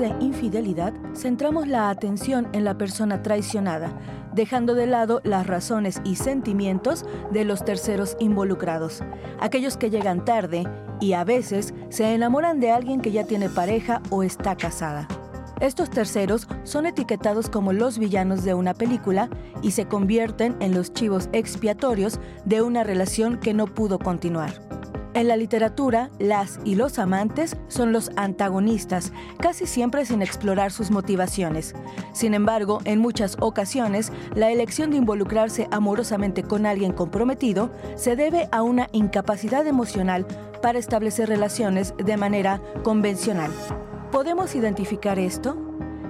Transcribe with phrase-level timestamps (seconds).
[0.00, 3.92] De infidelidad, centramos la atención en la persona traicionada,
[4.34, 9.04] dejando de lado las razones y sentimientos de los terceros involucrados,
[9.38, 10.64] aquellos que llegan tarde
[11.00, 15.06] y a veces se enamoran de alguien que ya tiene pareja o está casada.
[15.60, 19.28] Estos terceros son etiquetados como los villanos de una película
[19.62, 24.69] y se convierten en los chivos expiatorios de una relación que no pudo continuar.
[25.12, 30.92] En la literatura, las y los amantes son los antagonistas, casi siempre sin explorar sus
[30.92, 31.74] motivaciones.
[32.12, 38.48] Sin embargo, en muchas ocasiones, la elección de involucrarse amorosamente con alguien comprometido se debe
[38.52, 40.26] a una incapacidad emocional
[40.62, 43.50] para establecer relaciones de manera convencional.
[44.12, 45.56] ¿Podemos identificar esto?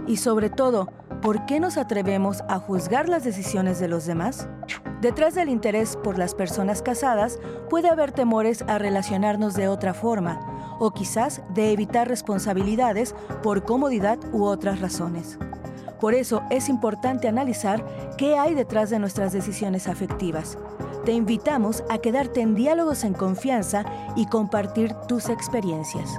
[0.07, 0.89] Y sobre todo,
[1.23, 4.49] ¿por qué nos atrevemos a juzgar las decisiones de los demás?
[5.01, 10.77] Detrás del interés por las personas casadas puede haber temores a relacionarnos de otra forma
[10.79, 15.39] o quizás de evitar responsabilidades por comodidad u otras razones.
[16.01, 17.85] Por eso es importante analizar
[18.17, 20.57] qué hay detrás de nuestras decisiones afectivas.
[21.05, 23.85] Te invitamos a quedarte en diálogos en confianza
[24.17, 26.11] y compartir tus experiencias.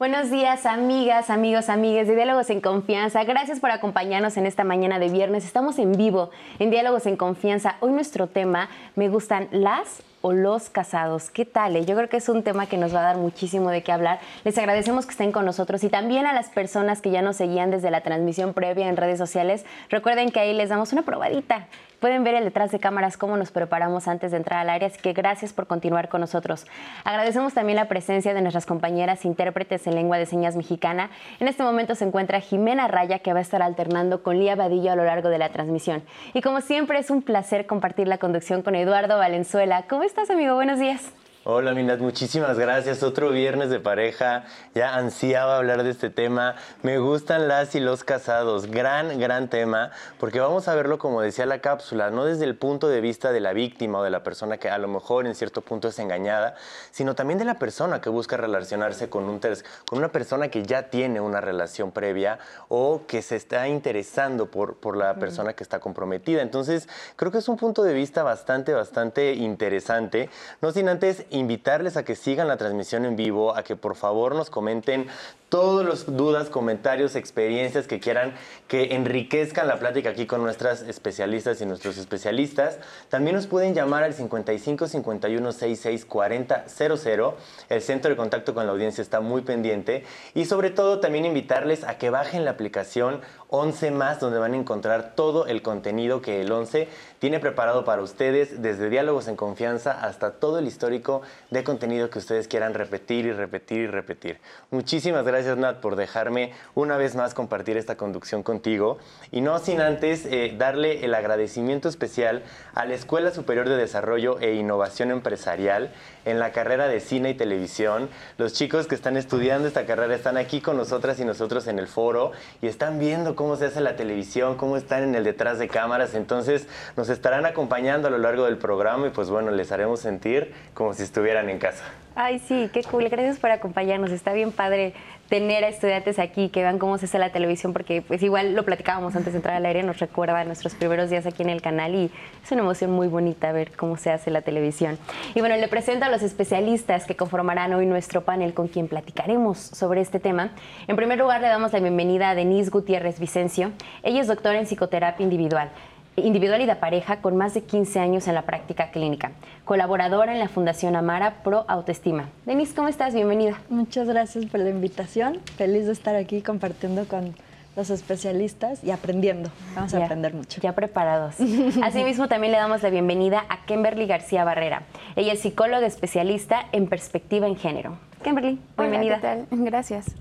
[0.00, 3.22] Buenos días, amigas, amigos, amigues de Diálogos en Confianza.
[3.24, 5.44] Gracias por acompañarnos en esta mañana de viernes.
[5.44, 7.76] Estamos en vivo en Diálogos en Confianza.
[7.80, 11.28] Hoy nuestro tema, me gustan las o los casados.
[11.28, 11.76] ¿Qué tal?
[11.76, 11.84] Eh?
[11.84, 14.20] Yo creo que es un tema que nos va a dar muchísimo de qué hablar.
[14.42, 17.70] Les agradecemos que estén con nosotros y también a las personas que ya nos seguían
[17.70, 19.66] desde la transmisión previa en redes sociales.
[19.90, 21.66] Recuerden que ahí les damos una probadita
[22.00, 24.98] Pueden ver el detrás de cámaras cómo nos preparamos antes de entrar al área, así
[25.00, 26.66] que gracias por continuar con nosotros.
[27.04, 31.10] Agradecemos también la presencia de nuestras compañeras intérpretes en lengua de señas mexicana.
[31.40, 34.92] En este momento se encuentra Jimena Raya, que va a estar alternando con Lía Vadillo
[34.92, 36.02] a lo largo de la transmisión.
[36.32, 39.84] Y como siempre, es un placer compartir la conducción con Eduardo Valenzuela.
[39.88, 40.54] ¿Cómo estás, amigo?
[40.54, 41.12] Buenos días.
[41.44, 43.02] Hola Minat, muchísimas gracias.
[43.02, 44.44] Otro viernes de pareja.
[44.74, 46.56] Ya ansiaba hablar de este tema.
[46.82, 48.66] Me gustan las y los casados.
[48.66, 52.88] Gran, gran tema, porque vamos a verlo como decía la cápsula, no desde el punto
[52.88, 55.62] de vista de la víctima o de la persona que a lo mejor en cierto
[55.62, 56.56] punto es engañada,
[56.90, 60.90] sino también de la persona que busca relacionarse con, un con una persona que ya
[60.90, 65.80] tiene una relación previa o que se está interesando por, por la persona que está
[65.80, 66.42] comprometida.
[66.42, 66.86] Entonces,
[67.16, 70.28] creo que es un punto de vista bastante, bastante interesante.
[70.60, 74.34] No sin antes invitarles a que sigan la transmisión en vivo, a que por favor
[74.34, 75.06] nos comenten
[75.50, 78.32] todas las dudas, comentarios, experiencias que quieran
[78.68, 82.78] que enriquezcan la plática aquí con nuestras especialistas y nuestros especialistas.
[83.08, 87.36] También nos pueden llamar al 55 51 66 40 00.
[87.68, 90.04] El centro de contacto con la audiencia está muy pendiente.
[90.34, 94.56] Y sobre todo también invitarles a que bajen la aplicación 11 más, donde van a
[94.56, 96.86] encontrar todo el contenido que el 11
[97.18, 102.20] tiene preparado para ustedes, desde diálogos en confianza hasta todo el histórico de contenido que
[102.20, 104.38] ustedes quieran repetir y repetir y repetir.
[104.70, 108.98] Muchísimas gracias, Nat, por dejarme una vez más compartir esta conducción contigo.
[109.30, 112.42] Y no sin antes eh, darle el agradecimiento especial
[112.74, 115.92] a la Escuela Superior de Desarrollo e Innovación Empresarial
[116.24, 118.08] en la carrera de cine y televisión.
[118.38, 121.86] Los chicos que están estudiando esta carrera están aquí con nosotras y nosotros en el
[121.86, 125.68] foro y están viendo cómo se hace la televisión, cómo están en el detrás de
[125.68, 126.14] cámaras.
[126.14, 130.52] Entonces nos estarán acompañando a lo largo del programa y pues bueno, les haremos sentir
[130.74, 131.84] como si estuvieran en casa.
[132.14, 133.08] Ay, sí, qué cool.
[133.08, 134.10] Gracias por acompañarnos.
[134.10, 134.94] Está bien padre
[135.28, 138.64] tener a estudiantes aquí que vean cómo se hace la televisión, porque pues igual lo
[138.64, 141.94] platicábamos antes de entrar al aire, nos recuerda nuestros primeros días aquí en el canal
[141.94, 142.10] y
[142.42, 144.98] es una emoción muy bonita ver cómo se hace la televisión.
[145.36, 149.58] Y bueno, le presento a los especialistas que conformarán hoy nuestro panel con quien platicaremos
[149.58, 150.50] sobre este tema.
[150.88, 153.70] En primer lugar, le damos la bienvenida a Denise Gutiérrez Vicencio.
[154.02, 155.70] Ella es doctora en psicoterapia individual
[156.16, 159.32] individual y de pareja con más de 15 años en la práctica clínica,
[159.64, 162.28] colaboradora en la Fundación Amara Pro Autoestima.
[162.46, 163.14] Denise, ¿cómo estás?
[163.14, 163.60] Bienvenida.
[163.68, 165.40] Muchas gracias por la invitación.
[165.56, 167.34] Feliz de estar aquí compartiendo con
[167.76, 169.50] los especialistas y aprendiendo.
[169.74, 170.60] Vamos a aprender mucho.
[170.60, 171.36] Ya preparados.
[171.82, 174.82] Asimismo, también le damos la bienvenida a Kimberly García Barrera.
[175.16, 177.96] Ella es psicóloga especialista en perspectiva en género.
[178.22, 179.18] Kimberly, bienvenida.
[179.18, 179.64] Hola, ¿qué tal?
[179.64, 180.14] Gracias.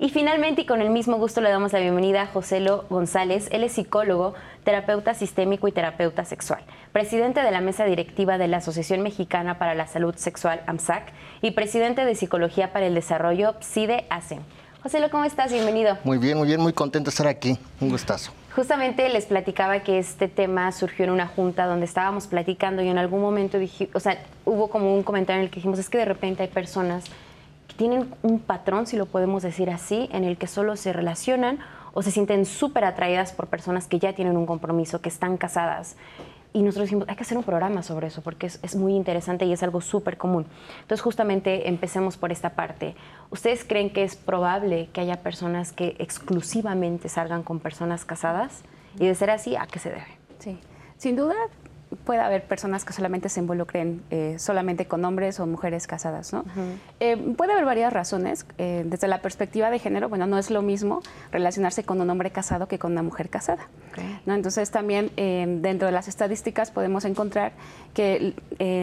[0.00, 3.48] Y finalmente, y con el mismo gusto, le damos la bienvenida a Joselo González.
[3.50, 6.60] Él es psicólogo, terapeuta sistémico y terapeuta sexual,
[6.92, 11.12] presidente de la mesa directiva de la Asociación Mexicana para la Salud Sexual, AMSAC,
[11.42, 14.38] y presidente de Psicología para el Desarrollo, PSIDE-ACE.
[14.84, 15.50] Joselo, ¿cómo estás?
[15.52, 15.98] Bienvenido.
[16.04, 17.58] Muy bien, muy bien, muy contento de estar aquí.
[17.80, 18.30] Un gustazo.
[18.54, 22.98] Justamente les platicaba que este tema surgió en una junta donde estábamos platicando y en
[22.98, 25.98] algún momento dije, o sea, hubo como un comentario en el que dijimos, es que
[25.98, 27.04] de repente hay personas
[27.78, 31.60] tienen un patrón, si lo podemos decir así, en el que solo se relacionan
[31.94, 35.96] o se sienten súper atraídas por personas que ya tienen un compromiso, que están casadas.
[36.52, 39.44] Y nosotros dijimos, hay que hacer un programa sobre eso porque es, es muy interesante
[39.44, 40.46] y es algo súper común.
[40.80, 42.96] Entonces, justamente empecemos por esta parte.
[43.30, 48.62] ¿Ustedes creen que es probable que haya personas que exclusivamente salgan con personas casadas?
[48.98, 50.18] Y de ser así, ¿a qué se debe?
[50.40, 50.58] Sí,
[50.96, 51.36] sin duda
[52.04, 56.44] puede haber personas que solamente se involucren eh, solamente con hombres o mujeres casadas, ¿no?
[57.00, 58.46] Eh, puede haber varias razones.
[58.58, 61.00] Eh, desde la perspectiva de género, bueno, no es lo mismo
[61.32, 63.68] relacionarse con un hombre casado que con una mujer casada.
[64.26, 64.34] ¿no?
[64.34, 67.52] Entonces también dentro de las estadísticas podemos encontrar
[67.94, 68.34] que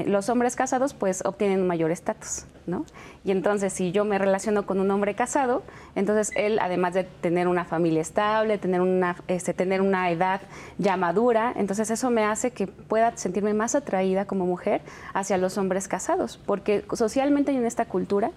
[0.08, 2.46] los hombres casados pues obtienen un mayor estatus.
[2.68, 2.86] ¿no?
[3.24, 5.64] Y entonces, si yo me relaciono con un hombre casado,
[5.96, 10.42] entonces él, además de tener una familia estable, tener una, este, tener una edad
[10.78, 14.80] ya madura, entonces eso me hace que pueda sentirme más atraída como mujer
[15.14, 18.32] hacia los hombres casados, porque socialmente en esta cultura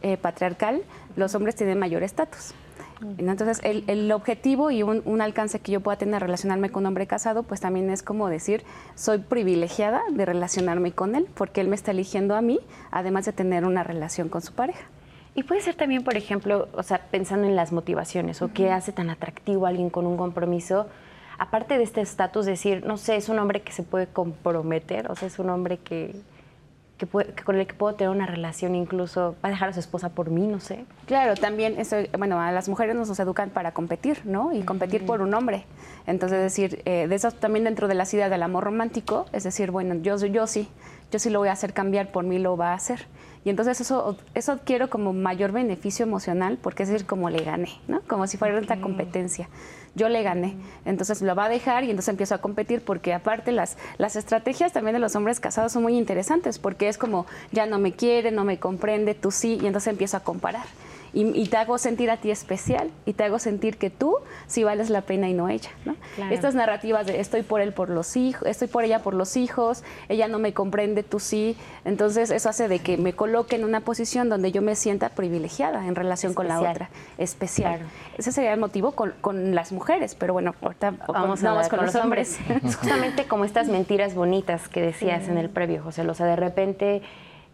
[0.00, 0.82] eh, patriarcal,
[1.16, 2.54] los hombres tienen mayor estatus.
[3.18, 7.42] Entonces, el, objetivo y un, alcance que yo pueda tener relacionarme con un hombre casado,
[7.42, 8.62] pues también es como decir,
[8.94, 12.60] soy privilegiada de relacionarme con él, porque él me está eligiendo a mí,
[12.92, 14.86] además de tener una relación con su pareja.
[15.34, 18.92] Y puede ser también, por ejemplo, o sea, pensando en las motivaciones o qué hace
[18.92, 20.86] tan atractivo a alguien con un compromiso,
[21.38, 25.16] aparte de este estatus, decir, no sé, es un hombre que se puede comprometer, o
[25.16, 26.14] sea, es un hombre que,
[26.98, 30.10] que, con el que puedo tener una relación, incluso va a dejar a su esposa
[30.10, 30.86] por mí, no sé.
[31.06, 34.52] Claro, también eso, bueno, a las mujeres nos, educan para competir, ¿no?
[34.52, 35.64] Y competir por un hombre.
[36.06, 39.70] Entonces, decir, eh, de eso también dentro de las ideas del amor romántico, es decir,
[39.70, 40.68] bueno, yo, yo sí,
[41.10, 43.06] yo sí lo voy a hacer cambiar, por mí lo va a hacer.
[43.44, 47.70] Y entonces eso, eso adquiero como mayor beneficio emocional, porque es decir, como le gané,
[47.86, 48.00] ¿no?
[48.02, 49.48] Como si fuera esta competencia
[49.96, 50.54] yo le gané.
[50.84, 54.72] Entonces lo va a dejar y entonces empiezo a competir porque aparte las, las estrategias
[54.72, 58.30] también de los hombres casados son muy interesantes porque es como ya no me quiere,
[58.30, 60.66] no me comprende, tú sí, y entonces empiezo a comparar
[61.16, 64.90] y, te hago sentir a ti especial y te hago sentir que tú sí vales
[64.90, 65.70] la pena y no ella.
[66.30, 69.82] Estas narrativas de estoy por él por los hijos, estoy por ella por los hijos,
[70.10, 71.56] ella no me comprende, tú sí.
[71.86, 75.86] Entonces eso hace de que me coloque en una posición donde yo me sienta privilegiada
[75.86, 77.80] en relación con la otra, especial.
[78.18, 82.38] Ese sería el motivo con, las mujeres, pero bueno, ahorita vamos, a con, los hombres.
[82.62, 86.06] justamente como estas mentiras bonitas que decías en el previo, José.
[86.06, 87.00] O sea, de repente...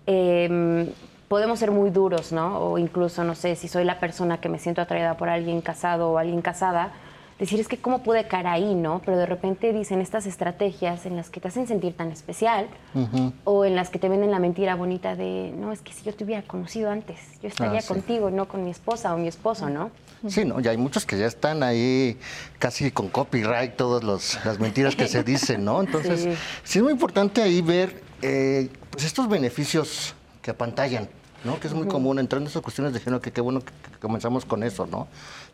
[0.06, 0.88] Em,
[1.32, 2.58] podemos ser muy duros, ¿no?
[2.58, 6.10] O incluso, no sé, si soy la persona que me siento atraída por alguien casado
[6.10, 6.92] o alguien casada,
[7.38, 9.00] decir es que cómo pude caer ahí, ¿no?
[9.02, 12.68] Pero de repente dicen estas estrategias en las que te hacen sentir tan especial
[13.44, 16.14] o en las que te venden la mentira bonita de, no, es que si yo
[16.14, 19.70] te hubiera conocido antes, yo estaría ah, contigo, no con mi esposa o mi esposo,
[19.70, 19.90] ¿no?
[20.28, 22.18] Sí, no, ya hay muchos que ya están ahí
[22.58, 25.80] casi con copyright todas las mentiras que se dicen, ¿no?
[25.80, 26.28] Entonces,
[26.62, 31.08] sí, es muy importante ahí ver eh, pues estos beneficios que apantallan
[31.44, 31.58] ¿no?
[31.58, 34.44] Que es muy común entrando en esas cuestiones de género, que qué bueno que, comenzamos
[34.44, 35.08] con eso, ¿no?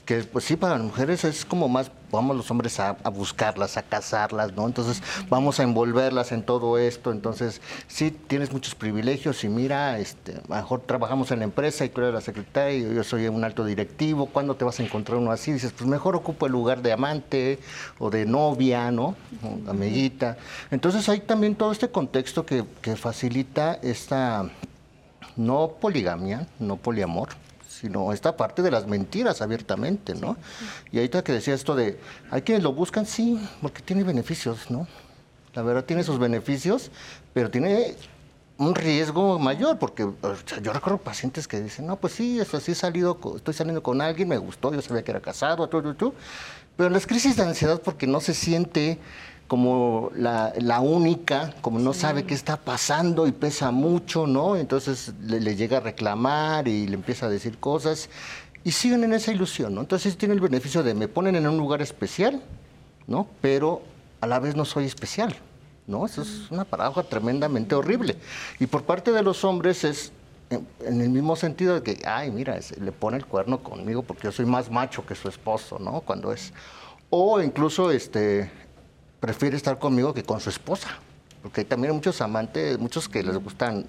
[0.05, 3.83] Que pues sí, para las mujeres es como más, vamos los hombres a, buscarlas, a
[3.83, 4.67] casarlas, ¿no?
[4.67, 10.41] Entonces vamos a envolverlas en todo esto, entonces sí, tienes muchos privilegios y mira, este,
[10.49, 13.65] mejor trabajamos en la empresa y tú eres la secretaria y yo soy un alto
[13.65, 15.53] directivo, ¿cuándo te vas a encontrar uno así?
[15.53, 17.59] Dices, pues mejor ocupo el lugar de amante
[17.99, 19.15] o de novia, ¿no?
[19.69, 20.37] amiguita.
[20.71, 24.51] Entonces hay también todo este contexto que, que facilita esta
[25.39, 27.31] no poligamia, no poliamor,
[27.67, 30.37] sino esta parte de las mentiras abiertamente, ¿no?
[30.91, 31.99] Y ahorita que decía esto de,
[32.31, 34.87] hay quienes lo buscan, sí, porque tiene beneficios, ¿no?
[35.55, 36.91] La verdad tiene sus beneficios,
[37.33, 37.95] pero tiene
[38.59, 40.09] un riesgo mayor, porque
[40.63, 44.01] yo recuerdo pacientes que dicen, no, pues sí, eso sí he salido, estoy saliendo con
[44.01, 45.71] alguien, me gustó, yo sabía que era casado.
[46.77, 48.99] Pero las crisis de ansiedad porque no se siente
[49.49, 54.57] como la, única, como no sabe qué está pasando y pesa mucho, ¿no?
[54.57, 58.11] Entonces le, llega a reclamar y le empieza a decir cosas
[58.63, 59.81] y siguen en esa ilusión, ¿no?
[59.81, 62.43] Entonces tiene el beneficio de me ponen en un lugar especial,
[63.07, 63.27] ¿no?
[63.41, 63.81] Pero
[64.21, 65.35] a la vez no soy especial,
[65.87, 66.05] ¿no?
[66.05, 68.17] Eso es una paradoja tremendamente horrible.
[68.61, 70.13] Y por parte de los hombres es
[70.51, 74.33] en, el mismo sentido de que, ay, mira, le pone el cuerno conmigo porque yo
[74.33, 76.03] soy más macho que su esposo, ¿no?
[76.03, 76.53] Cuando es...
[77.11, 78.51] O incluso este,
[79.21, 80.89] prefiere estar conmigo que con su esposa.
[81.43, 83.87] Porque hay también muchos amantes, muchos que les gustan,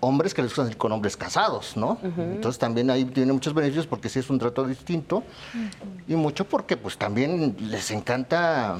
[0.00, 1.98] hombres que les gustan con hombres casados, ¿no?
[2.02, 5.22] Entonces también ahí tiene muchos beneficios porque sí es un trato distinto.
[6.06, 8.78] Y mucho porque pues también les encanta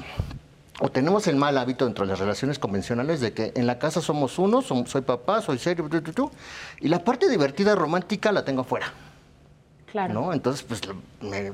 [0.80, 4.00] o tenemos el mal hábito dentro de las relaciones convencionales de que en la casa
[4.00, 5.88] somos uno, soy papá, soy serio,
[6.80, 8.92] y la parte divertida romántica la tengo afuera.
[9.94, 10.12] Claro.
[10.12, 10.32] ¿no?
[10.32, 10.80] Entonces, pues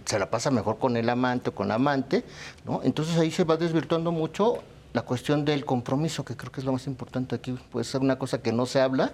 [0.07, 2.25] se la pasa mejor con el amante o con la amante,
[2.65, 2.81] ¿no?
[2.83, 4.63] Entonces ahí se va desvirtuando mucho
[4.95, 7.53] la cuestión del compromiso, que creo que es lo más importante aquí.
[7.71, 9.13] Puede ser una cosa que no se habla,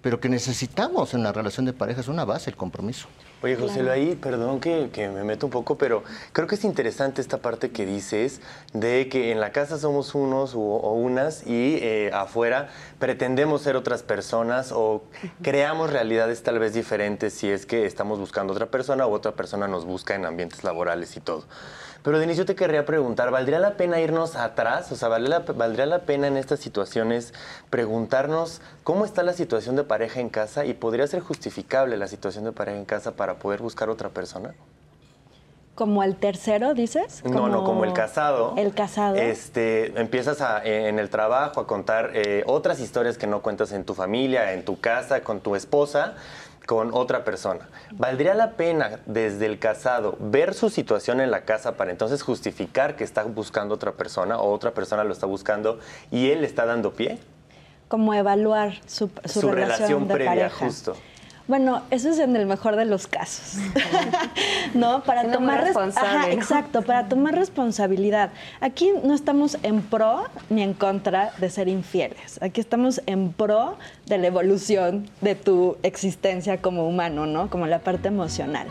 [0.00, 3.08] pero que necesitamos en la relación de pareja, es una base, el compromiso.
[3.42, 7.20] Oye, José, lo ahí, perdón que, me meto un poco, pero creo que es interesante
[7.20, 8.40] esta parte que dices
[8.72, 12.68] de que en la casa somos unos o, unas y eh, afuera
[13.00, 15.02] pretendemos ser otras personas o
[15.42, 19.66] creamos realidades tal vez diferentes si es que estamos buscando otra persona o otra persona
[19.66, 21.42] nos busca en ambientes laborales y todo.
[22.02, 24.90] Pero Denise, yo te querría preguntar, ¿valdría la pena irnos atrás?
[24.90, 27.32] O sea, ¿valdría la, pena en estas situaciones
[27.70, 32.44] preguntarnos cómo está la situación de pareja en casa y podría ser justificable la situación
[32.44, 34.52] de pareja en casa para poder buscar otra persona?
[35.76, 37.24] ¿Como el tercero, dices?
[37.24, 38.54] No, no, como el casado.
[38.58, 39.16] El casado.
[39.16, 43.94] Este, empiezas en el trabajo a contar eh, otras historias que no cuentas en tu
[43.94, 46.14] familia, en tu casa, con tu esposa
[46.66, 47.68] con otra persona.
[47.92, 52.96] ¿Valdría la pena desde el casado ver su situación en la casa para entonces justificar
[52.96, 55.78] que está buscando otra persona o otra persona lo está buscando
[56.10, 57.18] y él está dando pie?
[57.88, 59.10] Como evaluar su,
[59.50, 60.64] relación, de previa, pareja.
[60.66, 60.96] justo.
[61.48, 63.60] Bueno, eso es en el mejor de los casos.
[64.74, 65.02] ¿No?
[65.02, 66.30] Para tomar responsabilidad.
[66.30, 68.30] exacto, para tomar responsabilidad.
[68.60, 72.40] Aquí no estamos en pro ni en contra de ser infieles.
[72.42, 77.50] Aquí estamos en pro de la evolución de tu existencia como humano, ¿no?
[77.50, 78.68] Como la parte emocional.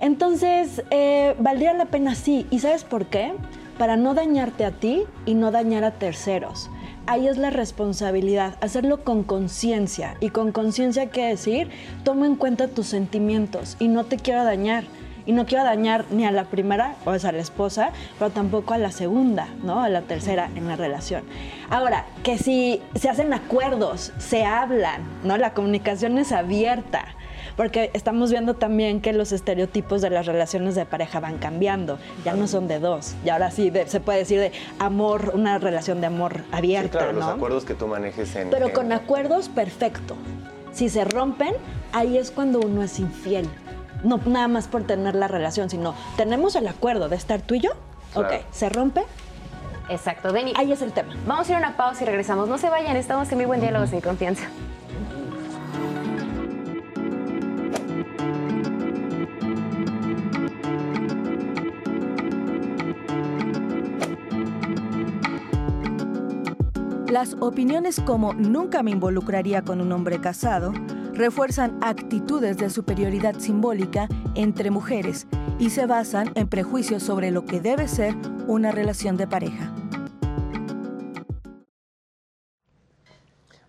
[0.00, 2.46] Entonces, eh, valdría la pena sí.
[2.50, 3.34] ¿Y sabes por qué?
[3.78, 6.70] Para no dañarte a ti y no dañar a terceros
[7.06, 10.16] ahí es la responsabilidad, hacerlo con conciencia.
[10.20, 11.70] Y con conciencia, ¿qué decir?
[12.04, 14.84] Toma en cuenta tus sentimientos y no te quiero dañar.
[15.26, 18.78] Y no quiero dañar ni a la primera, o a la esposa, pero tampoco a
[18.78, 19.80] la segunda, ¿no?
[19.80, 21.22] A la tercera en la relación.
[21.68, 25.36] Ahora, que si se hacen acuerdos, se hablan, ¿no?
[25.36, 27.14] La comunicación es abierta
[27.56, 32.34] porque estamos viendo también que los estereotipos de las relaciones de pareja van cambiando, ya
[32.34, 36.06] no son de dos, y ahora sí se puede decir de amor, una relación de
[36.06, 36.98] amor abierta.
[36.98, 38.50] Sí, claro, los acuerdos que tú manejes en...
[38.50, 40.16] Pero con acuerdos, perfecto.
[40.72, 41.54] Si se rompen,
[41.92, 43.48] ahí es cuando uno es infiel.
[44.04, 47.60] No nada más por tener la relación, sino tenemos el acuerdo de estar tú y
[47.60, 47.70] yo,
[48.14, 49.02] ok, se rompe,
[49.90, 50.52] Exacto, Deni.
[50.56, 51.12] Ahí es el tema.
[51.26, 52.48] Vamos a ir a una pausa y regresamos.
[52.48, 54.44] No se vayan, estamos en mi buen diálogo sin confianza.
[67.10, 70.72] Las opiniones como nunca me involucraría con un hombre casado
[71.12, 75.26] refuerzan actitudes de superioridad simbólica entre mujeres
[75.58, 78.14] y se basan en prejuicios sobre lo que debe ser
[78.46, 79.72] una relación de pareja.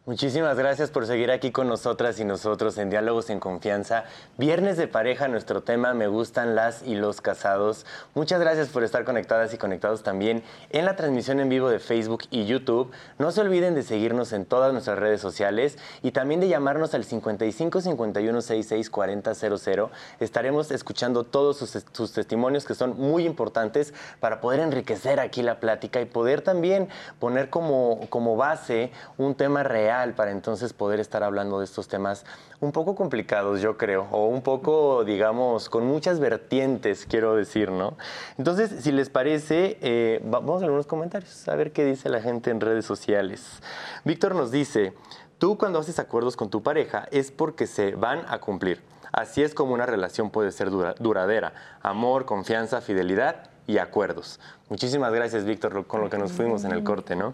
[0.08, 4.06] Muchísimas gracias por seguir aquí con nosotras y nosotros en Diálogos en Confianza.
[4.36, 7.86] Viernes de pareja, nuestro tema, me gustan las y los casados.
[8.16, 10.42] Muchas gracias por estar conectadas y conectados también
[10.72, 12.90] en la transmisión en vivo de Facebook y YouTube.
[13.20, 17.04] No se olviden de seguirnos en todas nuestras redes sociales y también de llamarnos al
[17.04, 19.92] 55 51 66 40 00.
[20.20, 26.02] Estaremos escuchando todos sus, testimonios que son muy importantes para poder enriquecer aquí la plática
[26.02, 26.90] y poder también
[27.20, 28.90] poner como, como base
[29.20, 32.26] un tema real para entonces poder estar hablando de estos temas
[32.62, 37.98] un poco complicados, yo creo, o un poco, digamos, con muchas vertientes, quiero decir, ¿no?
[38.38, 42.52] Entonces, si les parece, eh, vamos a algunos comentarios, a ver qué dice la gente
[42.52, 43.62] en redes sociales.
[44.06, 44.94] Víctor nos dice,
[45.38, 48.82] tú cuando haces acuerdos con tu pareja es porque se van a cumplir.
[49.12, 51.54] Así es como una relación puede ser duradera.
[51.82, 54.40] Amor, confianza, fidelidad y acuerdos.
[54.70, 57.34] Muchísimas gracias, Víctor, con lo que nos fuimos en el corte, ¿no?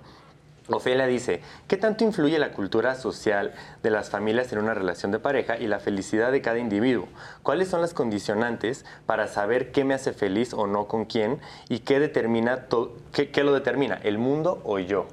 [0.70, 5.20] Ofelia dice, ¿qué tanto influye la cultura social de las familias en una relación de
[5.20, 7.08] pareja y la felicidad de cada individuo?
[7.42, 11.80] ¿Cuáles son las condicionantes para saber qué me hace feliz o no con quién y
[11.80, 12.66] qué, determina
[13.14, 15.08] qué, qué lo determina, el mundo o yo?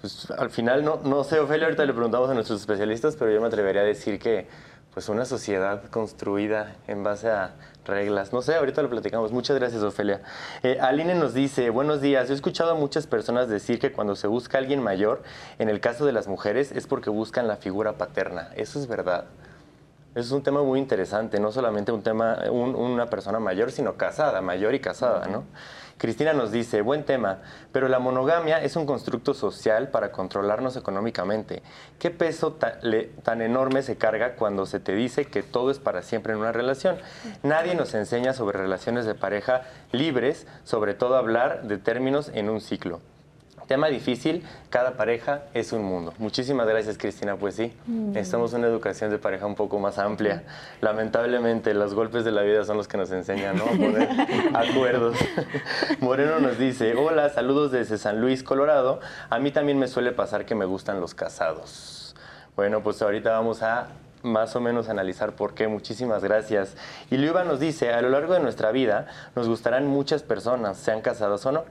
[0.00, 3.40] Pues al final no, no sé, Ofelia, ahorita le preguntamos a nuestros especialistas, pero yo
[3.40, 4.46] me atrevería a decir que
[4.92, 7.54] pues una sociedad construida en base a
[7.86, 8.32] reglas.
[8.32, 9.32] No sé, ahorita lo platicamos.
[9.32, 10.20] Muchas gracias, Ofelia.
[10.62, 12.30] Eh, Aline nos dice, buenos días.
[12.30, 15.22] He escuchado a muchas personas decir que cuando se busca alguien mayor,
[15.58, 18.50] en el caso de las mujeres, es porque buscan la figura paterna.
[18.56, 19.24] ¿Eso es verdad?
[20.16, 24.40] Eso es un tema muy interesante, no solamente un tema, una persona mayor, sino casada,
[24.40, 25.44] mayor y casada, ¿no?
[25.98, 27.38] Cristina nos dice, buen tema,
[27.72, 31.62] pero la monogamia es un constructo social para controlarnos económicamente.
[31.98, 32.58] ¿Qué peso
[33.22, 36.52] tan enorme se carga cuando se te dice que todo es para siempre en una
[36.52, 36.98] relación?
[37.42, 39.62] Nadie nos enseña sobre relaciones de pareja
[39.92, 43.00] libres, sobre todo hablar de términos en un ciclo.
[43.66, 46.14] Tema difícil, cada pareja es un mundo.
[46.18, 47.34] Muchísimas gracias, Cristina.
[47.34, 48.12] Pues sí, mm.
[48.12, 50.44] necesitamos una educación de pareja un poco más amplia.
[50.80, 53.64] Lamentablemente, los golpes de la vida son los que nos enseñan ¿no?
[53.64, 54.08] a poner
[54.54, 55.16] acuerdos.
[56.00, 59.00] Moreno nos dice, hola, saludos desde San Luis, Colorado.
[59.30, 62.14] A mí también me suele pasar que me gustan los casados.
[62.54, 63.88] Bueno, pues ahorita vamos a
[64.22, 65.66] más o menos analizar por qué.
[65.66, 66.76] Muchísimas gracias.
[67.10, 71.00] Y Luiva nos dice, a lo largo de nuestra vida nos gustarán muchas personas, sean
[71.00, 71.64] casadas o no.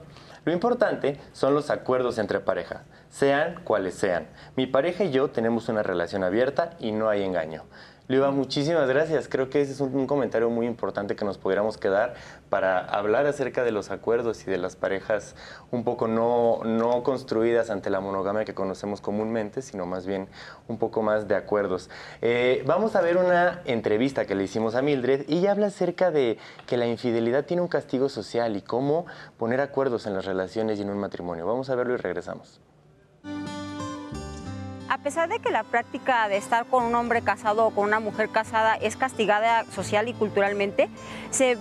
[0.46, 4.28] Lo importante son los acuerdos entre pareja, sean cuales sean.
[4.54, 7.64] Mi pareja y yo tenemos una relación abierta y no hay engaño.
[8.08, 9.26] Luiva, muchísimas gracias.
[9.26, 12.14] Creo que ese es un, comentario muy importante que nos pudiéramos quedar
[12.48, 15.34] para hablar acerca de los acuerdos y de las parejas
[15.72, 20.28] un poco no, no construidas ante la monogamia que conocemos comúnmente, sino más bien
[20.68, 21.90] un poco más de acuerdos.
[22.22, 26.12] Eh, vamos a ver una entrevista que le hicimos a Mildred y ella habla acerca
[26.12, 30.78] de que la infidelidad tiene un castigo social y cómo poner acuerdos en las relaciones
[30.78, 31.44] y en un matrimonio.
[31.44, 32.60] Vamos a verlo y regresamos.
[34.88, 37.98] A pesar de que la práctica de estar con un hombre casado o con una
[37.98, 40.88] mujer casada es castigada social y culturalmente,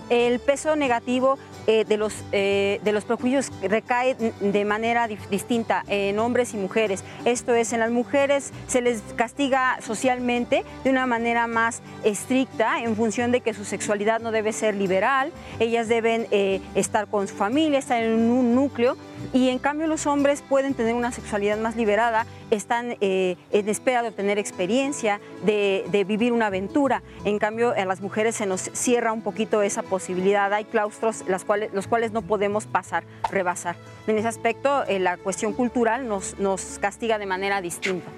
[0.10, 6.20] el peso negativo eh, de, los, eh, de los prejuicios recae de manera distinta en
[6.20, 7.04] hombres y mujeres.
[7.26, 12.96] Esto es, en las mujeres se les castiga socialmente de una manera más estricta en
[12.96, 17.36] función de que su sexualidad no debe ser liberal, ellas deben eh, estar con su
[17.36, 18.96] familia, estar en un núcleo
[19.34, 24.02] y en cambio los hombres pueden tener una sexualidad más liberada, están eh, en espera
[24.02, 27.02] de obtener experiencia, de, vivir una aventura.
[27.24, 31.44] En cambio a las mujeres se nos cierra un poquito esa posibilidad, hay claustros los
[31.88, 33.76] cuales no podemos pasar, rebasar.
[34.08, 36.36] En ese aspecto eh, la cuestión cultural nos,
[36.80, 38.10] castiga de manera distinta.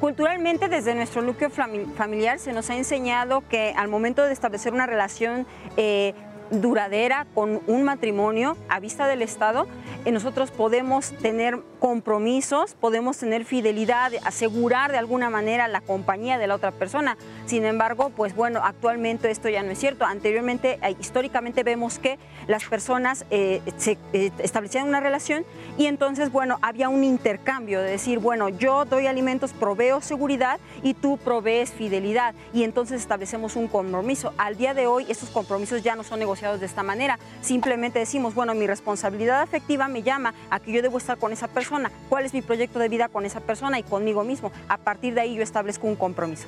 [0.00, 4.86] Culturalmente, desde nuestro núcleo familiar se nos ha enseñado que al momento de establecer una
[4.86, 5.46] relación
[5.78, 6.12] eh,
[6.50, 9.66] duradera con un matrimonio a vista del Estado,
[10.12, 16.56] nosotros podemos tener compromisos, podemos tener fidelidad, asegurar de alguna manera la compañía de la
[16.56, 17.16] otra persona.
[17.44, 20.04] Sin embargo, pues bueno, actualmente esto ya no es cierto.
[20.04, 25.44] Anteriormente, eh, históricamente vemos que las personas eh, se establecían una relación
[25.78, 30.94] y entonces, bueno, había un intercambio de decir, bueno, yo doy alimentos, proveo seguridad y
[30.94, 34.34] tú provees fidelidad y entonces establecemos un compromiso.
[34.38, 37.20] Al día de hoy, estos compromisos ya no son negociados de esta manera.
[37.42, 41.46] Simplemente decimos, bueno, mi responsabilidad afectiva me llama a que yo debo estar con esa
[41.46, 41.75] persona.
[42.08, 44.50] ¿Cuál es mi proyecto de vida con esa persona y conmigo mismo?
[44.68, 46.46] A partir de ahí yo establezco un compromiso.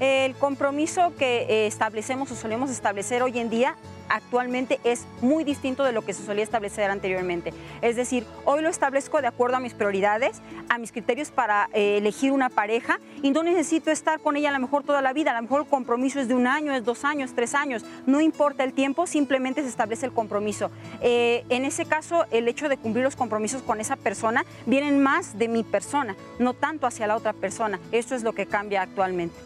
[0.00, 3.76] El compromiso que eh, establecemos o solemos establecer hoy en día
[4.08, 7.52] actualmente es muy distinto de lo que se solía establecer anteriormente.
[7.80, 11.98] Es decir, hoy lo establezco de acuerdo a mis prioridades, a mis criterios para eh,
[11.98, 15.30] elegir una pareja y no necesito estar con ella a lo mejor toda la vida,
[15.30, 18.20] a lo mejor el compromiso es de un año, es dos años, tres años, no
[18.20, 20.70] importa el tiempo, simplemente se establece el compromiso.
[21.02, 25.38] Eh, en ese caso, el hecho de cumplir los compromisos con esa persona vienen más
[25.38, 27.78] de mi persona, no tanto hacia la otra persona.
[27.92, 29.36] Esto es lo que cambia actualmente.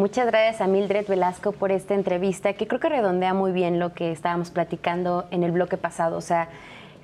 [0.00, 3.92] Muchas gracias a Mildred Velasco por esta entrevista, que creo que redondea muy bien lo
[3.92, 6.16] que estábamos platicando en el bloque pasado.
[6.16, 6.48] O sea,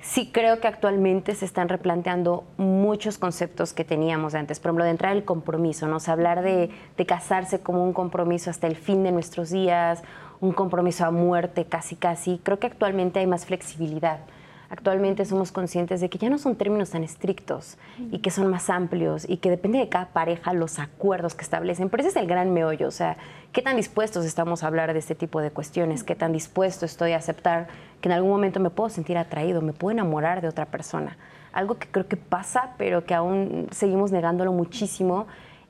[0.01, 4.59] sí creo que actualmente se están replanteando muchos conceptos que teníamos antes.
[4.59, 5.99] Por ejemplo, de entrar el compromiso, ¿no?
[6.07, 10.01] hablar de, de casarse como un compromiso hasta el fin de nuestros días,
[10.39, 12.41] un compromiso a muerte casi casi.
[12.41, 14.21] Creo que actualmente hay más flexibilidad
[14.69, 17.77] actualmente somos conscientes de que ya no son términos tan estrictos
[18.11, 21.89] y que son más amplios y que depende de cada pareja los acuerdos que establecen.
[21.89, 23.17] Pero ese es el gran meollo, o sea,
[23.51, 26.03] ¿qué tan dispuestos estamos a hablar de este tipo de cuestiones?
[26.03, 27.67] ¿Qué tan dispuesto estoy a aceptar
[28.01, 31.17] que en algún momento me puedo sentir atraído, me puedo enamorar de otra persona?
[31.53, 35.27] Algo que creo que pasa, pero que aún seguimos negándolo muchísimo.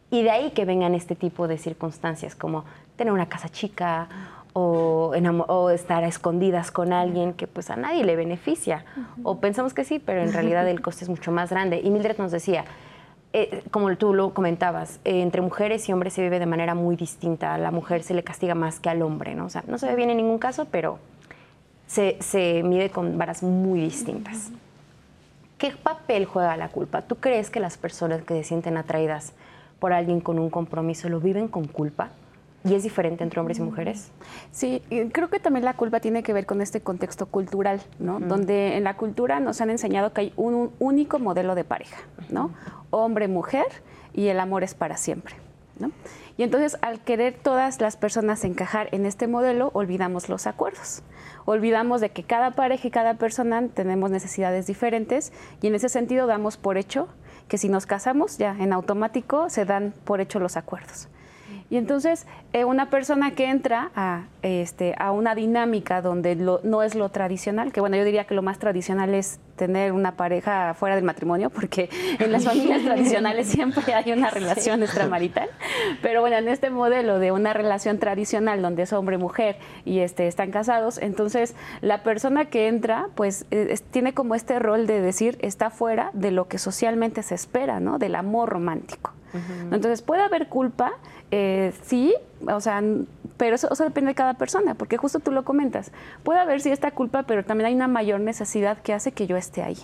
[0.10, 4.08] Y de ahí que vengan este tipo de circunstancias, como tener una casa chica
[4.60, 8.86] o, estar a escondidas con alguien que pues a nadie le beneficia.
[9.24, 11.80] O pensamos que sí, pero en realidad el coste es mucho más grande.
[11.84, 12.66] Y Mildred nos decía,
[13.34, 16.96] eh, como tú lo comentabas, eh, entre mujeres y hombres se vive de manera muy
[16.96, 17.54] distinta.
[17.54, 19.46] A la mujer se le castiga más que al hombre, ¿no?
[19.46, 20.98] O sea, no se ve bien en ningún caso, pero
[21.86, 24.52] se, se mide con varas muy distintas.
[25.60, 27.02] ¿Qué papel juega la culpa?
[27.04, 29.34] ¿Tú crees que las personas que se sienten atraídas
[29.80, 32.10] por alguien con un compromiso lo viven con culpa?
[32.68, 34.12] ¿Y es diferente entre hombres y mujeres?
[34.52, 38.20] Sí, creo que también la culpa tiene que ver con este contexto cultural, ¿no?
[38.20, 41.98] Donde en la cultura nos han enseñado que hay un, único modelo de pareja,
[42.30, 42.52] ¿no?
[42.90, 43.68] Hombre-mujer
[44.14, 45.36] y el amor es para siempre,
[45.80, 45.92] ¿no?
[46.38, 51.02] Y entonces al querer todas las personas encajar en este modelo, olvidamos los acuerdos.
[51.46, 56.28] Olvidamos de que cada pareja y cada persona tenemos necesidades diferentes y en ese sentido
[56.28, 57.08] damos por hecho
[57.48, 61.08] que si nos casamos ya en automático se dan por hecho los acuerdos.
[61.70, 66.96] Y entonces, eh, una persona que entra a, este, a una dinámica donde no es
[66.96, 70.96] lo tradicional, que bueno, yo diría que lo más tradicional es tener una pareja fuera
[70.96, 75.50] del matrimonio, porque en las familias tradicionales siempre hay una relación extramarital.
[76.02, 80.52] Pero bueno, en este modelo de una relación tradicional donde es hombre-mujer y este, están
[80.52, 85.70] casados, entonces la persona que entra, pues eh, tiene como este rol de decir, está
[85.70, 88.00] fuera de lo que socialmente se espera, ¿no?
[88.00, 89.14] Del amor romántico.
[89.72, 90.94] Entonces puede haber culpa,
[91.32, 92.14] eh, sí,
[92.48, 92.82] o sea,
[93.38, 95.92] pero eso, depende de cada persona, porque justo tú lo comentas.
[96.24, 99.38] Puede haber sí esta culpa, pero también hay una mayor necesidad que hace que yo
[99.38, 99.78] esté ahí.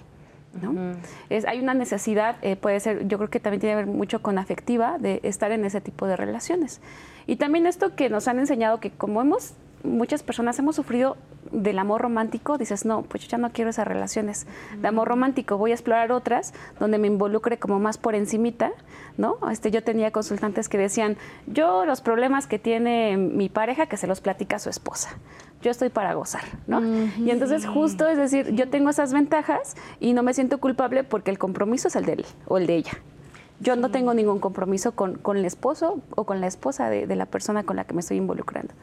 [0.61, 0.93] ¿no?
[1.31, 4.21] es, hay una necesidad, eh, puede ser, yo creo que también tiene que ver mucho
[4.21, 6.79] con afectiva, de estar en ese tipo de relaciones.
[7.25, 9.53] Y también esto que nos han enseñado que como hemos
[9.83, 11.17] muchas personas hemos sufrido
[11.51, 14.47] del amor romántico, dices, no, pues yo ya no quiero esas relaciones
[14.81, 18.71] de amor romántico, voy a explorar otras donde me involucre como más por encimita,
[19.17, 19.37] ¿no?
[19.51, 21.17] Este, yo tenía consultantes que decían,
[21.47, 25.17] yo los problemas que tiene mi pareja, que se los platica a su esposa,
[25.61, 26.81] yo estoy para gozar, ¿no?
[27.17, 31.31] Y entonces justo es decir, yo tengo esas ventajas y no me siento culpable porque
[31.31, 32.91] el compromiso es el de él o el de ella.
[33.63, 37.25] Yo no tengo ningún compromiso con, el esposo o con la esposa de, de, la
[37.25, 38.73] persona con la que me estoy involucrando.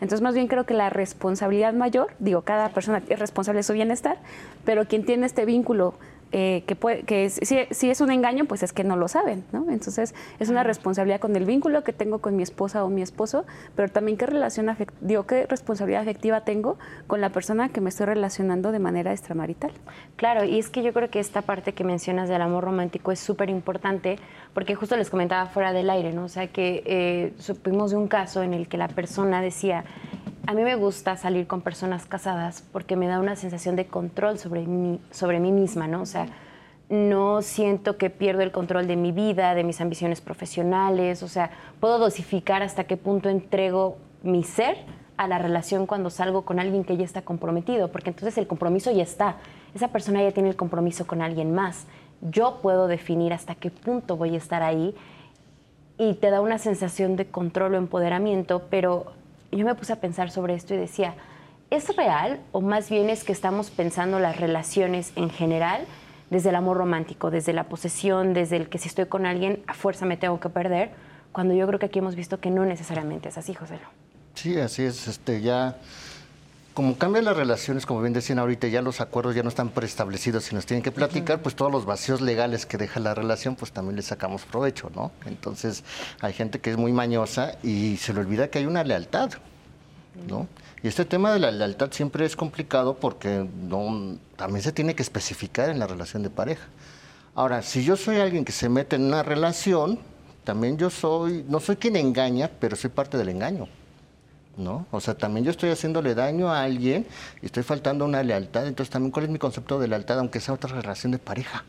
[0.00, 3.74] Entonces, más bien creo que la responsabilidad mayor, digo, cada persona es responsable de su
[3.74, 4.16] bienestar,
[4.64, 5.92] pero quien tiene este vínculo
[6.32, 9.66] eh, que, puede, que si, es un engaño, pues es que no lo saben, ¿no?
[9.68, 13.44] Entonces es una responsabilidad con el vínculo que tengo con mi esposa o mi esposo,
[13.74, 18.06] pero también qué relación digo, qué responsabilidad afectiva tengo con la persona que me estoy
[18.06, 19.72] relacionando de manera extramarital.
[20.16, 23.18] Claro, y es que yo creo que esta parte que mencionas del amor romántico es
[23.18, 24.16] súper importante,
[24.54, 26.24] porque justo les comentaba fuera del aire, ¿no?
[26.24, 29.84] O sea, que eh, supimos de un caso en el que la persona decía,
[30.46, 34.38] a mí me gusta salir con personas casadas porque me da una sensación de control
[34.38, 36.02] sobre mí, sobre mí misma, ¿no?
[36.02, 36.26] O sea,
[36.88, 41.50] no siento que pierdo el control de mi vida, de mis ambiciones profesionales, o sea,
[41.78, 44.76] puedo dosificar hasta qué punto entrego mi ser
[45.16, 48.90] a la relación cuando salgo con alguien que ya está comprometido, porque entonces el compromiso
[48.90, 49.36] ya está,
[49.74, 51.86] esa persona ya tiene el compromiso con alguien más.
[52.22, 54.94] Yo puedo definir hasta qué punto voy a estar ahí
[55.96, 59.12] y te da una sensación de control o empoderamiento, pero
[59.58, 61.14] yo me puse a pensar sobre esto y decía,
[61.70, 65.84] ¿es real o más bien es que estamos pensando las relaciones en general
[66.30, 69.74] desde el amor romántico, desde la posesión, desde el que si estoy con alguien a
[69.74, 70.90] fuerza me tengo que perder,
[71.32, 73.78] cuando yo creo que aquí hemos visto que no necesariamente es así, José.
[74.34, 75.76] Sí, así es, este ya
[76.80, 80.50] como cambian las relaciones, como bien decían ahorita, ya los acuerdos ya no están preestablecidos
[80.50, 83.70] y nos tienen que platicar, pues todos los vacíos legales que deja la relación, pues
[83.70, 85.12] también le sacamos provecho, ¿no?
[85.26, 85.84] Entonces,
[86.22, 89.32] hay gente que es muy mañosa y se le olvida que hay una lealtad,
[90.26, 90.48] ¿no?
[90.82, 95.02] Y este tema de la lealtad siempre es complicado porque no, también se tiene que
[95.02, 96.66] especificar en la relación de pareja.
[97.34, 99.98] Ahora, si yo soy alguien que se mete en una relación,
[100.44, 103.68] también yo soy, no soy quien engaña, pero soy parte del engaño.
[104.60, 104.86] ¿No?
[104.90, 107.06] O sea, también yo estoy haciéndole daño a alguien
[107.42, 108.66] y estoy faltando una lealtad.
[108.66, 111.64] Entonces, también, ¿cuál es mi concepto de lealtad, aunque sea otra relación de pareja?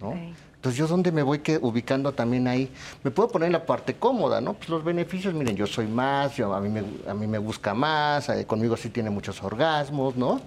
[0.00, 0.12] ¿no?
[0.12, 2.70] Entonces, ¿yo dónde me voy que, ubicando también ahí?
[3.02, 4.54] Me puedo poner en la parte cómoda, ¿no?
[4.54, 7.74] Pues los beneficios, miren, yo soy más, yo, a, mí me, a mí me busca
[7.74, 10.40] más, eh, conmigo sí tiene muchos orgasmos, ¿no?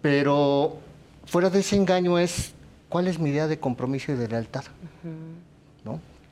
[0.00, 0.78] Pero
[1.26, 2.52] fuera de ese engaño es,
[2.88, 4.64] ¿cuál es mi idea de compromiso y de lealtad?
[5.02, 5.43] ¿No?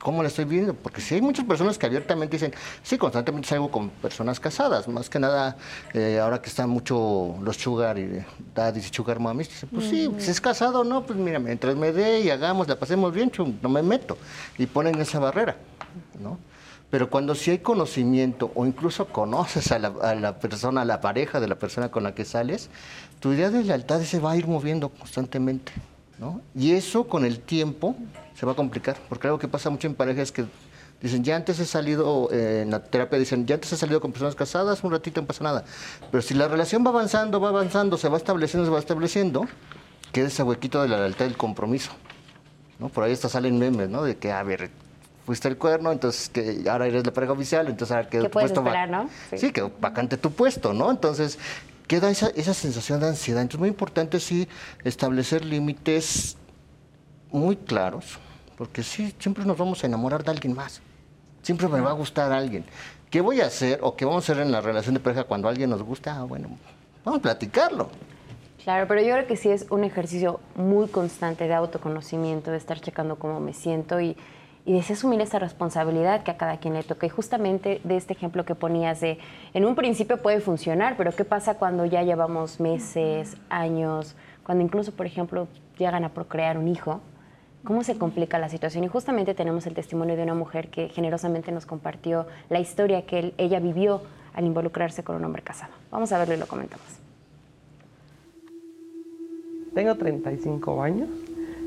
[0.03, 0.73] ¿Cómo la estoy viendo?
[0.73, 5.09] Porque si hay muchas personas que abiertamente dicen, sí, constantemente salgo con personas casadas, más
[5.09, 5.55] que nada,
[5.93, 8.21] eh, ahora que están mucho los sugar y
[8.53, 11.93] daddies y sugar mommies, dicen, pues sí, si es casado no, pues mira, mientras me
[11.93, 14.17] dé y hagamos, la pasemos bien, no me meto.
[14.57, 15.55] Y ponen esa barrera,
[16.21, 16.37] ¿no?
[16.89, 20.99] Pero cuando sí hay conocimiento o incluso conoces a la, a la, persona, a la
[20.99, 22.69] pareja de la persona con la que sales,
[23.21, 25.71] tu idea de lealtad se va a ir moviendo constantemente.
[26.19, 26.41] ¿no?
[26.53, 27.95] Y eso con el tiempo
[28.35, 30.45] se va a complicar, porque algo que pasa mucho en parejas es que
[31.01, 34.11] dicen, ya antes he salido, eh, en la terapia dicen, ya antes he salido con
[34.11, 35.65] personas casadas, un ratito no pasa nada.
[36.11, 39.45] Pero si la relación va avanzando, va avanzando, se va estableciendo, se va estableciendo,
[40.11, 41.91] queda ese huequito de la lealtad del compromiso.
[42.79, 42.89] ¿no?
[42.89, 44.03] Por ahí hasta salen memes, ¿no?
[44.03, 44.71] De que, a ver,
[45.25, 48.59] fuiste el cuerno, entonces que ahora eres la pareja oficial, entonces ahora que tu puesto
[48.61, 49.09] esperar, ¿no?
[49.35, 49.51] Sí.
[49.51, 50.91] que vacante tu puesto, ¿no?
[50.91, 51.37] Entonces
[51.87, 53.41] queda esa, esa sensación de ansiedad.
[53.41, 54.47] Entonces, muy importante sí
[54.83, 56.37] establecer límites
[57.33, 58.19] muy claros,
[58.57, 60.81] porque sí, siempre nos vamos a enamorar de alguien más.
[61.41, 62.63] Siempre me va a gustar alguien.
[63.09, 65.49] ¿Qué voy a hacer o qué vamos a hacer en la relación de pareja cuando
[65.49, 66.15] alguien nos gusta?
[66.15, 66.47] Ah, bueno,
[67.03, 67.89] vamos a platicarlo.
[68.63, 72.79] Claro, pero yo creo que sí es un ejercicio muy constante de autoconocimiento, de estar
[72.79, 74.15] checando cómo me siento y,
[74.65, 77.05] y de asumir esa responsabilidad que a cada quien le toca.
[77.05, 79.19] Y justamente de este ejemplo que ponías de,
[79.53, 84.15] en un principio puede funcionar, pero ¿qué pasa cuando ya llevamos meses, años,
[84.45, 87.01] cuando incluso, por ejemplo, llegan a procrear un hijo?
[87.63, 88.83] Cómo se complica la situación.
[88.83, 93.33] Y justamente tenemos el testimonio de una mujer que generosamente nos compartió la historia que
[93.37, 94.01] ella vivió
[94.33, 95.73] al involucrarse con un hombre casado.
[95.91, 96.85] Vamos a verlo y lo comentamos.
[99.73, 101.09] Tengo 35 años.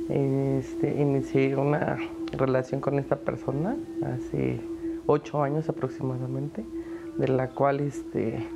[0.09, 1.99] Este, inicié una
[2.33, 4.61] relación con esta persona hace
[5.07, 6.65] 8 años aproximadamente,
[7.19, 8.47] de la cual este,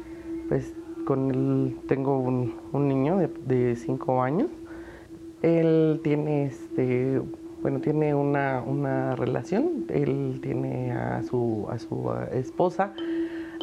[0.49, 0.73] pues,
[1.05, 4.49] con él tengo un, niño de 5 años.
[5.43, 7.21] Él tiene este,
[7.63, 12.93] bueno, tiene una, una, relación, él tiene a su, a su esposa.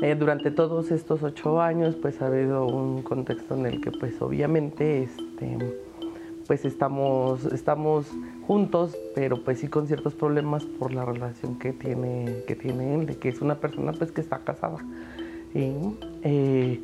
[0.01, 4.21] Eh, durante todos estos ocho años, pues ha habido un contexto en el que, pues
[4.21, 5.57] obviamente, este,
[6.45, 8.07] pues estamos, estamos
[8.45, 13.05] juntos, pero pues sí con ciertos problemas por la relación que tiene, que tiene él,
[13.07, 14.77] de que es una persona pues que está casada.
[15.55, 15.73] Y,
[16.21, 16.79] eh,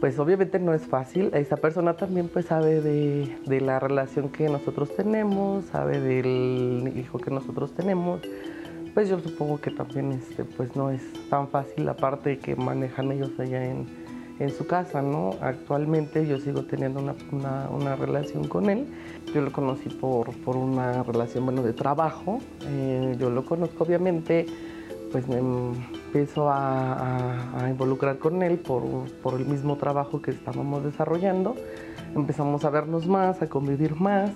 [0.00, 1.30] pues obviamente no es fácil.
[1.34, 7.30] Esa persona también pues sabe de, la relación que nosotros tenemos, sabe del hijo que
[7.30, 8.20] nosotros tenemos.
[8.94, 13.12] Pues yo supongo que también este, pues no es tan fácil la parte que manejan
[13.12, 14.10] ellos allá en,
[14.56, 15.32] su casa, ¿no?
[15.42, 16.98] Actualmente yo sigo teniendo
[17.30, 18.86] una, relación con él.
[19.34, 22.38] Yo lo conocí por, una relación, bueno, de trabajo.
[22.62, 24.46] Eh, yo lo conozco obviamente,
[25.12, 25.42] pues me
[26.10, 29.06] empiezo a, involucrar con él por,
[29.38, 31.54] el mismo trabajo que estábamos desarrollando.
[32.16, 34.30] Empezamos a vernos más, a convivir más.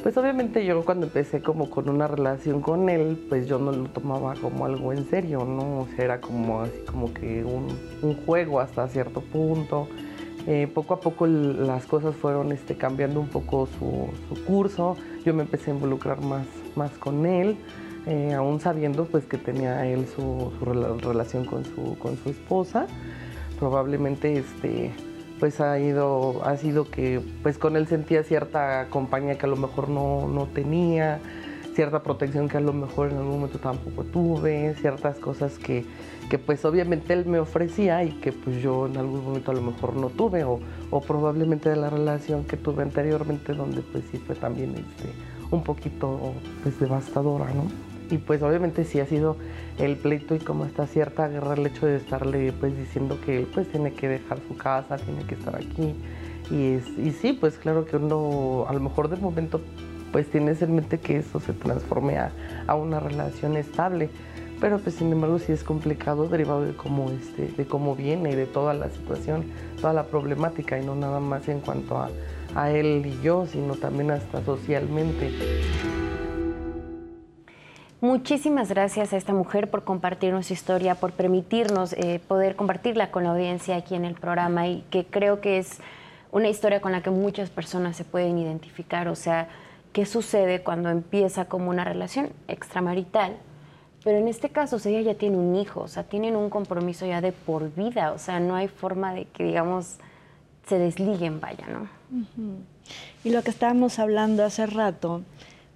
[0.00, 3.88] Pues obviamente yo cuando empecé como con una relación con él, pues yo no lo
[3.90, 5.80] tomaba como algo en serio, ¿no?
[5.80, 9.88] O sea, era como así como que un, juego hasta cierto punto.
[10.46, 14.96] Eh, poco a poco las cosas fueron este, cambiando un poco su, su curso.
[15.24, 17.56] Yo me empecé a involucrar más, más con él.
[18.08, 20.50] Eh, aún sabiendo pues que tenía él su,
[21.02, 22.86] relación con su, con su esposa.
[23.58, 24.92] Probablemente este,
[25.38, 29.56] pues ha ido, ha sido que pues con él sentía cierta compañía que a lo
[29.56, 31.20] mejor no, no tenía,
[31.74, 35.84] cierta protección que a lo mejor en algún momento tampoco tuve, ciertas cosas que,
[36.30, 39.60] que, pues obviamente él me ofrecía y que pues yo en algún momento a lo
[39.60, 44.16] mejor no tuve o, o probablemente de la relación que tuve anteriormente donde pues sí
[44.16, 45.12] fue también este,
[45.50, 47.87] un poquito pues devastadora, ¿no?
[48.10, 49.36] Y pues obviamente sí ha sido
[49.78, 53.68] el pleito y como está cierta guerra el hecho de estarle pues diciendo que pues
[53.68, 55.94] tiene que dejar su casa, tiene que estar aquí
[56.50, 59.60] y, y sí, pues claro que uno a lo mejor de momento
[60.12, 62.32] pues tienes en mente que eso se transforme a,
[62.66, 64.08] a, una relación estable,
[64.58, 68.46] pero pues sin embargo sí es complicado derivado de cómo, este, de cómo viene, de
[68.46, 69.44] toda la situación,
[69.80, 72.08] toda la problemática y no nada más en cuanto a,
[72.54, 75.30] a él y yo, sino también hasta socialmente.
[78.00, 83.24] Muchísimas gracias a esta mujer por compartirnos su historia, por permitirnos eh, poder compartirla con
[83.24, 85.78] la audiencia aquí en el programa y que creo que es
[86.30, 89.08] una historia con la que muchas personas se pueden identificar.
[89.08, 89.48] O sea,
[89.92, 93.36] ¿qué sucede cuando empieza como una relación extramarital?
[94.04, 97.20] Pero en este caso, ella ya tiene un hijo, o sea, tienen un compromiso ya
[97.20, 99.96] de por vida, o sea, no hay forma de que, digamos,
[100.68, 101.88] se desliguen, vaya, ¿no?
[103.24, 105.22] Y lo que estábamos hablando hace rato,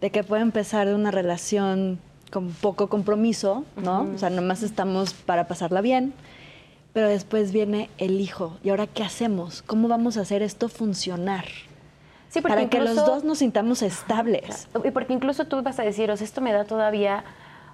[0.00, 1.98] de que puede empezar una relación
[2.33, 4.09] con poco compromiso, ¿no?
[4.14, 6.14] O sea, nomás estamos para pasarla bien,
[6.95, 8.57] pero después viene el hijo.
[8.64, 9.62] ¿Y ahora qué hacemos?
[9.62, 11.45] ¿Cómo vamos a hacer esto funcionar?
[12.31, 14.66] Sí, para que los dos nos sintamos estables.
[14.83, 17.23] Y porque incluso tú vas a decir, o sea, esto me da todavía,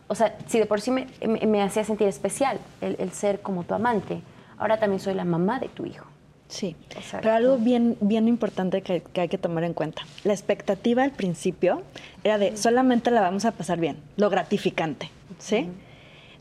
[0.09, 4.23] o sea, si de por sí me, hacía sentir especial el ser como tu amante,
[4.59, 6.08] ahora también soy la mamá de tu hijo.
[6.49, 6.77] Sí,
[7.11, 10.03] pero algo bien, bien importante que, hay que tomar en cuenta.
[10.25, 11.83] La expectativa al principio
[12.25, 15.69] era de solamente la vamos a pasar bien, lo gratificante, ¿sí?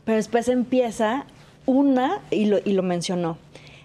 [0.06, 1.26] Pero después empieza
[1.66, 3.36] una, y lo, y lo mencionó,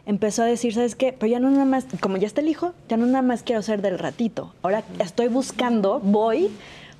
[0.05, 1.12] empezó a decir, ¿sabes qué?
[1.12, 3.62] Pero ya no nada más, como ya está el hijo, ya no nada más quiero
[3.62, 4.53] ser del ratito.
[4.62, 6.49] Ahora estoy buscando, voy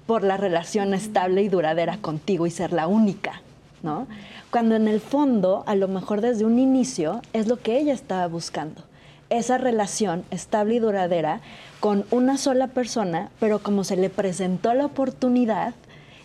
[0.06, 3.42] por la relación estable y duradera contigo y ser la única,
[3.84, 4.06] ¿no?
[4.52, 8.28] Cuando en el fondo, a lo mejor desde un inicio, es lo que ella estaba
[8.28, 8.84] buscando
[9.30, 11.42] esa relación estable y duradera
[11.80, 15.74] con una sola persona, pero como se le presentó la oportunidad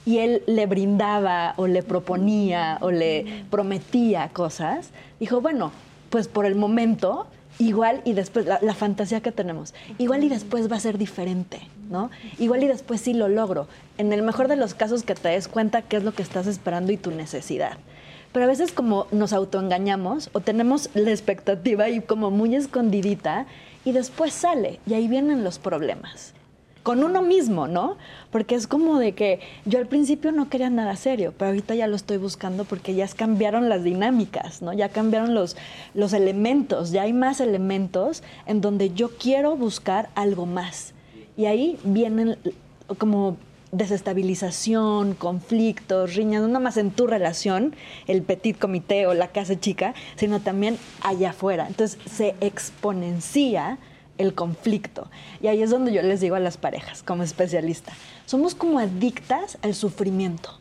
[0.05, 5.73] y él le brindaba o le proponía o le prometía cosas, dijo, bueno,
[6.11, 7.27] pues por el momento,
[7.59, 12.11] igual y después, la, fantasía que tenemos, igual y después va a ser diferente, ¿no?
[12.39, 13.69] Igual y después sí lo logro.
[13.99, 16.47] En el mejor de los casos que te des cuenta qué es lo que estás
[16.47, 17.79] esperando y tu necesidad.
[18.33, 23.47] Pero a veces como nos autoengañamos o tenemos la expectativa ahí como muy escondidita
[23.85, 26.35] y después sale y ahí vienen los problemas.
[26.83, 27.97] Con uno mismo, ¿no?
[28.31, 31.87] Porque es como de que yo al principio no quería nada serio, pero ahorita ya
[31.87, 34.73] lo estoy buscando porque ya cambiaron las dinámicas, ¿no?
[34.73, 35.57] Ya cambiaron los,
[35.95, 40.95] los elementos, ya hay más elementos en donde yo quiero buscar algo más.
[41.37, 42.39] Y ahí vienen
[42.97, 43.37] como
[43.73, 47.75] desestabilización, conflictos, riñas, no nada más en tu relación,
[48.07, 51.67] el petit comité o la casa chica, sino también allá afuera.
[51.69, 53.79] Entonces se exponencia
[54.17, 55.09] el conflicto.
[55.41, 57.93] Y ahí es donde yo les digo a las parejas, como especialista,
[58.27, 60.59] somos como adictas al sufrimiento,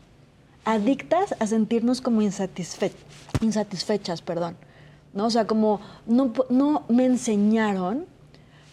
[0.64, 4.56] adictas a sentirnos como insatisfechas, perdón.
[5.12, 5.26] ¿no?
[5.26, 8.06] O sea, como no, no me enseñaron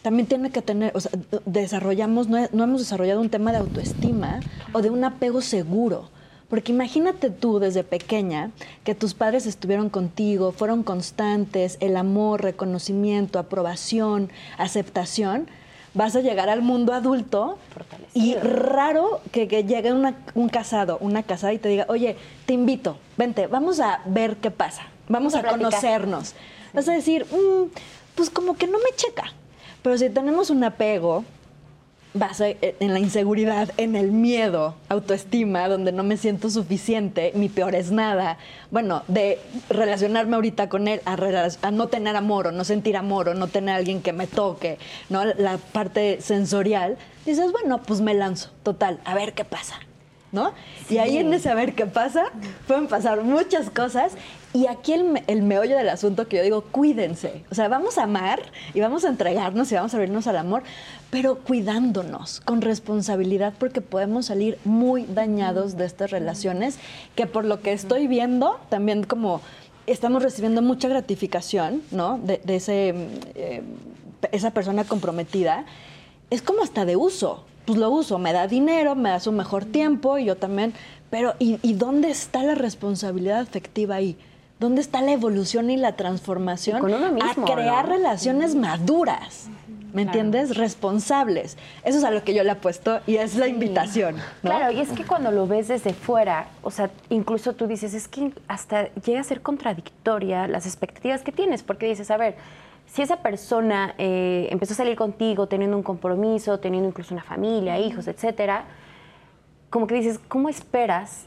[0.05, 1.09] también tiene que tener, o sea,
[1.47, 4.39] desarrollamos, no, hemos desarrollado un tema de autoestima
[4.71, 6.11] o de un apego seguro.
[6.47, 8.51] Porque imagínate tú desde pequeña
[8.83, 15.47] que tus padres estuvieron contigo, fueron constantes, el amor, reconocimiento, aprobación, aceptación,
[15.95, 17.57] vas a llegar al mundo adulto
[18.13, 22.15] y raro que, llegue un casado, una casada y te diga, oye,
[22.45, 26.35] te invito, vente, vamos a ver qué pasa, vamos, a, conocernos.
[26.75, 27.71] Vas a decir, mm,
[28.13, 29.33] pues como que no me checa.
[29.85, 31.23] Pero si tenemos un apego
[32.15, 37.75] base en la inseguridad, en el miedo, autoestima, donde no me siento suficiente, mi peor
[37.75, 38.39] es nada.
[38.71, 39.37] Bueno, de
[39.69, 43.75] relacionarme ahorita con él a, no tener amor o no sentir amor o no tener
[43.75, 45.23] a alguien que me toque, ¿no?
[45.23, 49.75] La parte sensorial, dices, bueno, pues me lanzo, total, a ver qué pasa.
[50.31, 50.51] ¿No?
[50.89, 52.25] Y ahí en ese a ver qué pasa,
[52.67, 54.13] pueden pasar muchas cosas
[54.55, 57.43] y aquí el, el, meollo del asunto que yo digo, cuídense.
[57.51, 58.41] O sea, vamos a amar
[58.73, 60.63] y vamos a entregarnos y vamos a abrirnos al amor,
[61.09, 66.77] pero cuidándonos, con responsabilidad, porque podemos salir muy dañados de estas relaciones,
[67.15, 69.41] que por lo que estoy viendo, también como
[69.87, 72.17] estamos recibiendo mucha gratificación, ¿no?
[72.17, 72.93] De, ese,
[73.35, 73.61] eh,
[74.31, 75.65] esa persona comprometida,
[76.29, 77.43] es como hasta de uso.
[77.65, 80.73] Pues lo uso, me da dinero, me da su mejor tiempo y yo también.
[81.09, 84.15] Pero, ¿y, y dónde está la responsabilidad afectiva ahí?
[84.59, 86.77] ¿Dónde está la evolución y la transformación
[87.21, 89.49] a crear relaciones maduras?
[89.91, 90.57] ¿Me entiendes?
[90.57, 91.57] Responsables.
[91.83, 94.17] Eso es a lo que yo le apuesto y es la invitación.
[94.41, 98.09] Claro, y es que cuando lo ves desde fuera, o sea, incluso tú dices, es
[98.09, 102.35] que hasta llega a ser contradictoria las expectativas que tienes, porque dices, a ver,
[102.87, 107.79] si esa persona eh, empezó a salir contigo teniendo un compromiso, teniendo incluso una familia,
[107.79, 108.65] hijos, etcétera,
[109.69, 111.25] como que dices, ¿cómo esperas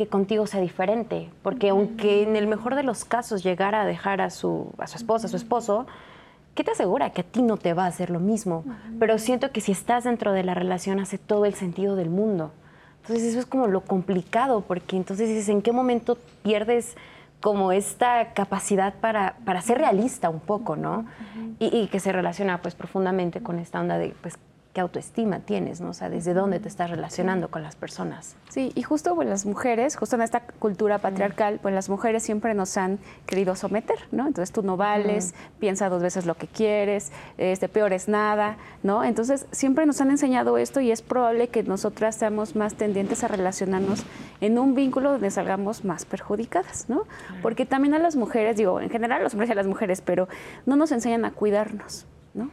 [0.00, 4.22] que contigo sea diferente, porque aunque en el mejor de los casos llegara a dejar
[4.22, 5.86] a su, a su esposa, a su esposo,
[6.54, 8.64] ¿qué te asegura que a ti no te va a hacer lo mismo?
[8.98, 12.50] Pero siento que si estás dentro de la relación hace todo el sentido del mundo.
[13.02, 16.96] Entonces eso es como lo complicado, porque entonces dices, ¿en qué momento pierdes
[17.42, 21.04] como esta capacidad para, para ser realista un poco, ¿no?
[21.58, 24.38] y, y, que se relaciona pues profundamente con esta onda de pues
[24.72, 25.90] qué autoestima tienes, ¿no?
[25.90, 28.36] O sea, desde dónde te estás relacionando con las personas.
[28.50, 32.54] Sí, y justo pues las mujeres, justo en esta cultura patriarcal, pues las mujeres siempre
[32.54, 34.28] nos han querido someter, ¿no?
[34.28, 39.02] Entonces tú no vales, piensa dos veces lo que quieres, este peor es nada, ¿no?
[39.02, 43.28] Entonces siempre nos han enseñado esto y es probable que nosotras seamos más tendientes a
[43.28, 44.04] relacionarnos
[44.40, 47.04] en un vínculo donde salgamos más perjudicadas, ¿no?
[47.42, 50.00] Porque también a las mujeres, digo, en general a los hombres y a las mujeres,
[50.00, 50.28] pero
[50.64, 52.50] no nos enseñan a cuidarnos, ¿no?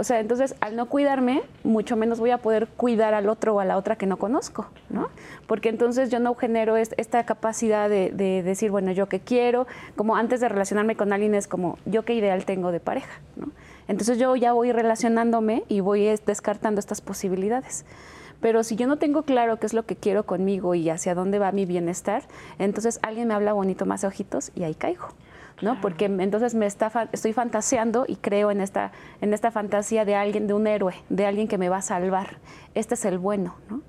[0.00, 3.60] O sea, entonces al no cuidarme, mucho menos voy a poder cuidar al otro o
[3.60, 5.10] a la otra que no conozco, ¿no?
[5.46, 8.10] Porque entonces yo no genero esta capacidad de,
[8.42, 12.14] decir, bueno, yo qué quiero, como antes de relacionarme con alguien es como, yo qué
[12.14, 13.50] ideal tengo de pareja, ¿no?
[13.88, 17.84] Entonces yo ya voy relacionándome y voy descartando estas posibilidades.
[18.40, 21.38] Pero si yo no tengo claro qué es lo que quiero conmigo y hacia dónde
[21.38, 22.22] va mi bienestar,
[22.58, 25.08] entonces alguien me habla bonito más ojitos y ahí caigo.
[25.62, 25.80] ¿No?
[25.80, 30.46] Porque entonces me está, estoy fantaseando y creo en esta, en esta fantasía de alguien,
[30.46, 32.38] de un héroe, de alguien que me va a salvar.
[32.74, 33.82] Este es el bueno, ¿no?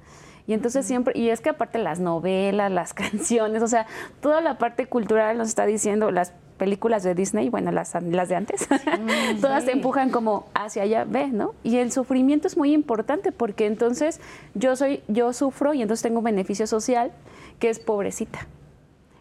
[0.47, 3.85] Y entonces siempre, y es que aparte las novelas, las canciones, o sea,
[4.21, 8.35] toda la parte cultural nos está diciendo, las películas de Disney, bueno, las, las de
[8.35, 8.67] antes,
[9.41, 11.55] todas te empujan como hacia allá, ve, ¿no?
[11.63, 14.19] Y el sufrimiento es muy importante porque entonces
[14.53, 17.11] yo soy, yo sufro y entonces tengo un beneficio social
[17.57, 18.47] que es pobrecita.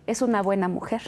[0.06, 1.02] Es una buena mujer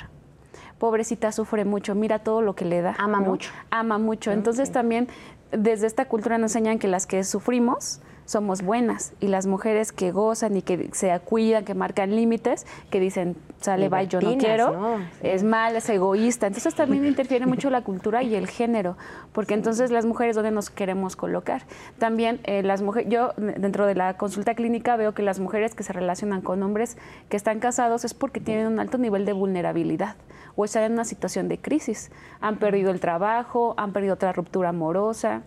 [0.82, 2.96] pobrecita sufre mucho, mira todo lo que le da.
[2.98, 3.52] Ama mucho.
[3.70, 4.32] Ama mucho.
[4.32, 5.06] Entonces también
[5.52, 8.00] desde esta cultura nos enseñan que las que sufrimos
[8.32, 12.98] somos buenas y las mujeres que gozan y que se cuidan, que marcan límites, que
[12.98, 16.46] dicen, sale, bye, yo no quiero, es mal, es egoísta.
[16.46, 18.96] Entonces también interfiere mucho la cultura y el género,
[19.32, 21.62] porque entonces las mujeres, ¿dónde nos queremos colocar?
[21.98, 25.82] También eh, las mujeres, yo dentro de la consulta clínica veo que las mujeres que
[25.82, 26.96] se relacionan con hombres
[27.28, 30.16] que están casados es porque tienen un alto nivel de vulnerabilidad
[30.56, 32.10] o están en una situación de crisis.
[32.40, 35.42] Han perdido el trabajo, han perdido otra ruptura amorosa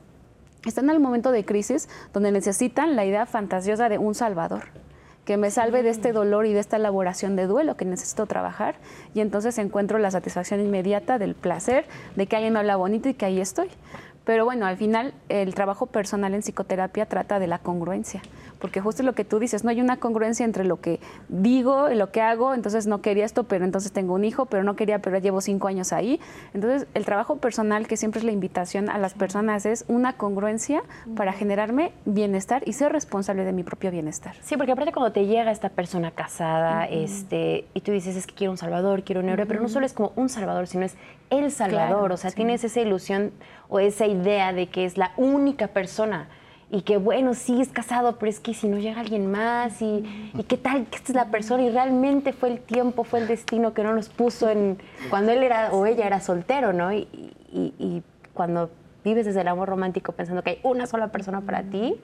[0.66, 4.64] están en el momento de crisis donde necesitan la idea fantasiosa de un salvador
[5.26, 8.76] que me salve de este dolor y de esta elaboración de duelo que necesito trabajar.
[9.14, 11.86] Y entonces encuentro la satisfacción inmediata del placer
[12.16, 13.70] de que alguien me habla bonito y que ahí estoy.
[14.24, 18.22] Pero bueno, al final el trabajo personal en psicoterapia trata de la congruencia,
[18.60, 21.00] porque justo lo que tú dices, no hay una congruencia entre lo que
[21.30, 24.64] digo y lo que hago, entonces no quería esto, pero entonces tengo un hijo, pero
[24.64, 26.20] no quería, pero llevo cinco años ahí.
[26.54, 30.84] Entonces el trabajo personal, que siempre es la invitación a las personas, es una congruencia
[31.16, 34.36] para generarme bienestar y ser responsable de mi propio bienestar.
[34.42, 38.34] Sí, porque aparte cuando te llega esta persona casada este, y tú dices, es que
[38.34, 40.96] quiero un salvador, quiero un héroe, pero no solo es como un salvador, sino es
[41.30, 43.32] el salvador, o sea, tienes esa ilusión
[43.70, 46.28] o esa idea de que es la única persona
[46.70, 50.04] y que bueno, sí es casado, pero es que si no llega alguien más y,
[50.48, 53.74] qué tal que esta es la persona y realmente fue el tiempo, fue el destino
[53.74, 54.78] que no nos puso en
[55.10, 56.92] cuando él era o ella era soltero, ¿no?
[56.94, 57.08] Y,
[57.52, 58.04] y
[58.34, 58.70] cuando
[59.06, 61.96] vives desde el amor romántico pensando que hay una sola persona para ti,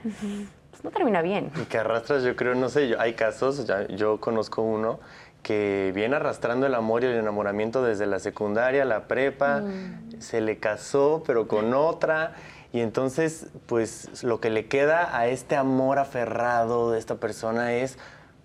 [0.70, 1.52] pues no termina bien.
[1.60, 5.00] Y que arrastras, yo creo, no sé, hay casos, ya, yo conozco uno
[5.42, 10.22] que viene arrastrando el amor y el enamoramiento desde la secundaria, la prepa, mm.
[10.22, 12.36] se le casó pero con otra
[12.74, 17.98] y entonces pues lo que le queda a este amor aferrado de esta persona es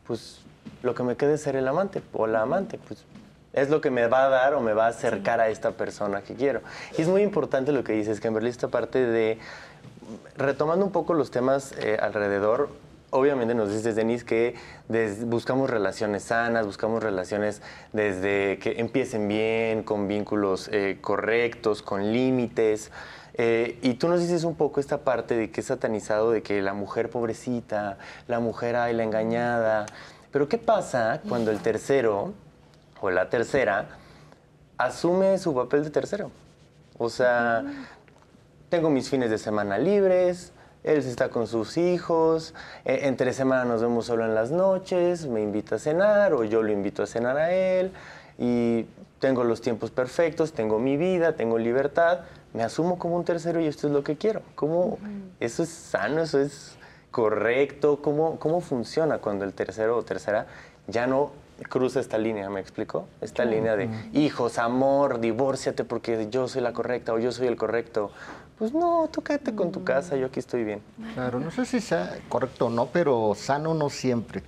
[0.07, 0.41] pues
[0.83, 3.05] lo que me quede es ser el amante o la amante, pues
[3.53, 6.23] es lo que me va a dar o me va a acercar a esta persona
[6.23, 6.61] que quiero.
[6.97, 9.39] Y es muy importante lo que dices, Kimberly, esta parte de,
[10.37, 12.69] retomando un poco los temas eh, alrededor,
[13.11, 14.55] obviamente nos dices, Denise, que
[15.25, 17.63] buscamos relaciones sanas, buscamos relaciones
[17.95, 22.93] desde que empiecen bien, con vínculos eh, correctos, con límites.
[23.39, 26.63] Eh, y tú nos dices un poco esta parte de que es satanizado, de que
[26.63, 29.87] la mujer pobrecita, la mujer ay, la engañada.
[30.33, 32.33] Pero ¿qué pasa cuando el tercero
[33.01, 33.89] o la tercera
[34.79, 36.31] asume su papel de tercero?
[36.99, 37.63] O sea,
[38.71, 43.83] tengo mis fines de semana libres, él está con sus hijos, e, entre semana nos
[43.83, 47.37] vemos solo en las noches, me invita a cenar o yo lo invito a cenar
[47.37, 47.93] a él
[48.39, 48.87] y
[49.19, 52.21] tengo los tiempos perfectos, tengo mi vida, tengo libertad,
[52.53, 54.43] me asumo como un tercero y esto es lo que quiero.
[54.55, 54.99] ¿Cómo
[55.41, 56.77] eso es sano, eso es
[57.11, 58.01] correcto?
[58.03, 60.47] ¿Cómo, ¿Cómo funciona cuando el tercero o tercera
[60.87, 61.33] ya no
[61.69, 63.07] cruza esta línea, ¿me explico?
[63.21, 67.57] Esta línea de hijos, amor, divórciate porque yo soy la correcta o yo soy el
[67.57, 68.11] correcto
[68.59, 70.81] pues no, tú quédate con tu casa, yo aquí estoy bien.
[71.15, 74.43] Claro, no sé si sea correcto o no, pero sano no siempre.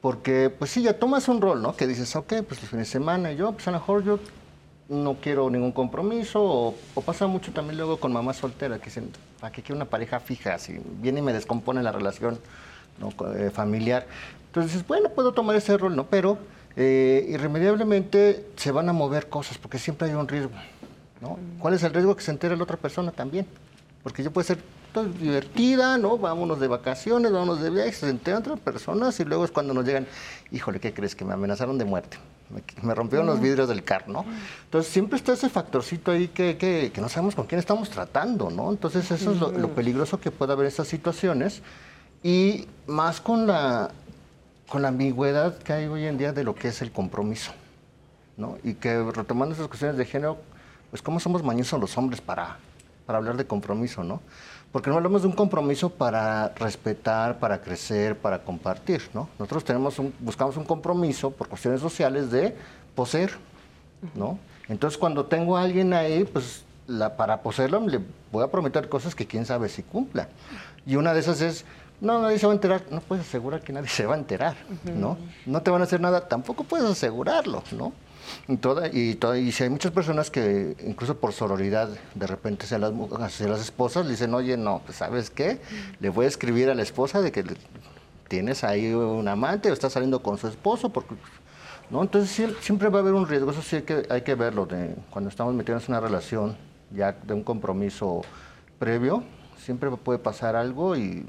[0.00, 1.74] Porque, pues sí, ya tomas un rol, ¿no?
[1.74, 4.20] Que dices, ok, pues el fin de semana, y yo, pues a lo mejor yo
[4.88, 9.10] no quiero ningún compromiso, o, pasa mucho también luego con mamás solteras, que dicen,
[9.40, 10.58] ¿para qué quiero una pareja fija?
[10.58, 12.38] Si viene y me descompone la relación
[13.36, 14.06] eh, familiar.
[14.46, 16.06] Entonces bueno, puedo tomar ese rol, ¿no?
[16.06, 16.38] Pero
[16.76, 20.52] eh, irremediablemente se van a mover cosas, porque siempre hay un riesgo.
[21.58, 23.46] ¿Cuál es el riesgo que se entere la otra persona también?
[24.02, 24.58] Porque yo puedo ser
[25.18, 26.18] divertida, ¿no?
[26.18, 29.84] Vámonos de vacaciones, vámonos de viaje, se enteran otras personas y luego es cuando nos
[29.84, 30.06] llegan,
[30.52, 31.14] híjole, ¿qué crees?
[31.14, 32.18] Que me amenazaron de muerte.
[32.82, 34.24] Me, rompieron los vidrios del carro, ¿no?
[34.64, 38.70] Entonces siempre está ese factorcito ahí que, que, no sabemos con quién estamos tratando, ¿no?
[38.70, 41.62] Entonces eso es lo, peligroso que puede haber en estas situaciones
[42.22, 43.90] y más con la,
[44.68, 47.52] con la ambigüedad que hay hoy en día de lo que es el compromiso,
[48.36, 48.58] ¿no?
[48.62, 50.38] Y que retomando esas cuestiones de género,
[50.90, 52.58] pues cómo somos mañosos los hombres para,
[53.06, 54.20] para hablar de compromiso, ¿no?
[54.74, 59.28] Porque no hablamos de un compromiso para respetar, para crecer, para compartir, ¿no?
[59.38, 62.56] Nosotros tenemos buscamos un compromiso por cuestiones sociales de
[62.96, 63.30] poseer,
[64.16, 64.36] ¿no?
[64.68, 68.00] Entonces cuando tengo a alguien ahí, pues la, para poseerlo le
[68.32, 70.28] voy a prometer cosas que quién sabe si cumpla.
[70.84, 71.64] Y una de esas es,
[72.00, 72.82] no, nadie se va a enterar.
[72.90, 74.56] No puedes asegurar que nadie se va a enterar,
[74.92, 75.16] ¿no?
[75.46, 77.92] No te van a hacer nada, tampoco puedes asegurarlo, ¿no?
[78.48, 82.64] Y, toda, y, toda, y si hay muchas personas que, incluso por sororidad, de repente
[82.64, 85.60] hacia las, hacia las esposas, le dicen, oye, no, pues ¿sabes qué?
[86.00, 87.44] Le voy a escribir a la esposa de que
[88.28, 91.14] tienes ahí un amante o estás saliendo con su esposo, porque...
[91.90, 92.02] ¿no?
[92.02, 94.94] Entonces siempre va a haber un riesgo, eso sí hay que, hay que verlo, de,
[95.10, 96.56] cuando estamos metidos en una relación
[96.90, 98.22] ya de un compromiso
[98.78, 99.22] previo,
[99.58, 101.26] siempre puede pasar algo y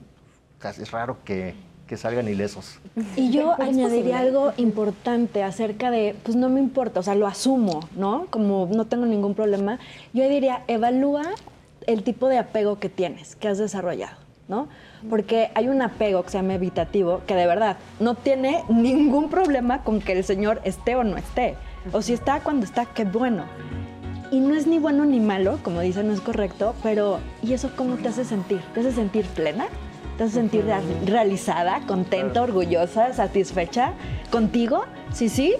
[0.59, 1.55] casi es raro que
[1.87, 2.79] que salgan ilesos.
[3.15, 7.81] Y yo añadiría algo importante acerca de, pues no me importa, o sea, lo asumo,
[7.95, 8.27] ¿no?
[8.29, 9.79] Como no tengo ningún problema.
[10.13, 11.23] Yo diría, evalúa
[11.85, 14.17] el tipo de apego que tienes, que has desarrollado,
[14.47, 14.67] ¿no?
[15.09, 19.83] Porque hay un apego que se llama evitativo, que de verdad no tiene ningún problema
[19.83, 21.55] con que el señor esté o no esté.
[21.91, 23.43] O si está cuando está, qué bueno.
[24.31, 27.69] Y no es ni bueno ni malo, como dicen, no es correcto, pero ¿y eso
[27.75, 28.59] cómo te hace sentir?
[28.73, 29.67] ¿Te hace sentir plena?
[30.17, 30.65] ¿Te hace sentir
[31.05, 33.93] realizada, contenta, orgullosa, satisfecha
[34.31, 34.85] contigo?
[35.11, 35.55] Sí, sí,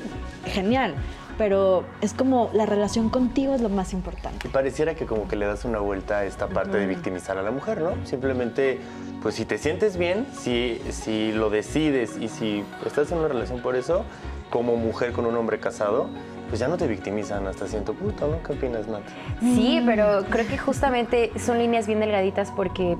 [0.45, 0.95] genial.
[1.37, 4.47] Pero es como la relación contigo es lo más importante.
[4.47, 7.41] Y pareciera que como que le das una vuelta a esta parte de victimizar a
[7.43, 7.91] la mujer, ¿no?
[8.05, 8.79] Simplemente,
[9.21, 13.59] pues si te sientes bien, si, si lo decides y si estás en una relación
[13.59, 14.05] por eso,
[14.49, 16.07] como mujer con un hombre casado,
[16.47, 18.41] pues ya no te victimizan hasta cierto punto, ¿no?
[18.41, 19.03] ¿Qué opinas, Nat?
[19.41, 22.95] Sí, pero creo que justamente son líneas bien delgaditas porque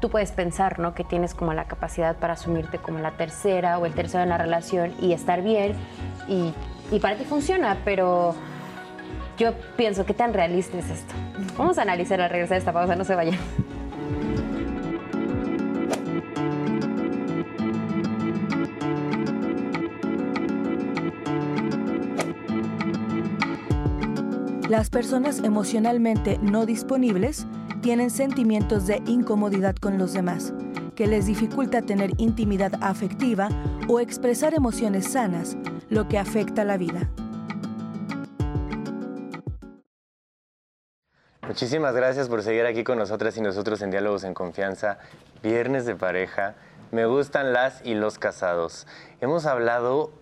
[0.00, 0.94] tú puedes pensar, ¿no?
[0.94, 4.38] Que tienes como la capacidad para asumirte como la tercera o el tercero en la
[4.38, 5.74] relación y estar bien
[6.26, 6.52] y,
[6.98, 8.34] para ti funciona, pero
[9.38, 11.14] yo pienso, ¿qué tan realista es esto?
[11.56, 13.38] Vamos a analizar al regresar esta pausa, no se vayan.
[24.68, 27.46] Las personas emocionalmente no disponibles
[27.80, 30.52] tienen sentimientos de incomodidad con los demás,
[30.94, 33.48] que les dificulta tener intimidad afectiva
[33.88, 35.56] o expresar emociones sanas,
[35.88, 37.10] lo que afecta la vida.
[41.46, 44.98] Muchísimas gracias por seguir aquí con nosotras y nosotros en Diálogos en Confianza,
[45.42, 46.54] Viernes de Pareja.
[46.92, 48.86] Me gustan las y los casados.
[49.20, 50.12] Hemos hablado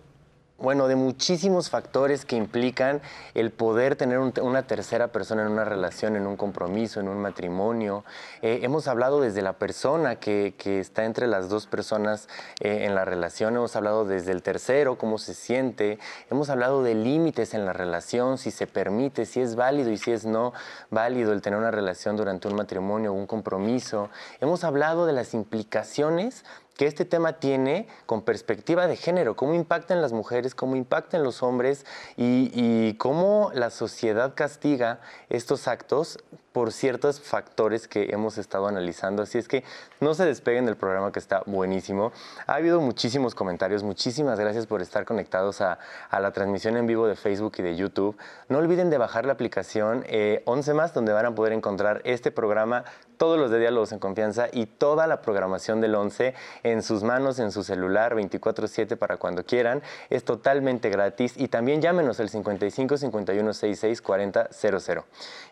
[0.61, 3.01] bueno, de muchísimos factores que implican
[3.33, 8.03] el poder tener una tercera persona en una relación, en un compromiso, en un matrimonio.
[8.41, 12.27] Eh, hemos hablado desde la persona que, está entre las dos personas
[12.59, 15.99] eh, en la relación, hemos hablado desde el tercero, cómo se siente,
[16.29, 20.11] hemos hablado de límites en la relación, si se permite, si es válido y si
[20.11, 20.53] es no
[20.89, 24.09] válido el tener una relación durante un matrimonio o un compromiso.
[24.41, 26.43] Hemos hablado de las implicaciones
[26.79, 31.43] que este tema tiene con perspectiva de género, cómo impactan las mujeres, cómo impactan los
[31.43, 36.19] hombres y, cómo la sociedad castiga estos actos
[36.53, 39.23] por ciertos factores que hemos estado analizando.
[39.23, 39.65] Así es que
[39.99, 42.13] no se despeguen del programa que está buenísimo.
[42.47, 43.83] Ha habido muchísimos comentarios.
[43.83, 45.79] Muchísimas gracias por estar conectados a,
[46.11, 48.15] la transmisión en vivo de Facebook y de YouTube.
[48.47, 50.05] No olviden de bajar la aplicación
[50.45, 52.85] 11 eh, más, donde van a poder encontrar este programa,
[53.19, 57.37] todos los de Diálogos en Confianza y toda la programación del 11 en sus manos,
[57.37, 59.83] en su celular, 24/7 para cuando quieran.
[60.09, 65.05] Es totalmente gratis y también llámenos al 55 51 66 40 00.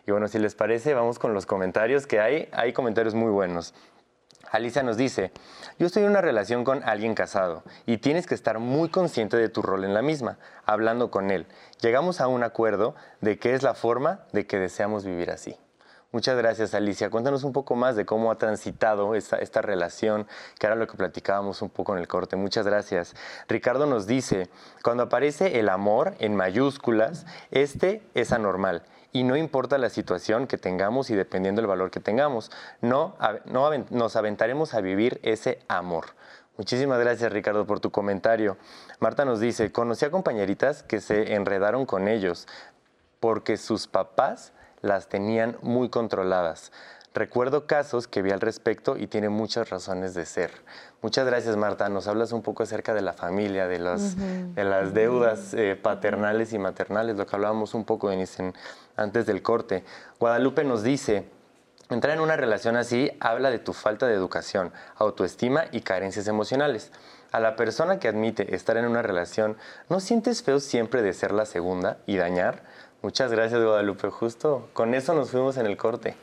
[0.06, 2.48] Y bueno, si les parece, vamos con los comentarios que hay.
[2.52, 3.74] Hay comentarios muy buenos.
[4.50, 5.30] Alicia nos dice,
[5.78, 9.50] yo estoy en una relación con alguien casado y tienes que estar muy consciente de
[9.50, 11.46] tu rol en la misma, hablando con él.
[11.82, 15.54] Llegamos a un acuerdo de qué es la forma de que deseamos vivir así.
[16.10, 17.10] Muchas gracias, Alicia.
[17.10, 20.26] Cuéntanos un poco más de cómo ha transitado esta, relación,
[20.58, 22.34] que era lo que platicábamos un poco en el corte.
[22.34, 23.14] Muchas gracias.
[23.46, 24.48] Ricardo nos dice,
[24.82, 30.56] cuando aparece el amor en mayúsculas, este es anormal y no importa la situación que
[30.56, 32.50] tengamos y dependiendo del valor que tengamos,
[32.80, 36.06] no, no nos aventaremos a vivir ese amor.
[36.56, 38.56] Muchísimas gracias Ricardo por tu comentario.
[38.98, 42.48] Marta nos dice, conocí a compañeritas que se enredaron con ellos
[43.20, 46.72] porque sus papás las tenían muy controladas.
[47.14, 50.52] Recuerdo casos que vi al respecto y tiene muchas razones de ser.
[51.02, 51.88] Muchas gracias, Marta.
[51.88, 56.58] Nos hablas un poco acerca de la familia, de, de las deudas eh, paternales y
[56.58, 58.52] maternales, lo que hablábamos un poco, Denise,
[58.96, 59.84] antes del corte.
[60.20, 61.28] Guadalupe nos dice,
[61.88, 66.92] entrar en una relación así habla de tu falta de educación, autoestima y carencias emocionales.
[67.32, 69.56] A la persona que admite estar en una relación,
[69.88, 72.62] ¿no sientes feo siempre de ser la segunda y dañar?
[73.00, 74.10] Muchas gracias, Guadalupe.
[74.10, 76.16] Justo con eso nos fuimos en el corte.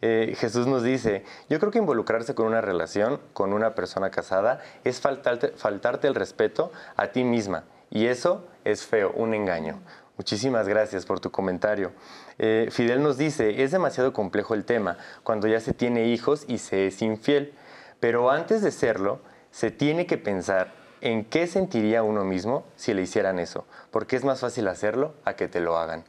[0.00, 4.60] Eh, Jesús nos dice, yo creo que involucrarse con una relación, con una persona casada,
[4.82, 7.64] es faltarte, faltarte el respeto a ti misma.
[7.90, 9.78] Y eso es feo, un engaño.
[10.16, 11.92] Muchísimas gracias por tu comentario.
[12.38, 16.58] Eh, Fidel nos dice, es demasiado complejo el tema cuando ya se tiene hijos y
[16.58, 17.52] se es infiel,
[18.00, 19.20] pero antes de serlo,
[19.50, 24.24] se tiene que pensar en qué sentiría uno mismo si le hicieran eso, porque es
[24.24, 26.04] más fácil hacerlo a que te lo hagan.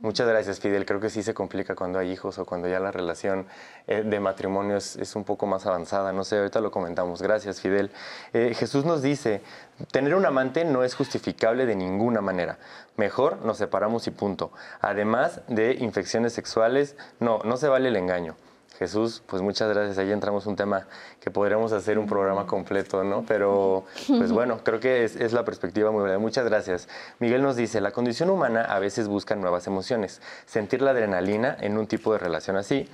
[0.00, 0.86] Muchas gracias, Fidel.
[0.86, 3.46] Creo que sí se complica cuando hay hijos o cuando ya la relación
[3.88, 6.12] eh, de matrimonio es, un poco más avanzada.
[6.12, 7.20] No sé, ahorita lo comentamos.
[7.20, 7.90] Gracias, Fidel.
[8.32, 9.42] Eh, Jesús nos dice,
[9.90, 12.58] tener un amante no es justificable de ninguna manera.
[12.96, 14.52] Mejor nos separamos y punto.
[14.80, 18.36] Además de infecciones sexuales, no, no se vale el engaño.
[18.78, 19.98] Jesús, pues muchas gracias.
[19.98, 20.86] Ahí entramos un tema
[21.20, 23.24] que podríamos hacer un programa completo, ¿no?
[23.26, 26.18] Pero, pues bueno, creo que es, la perspectiva muy buena.
[26.18, 26.88] Muchas gracias.
[27.18, 30.22] Miguel nos dice, la condición humana a veces busca nuevas emociones.
[30.46, 32.88] Sentir la adrenalina en un tipo de relación así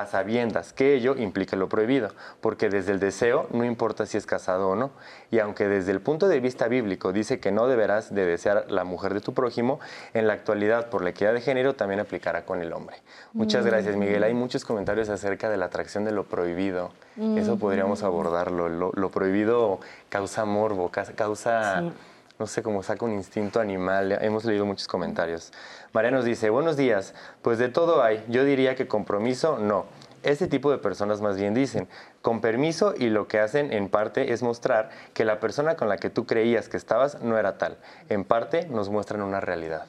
[0.00, 4.26] a sabiendas que ello implica lo prohibido, porque desde el deseo no importa si es
[4.26, 4.90] casado o no.
[5.30, 8.84] Y aunque desde el punto de vista bíblico dice que no deberás de desear la
[8.84, 9.80] mujer de tu prójimo,
[10.14, 12.96] en la actualidad por la equidad de género también aplicará con el hombre.
[13.32, 14.22] Muchas gracias Miguel.
[14.22, 16.90] Hay muchos comentarios acerca de la atracción de lo prohibido.
[17.36, 18.68] Eso podríamos abordarlo.
[18.68, 21.92] Lo, prohibido causa morbo, causa
[22.40, 24.12] no sé, cómo saca un instinto animal.
[24.22, 25.52] Hemos leído muchos comentarios.
[25.92, 28.24] María nos dice, buenos días, pues de todo hay.
[28.28, 29.84] Yo diría que compromiso, no.
[30.22, 31.86] Este tipo de personas más bien dicen,
[32.22, 35.98] con permiso y lo que hacen en parte es mostrar que la persona con la
[35.98, 37.76] que tú creías que estabas no era tal.
[38.08, 39.86] En parte nos muestran una realidad.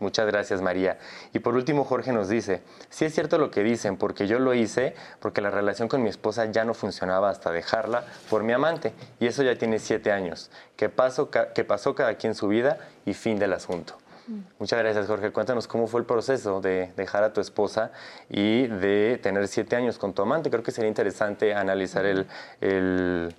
[0.00, 0.98] Muchas gracias, María.
[1.32, 4.54] Y por último, Jorge nos dice, sí es cierto lo que dicen, porque yo lo
[4.54, 8.92] hice, porque la relación con mi esposa ya no funcionaba hasta dejarla por mi amante,
[9.20, 10.50] y eso ya tiene siete años.
[10.76, 13.96] Que, pasó, que pasó cada quien su vida y fin del asunto.
[14.26, 14.40] Mm.
[14.58, 15.30] Muchas gracias, Jorge.
[15.30, 17.92] Cuéntanos cómo fue el proceso de dejar a tu esposa
[18.28, 20.50] y de tener siete años con tu amante.
[20.50, 22.26] Creo que sería interesante analizar el,
[22.60, 23.34] el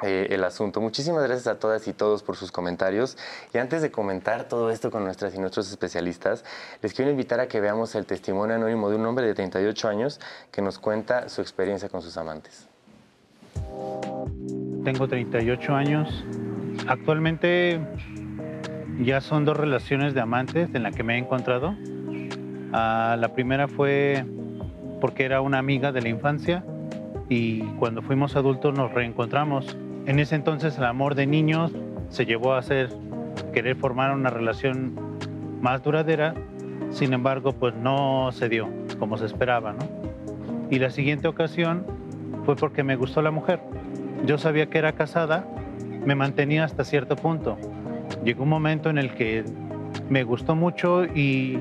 [0.00, 0.80] eh, el asunto.
[0.80, 3.18] Muchísimas gracias a todas y todos por sus comentarios.
[3.52, 6.44] Y antes de comentar todo esto con nuestras y nuestros especialistas,
[6.80, 10.18] les quiero invitar a que veamos el testimonio anónimo de un hombre de 38 años
[10.50, 12.68] que nos cuenta su experiencia con sus amantes.
[14.82, 16.24] Tengo 38 años.
[16.88, 17.80] Actualmente
[19.00, 21.76] ya son dos relaciones de amantes en las que me he encontrado.
[22.72, 24.24] Ah, la primera fue
[25.00, 26.64] porque era una amiga de la infancia
[27.32, 29.74] y cuando fuimos adultos nos reencontramos
[30.04, 31.72] en ese entonces el amor de niños
[32.10, 32.90] se llevó a hacer
[33.54, 34.92] querer formar una relación
[35.62, 36.34] más duradera,
[36.90, 38.68] sin embargo, pues no se dio
[38.98, 39.74] como se esperaba.
[40.70, 41.86] Y la siguiente ocasión
[42.44, 43.60] fue porque me gustó la mujer.
[44.26, 45.46] Yo sabía que era casada,
[46.04, 47.56] me mantenía hasta cierto punto.
[48.24, 49.44] Llegó un momento en el que
[50.10, 51.58] me gustó mucho y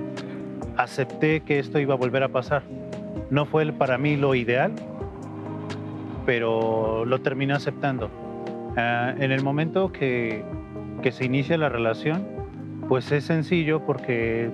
[0.76, 2.64] acepté que esto iba a volver a pasar.
[3.30, 4.74] No fue para mí lo ideal,
[6.26, 8.10] pero lo terminé aceptando.
[8.78, 10.44] Ah, en el momento que,
[11.12, 12.26] se inicia la relación,
[12.88, 14.52] pues es sencillo porque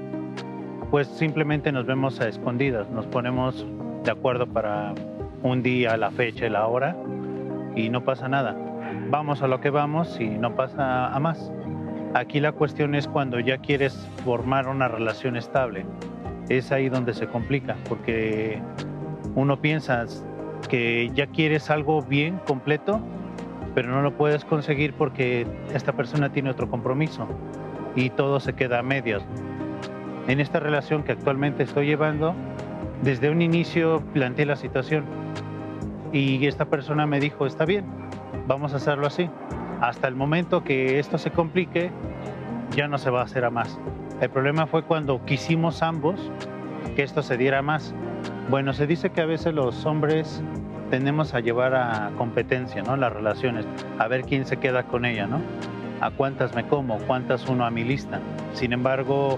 [0.90, 3.66] pues simplemente nos vemos a escondidas, nos ponemos
[4.06, 4.94] de acuerdo para
[5.44, 6.96] un día, la fecha la hora
[7.76, 8.56] y no pasa nada.
[9.10, 11.52] Vamos a lo que vamos y no pasa a más.
[12.14, 13.94] Aquí la cuestión es cuando ya quieres
[14.24, 15.86] formar una relación estable.
[16.48, 18.62] Es ahí donde se complica porque
[19.36, 20.06] uno piensa
[20.68, 23.00] que ya quieres algo bien, completo,
[23.76, 27.28] pero no lo puedes conseguir porque esta persona tiene otro compromiso
[27.96, 29.24] y todo se queda a medias.
[30.28, 32.34] En esta relación que actualmente estoy llevando,
[33.02, 35.06] desde un inicio planteé la situación
[36.12, 37.86] y esta persona me dijo, está bien,
[38.48, 39.30] vamos a hacerlo así.
[39.82, 41.92] Hasta el momento que esto se complique,
[42.76, 43.80] ya no se va a hacer a más.
[44.20, 46.32] El problema fue cuando quisimos ambos
[46.96, 47.94] que esto se diera más.
[48.50, 50.42] Bueno, se dice que a veces los hombres
[50.90, 52.96] tenemos a llevar a competencia, ¿no?
[52.96, 53.66] Las relaciones,
[54.00, 55.42] a ver quién se queda con ella, ¿no?
[56.02, 58.20] A cuántas me como, cuántas uno a mi lista.
[58.54, 59.38] Sin embargo,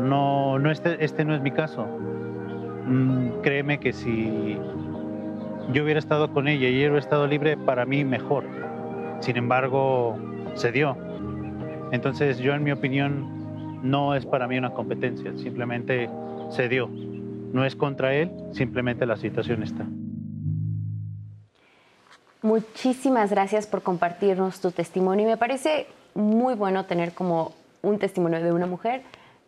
[0.00, 1.86] no, no este, este no es mi caso.
[2.86, 4.58] Mm, créeme que si
[5.72, 8.44] yo hubiera estado con ella y hubiera estado libre, para mí mejor.
[9.20, 10.18] Sin embargo,
[10.54, 10.96] se dio.
[11.92, 16.08] Entonces yo en mi opinión no es para mí una competencia, simplemente
[16.50, 16.88] se dio.
[16.88, 19.86] No es contra él, simplemente la situación está.
[22.42, 28.52] Muchísimas gracias por compartirnos tu testimonio me parece muy bueno tener como un testimonio de
[28.52, 29.02] una mujer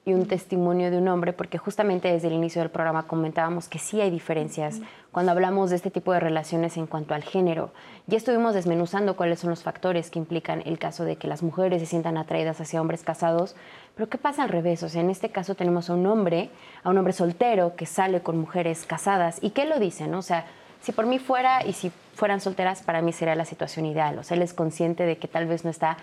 [0.06, 3.80] y un testimonio de un hombre, porque justamente desde el inicio del programa comentábamos que
[3.80, 4.80] sí hay diferencias
[5.10, 7.72] cuando hablamos de este tipo de relaciones en cuanto al género.
[8.06, 11.82] Ya estuvimos desmenuzando cuáles son los factores que implican el caso de que las mujeres
[11.82, 13.56] se sientan atraídas hacia hombres casados,
[13.96, 14.82] pero ¿qué pasa al revés?
[14.82, 16.50] O sea, en este caso tenemos a un hombre,
[16.84, 19.38] a un hombre soltero que sale con mujeres casadas.
[19.40, 20.14] ¿Y qué lo dicen?
[20.14, 20.44] O sea,
[20.82, 24.18] si por mí fuera y si fueran solteras, para mí sería la situación ideal.
[24.18, 25.96] O sea, él es consciente de que tal vez no está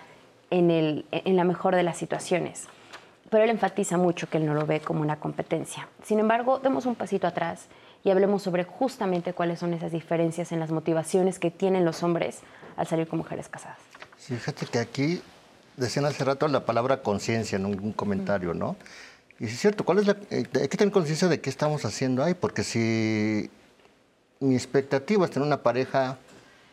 [0.50, 2.64] en, el, en la mejor de las situaciones.
[3.30, 5.86] Pero él enfatiza mucho que él no lo ve como una competencia.
[6.02, 7.68] Sin embargo, demos un pasito atrás
[8.02, 12.40] y hablemos sobre justamente cuáles son esas diferencias en las motivaciones que tienen los hombres
[12.76, 13.78] al salir con mujeres casadas.
[14.16, 15.22] Fíjate que aquí
[15.76, 18.76] decían hace rato la palabra conciencia en un, comentario, ¿no?
[19.40, 22.22] Y es cierto, ¿cuál es la, eh, hay que tener conciencia de qué estamos haciendo
[22.22, 23.50] ahí, porque si
[24.40, 26.18] mi expectativa es tener una pareja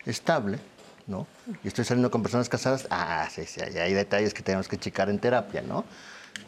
[0.06, 0.58] estable,
[1.06, 1.26] ¿no?
[1.64, 5.10] Y estoy saliendo con personas casadas, ah, sí, sí, hay detalles que tenemos que checar
[5.10, 5.84] en terapia, ¿no?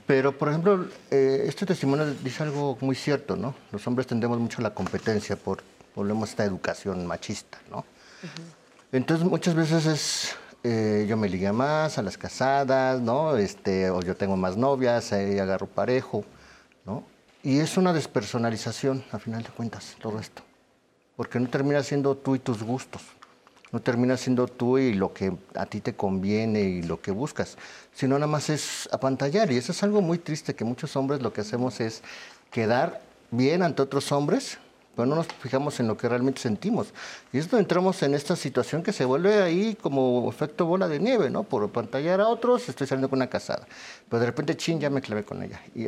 [0.06, 3.54] Pero, por ejemplo, eh, este testimonio dice algo muy cierto, ¿no?
[3.72, 5.62] Los hombres tendemos mucho a la competencia por,
[5.94, 7.84] volvemos a esta educación machista, ¿no?
[8.92, 13.36] Entonces, muchas veces es, eh, yo me ligué más a las casadas, ¿no?
[13.36, 16.24] Este, o yo tengo más novias, ahí agarro parejo,
[16.84, 17.04] ¿no?
[17.42, 20.42] Y es una despersonalización, a final de cuentas, todo esto
[21.16, 23.02] porque no termina siendo tú y tus gustos,
[23.72, 27.56] no termina siendo tú y lo que a ti te conviene y lo que buscas,
[27.92, 29.50] sino nada más es apantallar.
[29.50, 32.02] Y eso es algo muy triste, que muchos hombres lo que hacemos es
[32.50, 34.58] quedar bien ante otros hombres
[34.94, 36.92] pero no nos fijamos en lo que realmente sentimos.
[37.32, 41.00] Y es donde entramos en esta situación que se vuelve ahí como efecto bola de
[41.00, 41.42] nieve, ¿no?
[41.42, 43.66] Por pantallar a otros, estoy saliendo con una casada.
[44.08, 45.60] Pero de repente, chin, ya me clavé con ella.
[45.74, 45.86] Y,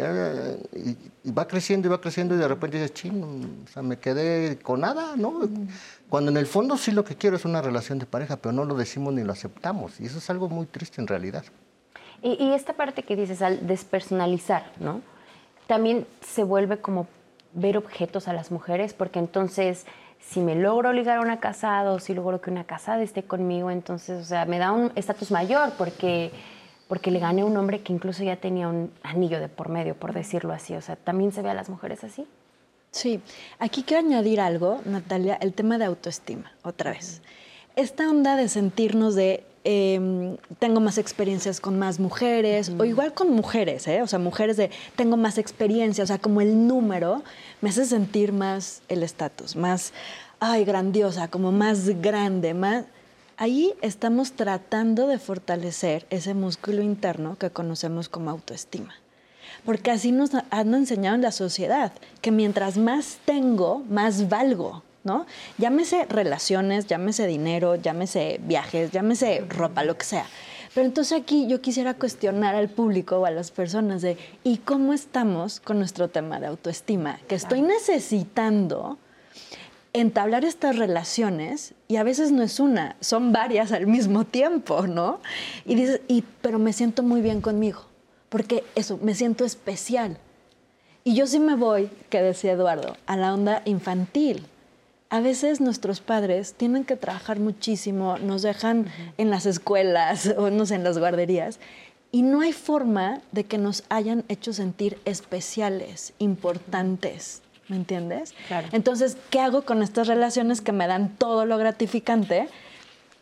[1.31, 4.81] va creciendo y va creciendo y de repente dices, chin, o sea, me quedé con
[4.81, 5.41] nada, ¿no?
[6.09, 8.65] Cuando en el fondo sí lo que quiero es una relación de pareja, pero no
[8.65, 10.01] lo decimos ni lo aceptamos.
[10.01, 11.45] Y eso es algo muy triste en realidad.
[12.23, 15.03] Y, esta parte que dices, al despersonalizar, ¿no?
[15.67, 17.07] También se vuelve como
[17.57, 19.87] ver objetos a las mujeres, porque entonces
[20.21, 23.71] si me logro ligar a una casada o si logro que una casada esté conmigo,
[23.71, 26.31] entonces, o sea, me da un estatus mayor porque,
[26.89, 29.95] porque le gané a un hombre que incluso ya tenía un anillo de por medio,
[29.95, 30.75] por decirlo así.
[30.75, 32.27] O sea, ¿también se ve a las mujeres así?
[32.91, 33.21] Sí,
[33.59, 37.23] aquí quiero añadir algo, Natalia, el tema de autoestima, otra vez.
[37.75, 43.33] Esta onda de sentirnos de em, tengo más experiencias con más mujeres, o igual con
[43.33, 44.01] mujeres, ¿eh?
[44.01, 47.25] o sea, mujeres de tengo más experiencia, o sea, como el número
[47.61, 49.93] me hace sentir más el estatus, más,
[50.39, 52.85] ay, grandiosa, como más grande, más...
[53.39, 58.95] Ahí estamos tratando de fortalecer ese músculo interno que conocemos como autoestima
[59.65, 61.93] porque así nos han enseñado en la sociedad,
[62.23, 64.85] que mientras más tengo, más valgo.
[65.07, 65.25] ¿No?
[65.57, 70.27] Llámese relaciones, llámese dinero, llámese viajes, llámese ropa, lo que sea.
[70.75, 74.93] Pero entonces aquí yo quisiera cuestionar al público o a las personas de, ¿y cómo
[74.93, 77.19] estamos con nuestro tema de autoestima?
[77.29, 78.99] Que estoy necesitando
[79.95, 85.21] entablar estas relaciones y a veces no es una, son varias al mismo tiempo, ¿no?
[85.65, 87.87] Y dices, y, pero me siento muy bien conmigo
[88.29, 90.19] porque eso, me siento especial.
[91.05, 94.47] Y yo sí me voy, que decía Eduardo, a la onda infantil.
[95.09, 98.87] A veces nuestros padres tienen que trabajar muchísimo, nos dejan
[99.19, 101.59] en las escuelas o no sé, en las guarderías,
[102.13, 107.43] y no hay forma de que nos hayan hecho sentir especiales, importantes.
[107.69, 108.33] ¿Me entiendes?
[108.71, 112.49] Entonces, ¿qué hago con estas relaciones que me dan todo lo gratificante?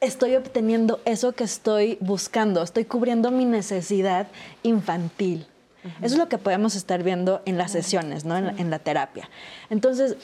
[0.05, 4.28] estoy obteniendo eso que estoy buscando, estoy cubriendo mi necesidad
[4.62, 5.47] infantil.
[6.01, 8.39] Eso es lo que podemos estar viendo en las sesiones, ¿no?
[8.39, 9.28] En, la, terapia.
[9.68, 10.16] Entonces,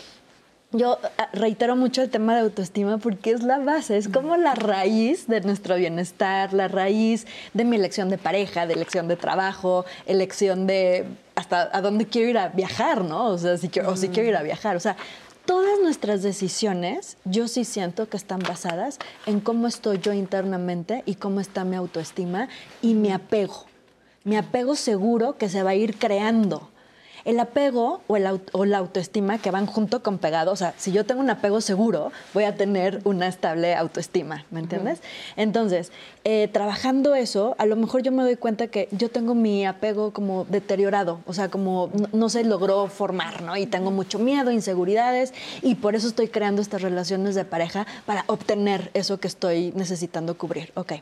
[0.72, 4.54] yo ah, reitero mucho el tema de autoestima porque es la base, es como la
[4.54, 9.84] raíz de nuestro bienestar, la raíz de mi elección de pareja, de elección de trabajo,
[10.06, 13.26] elección de hasta a dónde quiero ir a viajar, ¿no?
[13.28, 14.76] O sea, si quiero, o si quiero ir a viajar.
[14.76, 14.96] O sea,
[15.44, 21.16] todas nuestras decisiones, yo sí siento que están basadas en cómo estoy yo internamente y
[21.16, 22.48] cómo está mi autoestima
[22.82, 23.66] y mi apego.
[24.22, 26.68] Mi apego seguro que se va a ir creando
[27.24, 31.20] el apego o, la autoestima que van junto con pegado, o sea, si yo tengo
[31.20, 35.00] un apego seguro, voy a tener una estable autoestima, ¿me entiendes?
[35.36, 35.92] Entonces,
[36.24, 40.12] eh, trabajando eso, a lo mejor yo me doy cuenta que yo tengo mi apego
[40.12, 43.56] como deteriorado, o sea, como no, se logró formar, ¿no?
[43.56, 48.24] Y tengo mucho miedo, inseguridades, y por eso estoy creando estas relaciones de pareja para
[48.26, 50.72] obtener eso que estoy necesitando cubrir.
[50.74, 50.94] Ok.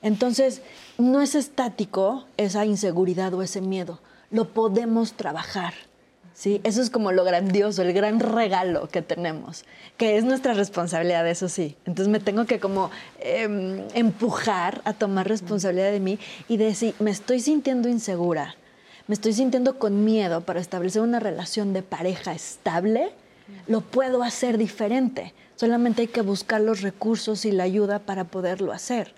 [0.00, 0.62] Entonces,
[0.96, 3.98] no es estático esa inseguridad o ese miedo
[4.30, 5.74] lo podemos trabajar.
[6.38, 6.60] ¿sí?
[6.64, 9.64] Eso es como lo grandioso, el gran regalo que tenemos,
[9.96, 11.76] que es nuestra responsabilidad, eso sí.
[11.84, 16.18] Entonces me tengo que como em, empujar a tomar responsabilidad de mí
[16.48, 18.54] y decir, me estoy sintiendo insegura,
[19.08, 23.10] me estoy sintiendo con miedo para establecer una relación de pareja estable,
[23.66, 25.32] lo puedo hacer diferente.
[25.56, 29.14] Solamente hay que buscar los recursos y la ayuda para poderlo hacer.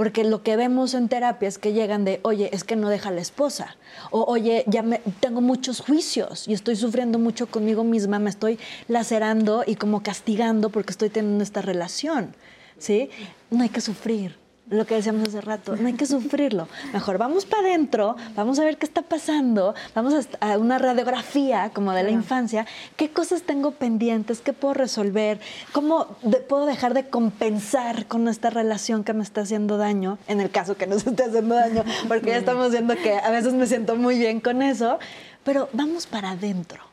[0.00, 3.10] Porque lo que vemos en terapia es que llegan de, oye, es que no deja
[3.10, 3.76] la esposa.
[4.10, 8.58] O, oye, ya me, tengo muchos juicios y estoy sufriendo mucho conmigo misma, me estoy
[8.88, 12.34] lacerando y como castigando porque estoy teniendo esta relación.
[12.78, 13.10] ¿Sí?
[13.50, 14.38] No hay que sufrir
[14.70, 16.68] lo que decíamos hace rato, no hay que sufrirlo.
[16.92, 21.92] Mejor vamos para adentro, vamos a ver qué está pasando, vamos a, una radiografía como
[21.92, 22.66] de la infancia,
[22.96, 25.40] qué cosas tengo pendientes, qué puedo resolver,
[25.72, 26.06] cómo
[26.48, 30.76] puedo dejar de compensar con esta relación que me está haciendo daño, en el caso
[30.76, 34.18] que nos esté haciendo daño, porque ya estamos viendo que a veces me siento muy
[34.18, 34.98] bien con eso,
[35.44, 36.89] pero vamos para adentro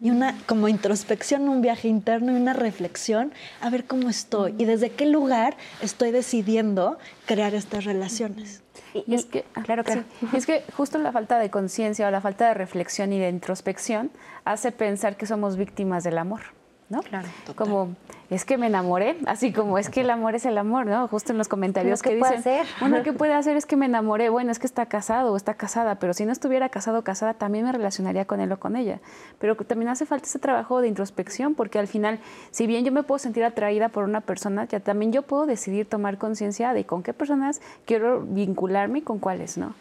[0.00, 4.64] y una como introspección, un viaje interno y una reflexión a ver cómo estoy y
[4.64, 8.62] desde qué lugar estoy decidiendo crear estas relaciones.
[9.06, 10.02] Y es que, ah, claro, que
[10.36, 14.10] es que justo la falta de conciencia o la falta de reflexión y de introspección
[14.44, 16.59] hace pensar que somos víctimas del amor.
[16.90, 17.02] ¿No?
[17.02, 17.28] Claro.
[17.54, 17.94] Como
[18.30, 21.06] es que me enamoré, así como es que el amor es el amor, ¿no?
[21.08, 22.66] Justo en los comentarios que dicen, hacer?
[22.80, 23.56] bueno, ¿qué puede hacer?
[23.56, 26.32] Es que me enamoré, bueno, es que está casado o está casada, pero si no
[26.32, 29.00] estuviera casado o casada, también me relacionaría con él o con ella.
[29.38, 32.18] Pero también hace falta ese trabajo de introspección, porque al final,
[32.50, 35.86] si bien yo me puedo sentir atraída por una persona, ya también yo puedo decidir
[35.86, 39.74] tomar conciencia de con qué personas quiero vincularme y con cuáles, ¿no?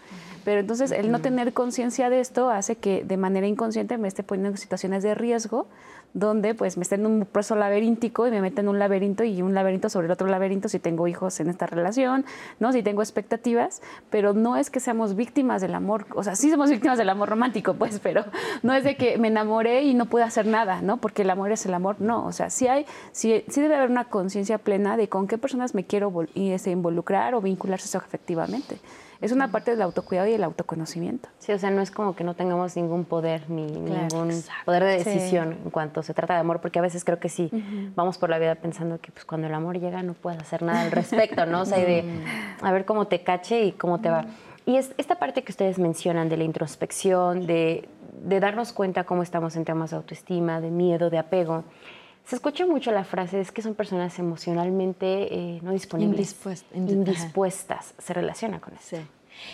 [0.44, 4.24] Pero entonces el no tener conciencia de esto hace que de manera inconsciente me esté
[4.24, 5.68] poniendo en situaciones de riesgo
[6.14, 9.42] donde pues me estén en un proceso laberíntico y me meten en un laberinto y
[9.42, 12.26] un laberinto sobre el otro laberinto si tengo hijos en esta relación,
[12.60, 12.72] ¿no?
[12.72, 16.70] Si tengo expectativas, pero no es que seamos víctimas del amor, o sea, sí somos
[16.70, 18.26] víctimas del amor romántico, pues, pero
[18.64, 20.98] no es de que me enamoré y no pude hacer nada, ¿no?
[20.98, 23.90] Porque el amor es el amor, no, o sea, sí hay, sí, sí debe haber
[23.90, 28.80] una conciencia plena de con qué personas me quiero este, involucrar o vincular efectivamente.
[29.22, 31.30] Es una parte del autocuidado y el autoconocimiento.
[31.40, 34.32] Sí, o sea, no es como que no tengamos ningún poder ni ningún
[34.66, 37.50] poder de decisión en cuanto se trata de amor, porque a veces creo que sí
[37.96, 40.82] vamos por la vida pensando que pues cuando el amor llega no puedes hacer nada
[40.82, 41.62] al respecto, ¿no?
[41.62, 42.06] O sea, de
[42.62, 44.26] a ver cómo te cache y cómo te va.
[44.66, 47.90] Y es esta parte que ustedes mencionan de la introspección, de,
[48.24, 51.64] de darnos cuenta cómo estamos en temas de autoestima, de miedo, de apego.
[52.30, 56.36] Se escucha mucho la frase, es que son personas emocionalmente eh, no disponibles,
[56.76, 57.96] indispuestas.
[57.98, 58.98] Se relaciona con eso.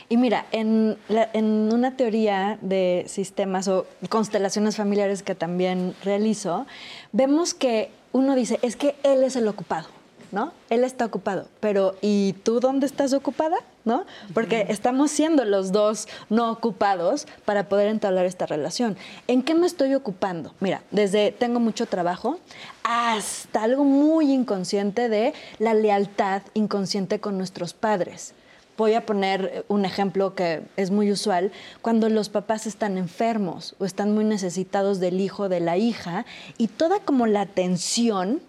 [0.10, 6.66] Y mira, en, en, una teoría de sistemas o constelaciones familiares que también realizo,
[7.14, 9.88] vemos que uno dice, es que él es el ocupado.
[10.36, 10.52] ¿No?
[10.70, 13.56] Él está ocupado, pero ¿y tú dónde estás ocupada?
[13.86, 14.04] ¿No?
[14.34, 18.98] Porque estamos siendo los dos no ocupados para poder entablar esta relación.
[19.28, 20.54] ¿En qué me estoy ocupando?
[20.60, 22.40] Mira, desde tengo mucho trabajo
[22.84, 28.34] hasta algo muy inconsciente de la lealtad inconsciente con nuestros padres.
[28.76, 33.86] Voy a poner un ejemplo que es muy usual, cuando los papás están enfermos o
[33.86, 36.26] están muy necesitados del hijo, de la hija,
[36.58, 38.42] y toda como la atención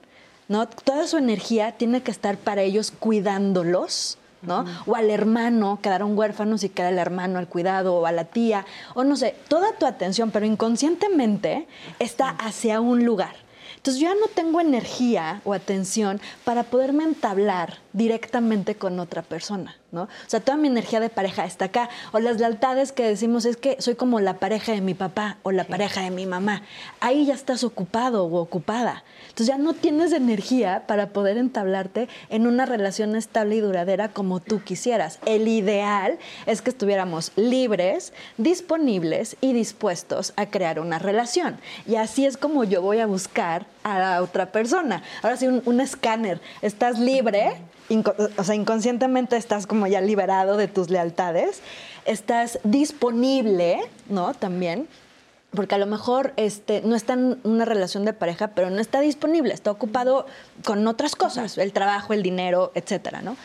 [0.48, 0.66] ¿no?
[0.68, 4.64] Toda su energía tiene que estar para ellos cuidándolos, ¿no?
[4.86, 8.64] O al hermano, quedaron huérfanos y queda el hermano al cuidado, o a la tía,
[8.94, 11.66] o no sé, toda tu atención, pero inconscientemente
[11.98, 13.34] está hacia un lugar.
[13.76, 19.76] Entonces yo ya no tengo energía o atención para poderme entablar directamente con otra persona,
[19.90, 20.02] ¿no?
[20.02, 21.88] O sea, toda mi energía de pareja está acá.
[22.12, 25.50] O las lealtades que decimos es que soy como la pareja de mi papá o
[25.50, 26.62] la pareja de mi mamá.
[27.00, 29.02] Ahí ya estás ocupado o ocupada.
[29.28, 34.40] Entonces ya no tienes energía para poder entablarte en una relación estable y duradera como
[34.40, 35.18] tú quisieras.
[35.24, 41.56] El ideal es que estuviéramos libres, disponibles y dispuestos a crear una relación.
[41.86, 45.02] Y así es como yo voy a buscar a la otra persona.
[45.22, 46.40] Ahora sí, un, escáner.
[46.60, 47.56] Estás libre,
[48.36, 51.60] o sea, inconscientemente estás como ya liberado de tus lealtades.
[52.04, 54.34] Estás disponible, ¿no?
[54.34, 54.88] También
[55.56, 59.00] porque a lo mejor este, no está en una relación de pareja, pero no está
[59.00, 60.26] disponible, está ocupado
[60.64, 63.36] con otras cosas, el trabajo, el dinero, etcétera, ¿no?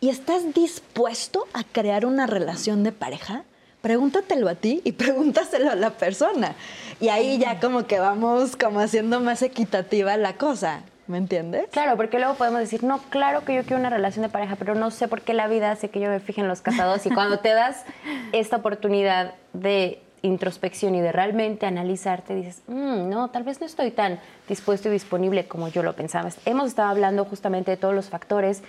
[0.00, 3.44] Y estás dispuesto a crear una relación de pareja,
[3.82, 6.56] pregúntatelo a ti y pregúntaselo a la persona.
[7.00, 10.82] Y ahí ya como que vamos como haciendo más equitativa la cosa.
[11.10, 11.66] ¿Me entiendes?
[11.72, 14.76] Claro, porque luego podemos decir, no, claro que yo quiero una relación de pareja, pero
[14.76, 17.04] no sé por qué la vida hace que yo me fije en los casados.
[17.04, 17.84] Y cuando te das
[18.30, 23.90] esta oportunidad de introspección y de realmente analizarte, dices, mm, no, tal vez no estoy
[23.90, 26.28] tan dispuesto y disponible como yo lo pensaba.
[26.44, 28.62] Hemos estado hablando justamente de todos los factores,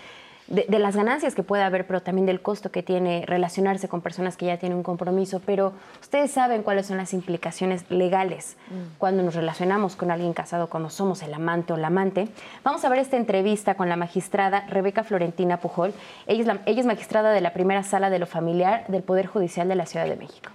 [0.52, 4.36] de, las ganancias que puede haber, pero también del costo que tiene relacionarse con personas
[4.36, 5.42] que ya tienen un compromiso.
[5.46, 8.98] Pero ustedes saben cuáles son las implicaciones legales mm.
[8.98, 12.28] cuando nos relacionamos con alguien casado, cuando somos el amante o la amante.
[12.64, 15.94] Vamos a ver esta entrevista con la magistrada Rebeca Florentina Pujol.
[16.28, 19.68] Ella es, ella es magistrada de la primera sala de lo familiar del Poder Judicial
[19.68, 20.52] de la Ciudad de México.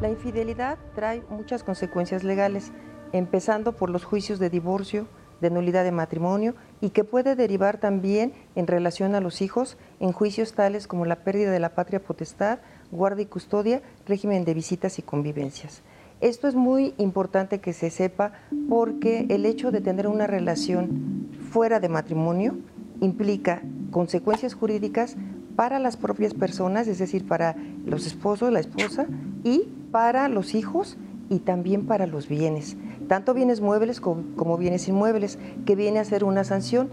[0.00, 2.72] La infidelidad trae muchas consecuencias legales,
[3.12, 5.06] empezando por los juicios de divorcio,
[5.40, 10.12] de nulidad de matrimonio y que puede derivar también en relación a los hijos en
[10.12, 12.58] juicios tales como la pérdida de la patria potestad,
[12.90, 15.82] guardia y custodia, régimen de visitas y convivencias.
[16.20, 18.32] Esto es muy importante que se sepa
[18.68, 22.56] porque el hecho de tener una relación fuera de matrimonio
[23.00, 25.16] implica consecuencias jurídicas
[25.56, 29.06] para las propias personas, es decir, para los esposos, la esposa,
[29.44, 30.96] y para los hijos
[31.28, 32.76] y también para los bienes,
[33.10, 35.36] tanto bienes muebles como, bienes inmuebles,
[35.66, 36.88] que viene a ser una sanción.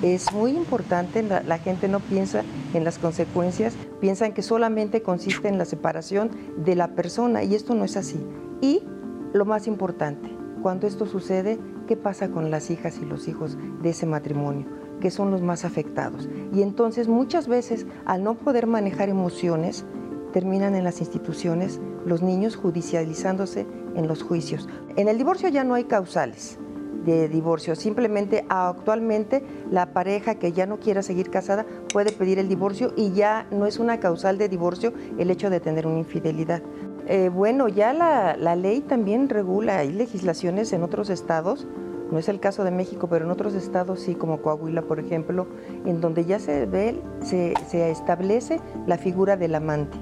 [0.00, 5.58] Es muy importante, la, gente no piensa en las consecuencias, piensan que solamente consiste en
[5.58, 8.24] la separación de la persona y esto no es así.
[8.60, 8.84] Y
[9.32, 10.30] lo más importante,
[10.62, 11.58] cuando esto sucede,
[11.88, 14.66] ¿qué pasa con las hijas y los hijos de ese matrimonio?
[15.00, 16.26] que son los más afectados.
[16.54, 19.84] Y entonces muchas veces al no poder manejar emociones,
[20.32, 23.66] terminan en las instituciones los niños judicializándose
[23.96, 24.68] en los juicios.
[24.96, 26.58] En el divorcio ya no hay causales
[27.04, 32.48] de divorcio, simplemente actualmente la pareja que ya no quiera seguir casada puede pedir el
[32.48, 36.62] divorcio y ya no es una causal de divorcio el hecho de tener una infidelidad.
[37.06, 41.66] Eh, bueno, ya la, la ley también regula, hay legislaciones en otros estados
[42.10, 45.46] no es el caso de México, pero en otros estados sí, como Coahuila, por ejemplo,
[45.84, 47.54] en donde ya se ve, se,
[47.90, 49.98] establece la figura del amante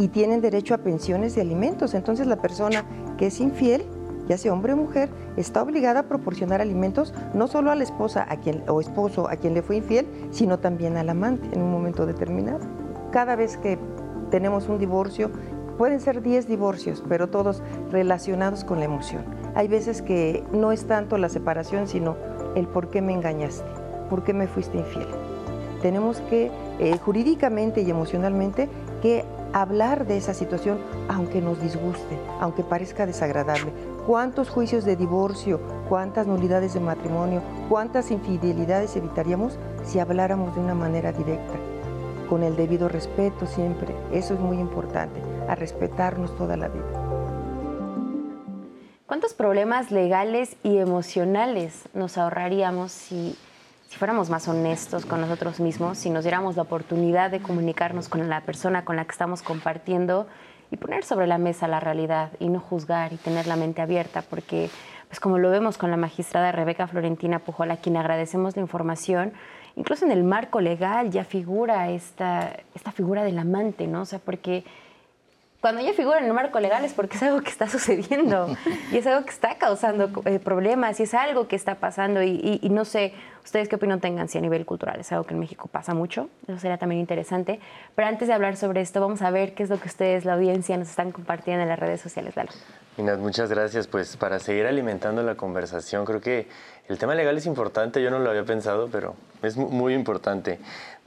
[0.00, 1.94] y tienen derecho a pensiones y alimentos.
[1.94, 2.84] Entonces la persona
[3.18, 3.84] que es infiel,
[4.28, 8.26] ya sea hombre o mujer, está obligada a proporcionar alimentos no solo a la esposa
[8.28, 11.70] a quien, o esposo a quien le fue infiel, sino también al amante en un
[11.70, 12.60] momento determinado.
[13.12, 13.78] Cada vez que
[14.30, 15.30] tenemos un divorcio,
[15.78, 20.86] pueden ser 10 divorcios, pero todos relacionados con la emoción hay veces que no es
[20.86, 22.16] tanto la separación, sino
[22.54, 23.68] el por qué me engañaste,
[24.08, 25.06] por qué me fuiste infiel.
[25.82, 28.68] tenemos que eh, jurídicamente y emocionalmente
[29.02, 30.78] que hablar de esa situación
[31.08, 33.72] aunque nos disguste, aunque parezca desagradable.
[34.06, 40.74] ¿Cuántos juicios de divorcio, cuántas nulidades de matrimonio, cuántas infidelidades evitaríamos si habláramos de una
[40.74, 41.54] manera directa?
[42.28, 47.10] Con el debido respeto siempre, eso es muy importante, a respetarnos toda la vida.
[49.06, 53.36] ¿Cuántos problemas legales y emocionales nos ahorraríamos si
[53.90, 58.28] si fuéramos más honestos con nosotros mismos, si nos diéramos la oportunidad de comunicarnos con
[58.28, 60.28] la persona con la que estamos compartiendo
[60.70, 64.22] y poner sobre la mesa la realidad y no juzgar y tener la mente abierta,
[64.22, 64.70] porque
[65.08, 69.32] pues como lo vemos con la magistrada Rebeca Florentina Pujol, a quien agradecemos la información,
[69.74, 74.02] incluso en el marco legal ya figura esta, esta figura del amante, ¿no?
[74.02, 74.62] O sea, porque
[75.60, 78.48] cuando ella figura en el marco legal es porque es algo que está sucediendo
[78.92, 82.60] y es algo que está causando eh, problemas y es algo que está pasando y,
[82.70, 83.12] no sé,
[83.44, 86.28] ustedes qué opinión tengan si a nivel cultural es algo que en México pasa mucho,
[86.46, 87.60] eso sería también interesante,
[87.94, 90.34] pero antes de hablar sobre esto vamos a ver qué es lo que ustedes, la
[90.34, 92.34] audiencia, nos están compartiendo en las redes sociales.
[92.34, 92.50] Dale.
[92.96, 93.86] Inés, muchas gracias.
[93.86, 96.48] Pues para seguir alimentando la conversación, creo que
[96.90, 100.58] el tema legal es importante, yo no lo había pensado, pero es muy importante.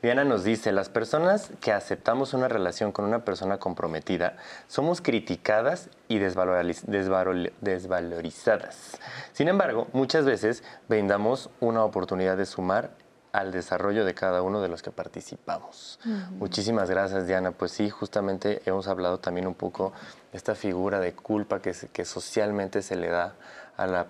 [0.02, 5.90] Diana nos dice, las personas que aceptamos una relación con una persona comprometida somos criticadas
[6.08, 8.98] y desvalorizadas.
[9.34, 12.92] Sin embargo, muchas veces brindamos una oportunidad de sumar
[13.34, 16.00] al desarrollo de cada uno de los que participamos.
[16.38, 17.52] Muchísimas gracias, Diana.
[17.52, 19.92] Pues sí, justamente hemos hablado también un poco
[20.32, 23.36] de esta figura de culpa que, que socialmente se le da
[23.78, 24.08] a la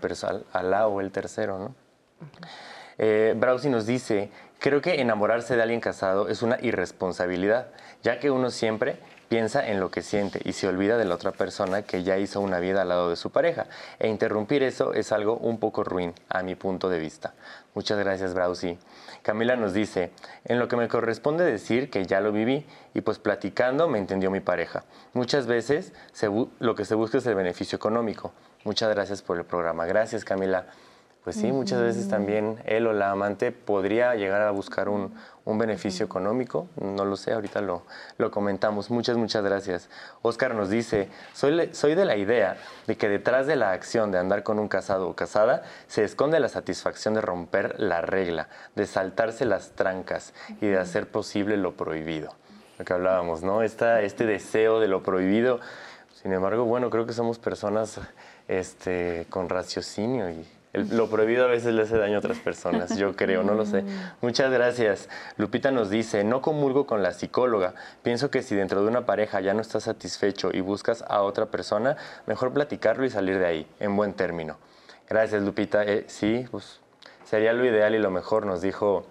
[0.51, 1.76] a la o el tercero, ¿no?
[2.97, 7.68] Eh, Brausi nos dice, creo que enamorarse de alguien casado es una irresponsabilidad,
[8.03, 8.97] ya que uno siempre
[9.30, 12.39] piensa en lo que siente y se olvida de la otra persona que ya hizo
[12.39, 13.66] una vida al lado de su pareja.
[13.97, 17.34] E interrumpir eso es algo un poco ruin, a mi punto de vista.
[17.74, 18.78] Muchas gracias, Brausi.
[19.24, 20.11] Camila nos dice,
[20.45, 24.30] en lo que me corresponde decir que ya lo viví y pues platicando me entendió
[24.30, 24.84] mi pareja.
[25.14, 25.93] Muchas veces
[26.59, 28.34] lo que se busca es el beneficio económico.
[28.64, 29.86] Muchas gracias por el programa.
[29.86, 30.66] Gracias, Camila.
[31.24, 35.14] Pues sí, muchas veces también él o la amante podría llegar a buscar un,
[35.45, 37.84] beneficio económico, no lo sé, ahorita lo,
[38.18, 38.89] lo, comentamos.
[38.89, 39.89] Muchas, muchas gracias.
[40.22, 42.57] Oscar nos dice, soy, soy de la idea
[42.88, 46.41] de que detrás de la acción de andar con un casado o casada se esconde
[46.41, 51.78] la satisfacción de romper la regla, de saltarse las trancas y de hacer posible lo
[51.78, 52.36] prohibido.
[52.80, 53.61] Lo que hablábamos, ¿no?
[53.61, 55.61] Esta, este deseo de lo prohibido.
[56.22, 57.99] Sin embargo, bueno, creo que somos personas
[58.48, 63.16] este, con raciocinio y lo prohibido a veces le hace daño a otras personas, yo
[63.16, 63.84] creo, no lo sé.
[64.22, 65.08] Muchas gracias.
[65.38, 67.76] Lupita nos dice, no comulgo con la psicóloga.
[68.02, 71.46] Pienso que si dentro de una pareja ya no estás satisfecho y buscas a otra
[71.46, 74.58] persona, mejor platicarlo y salir de ahí, en buen término.
[75.08, 75.84] Gracias, Lupita.
[75.84, 76.80] Eh, sí, pues
[77.24, 79.06] sería lo ideal y lo mejor, nos dijo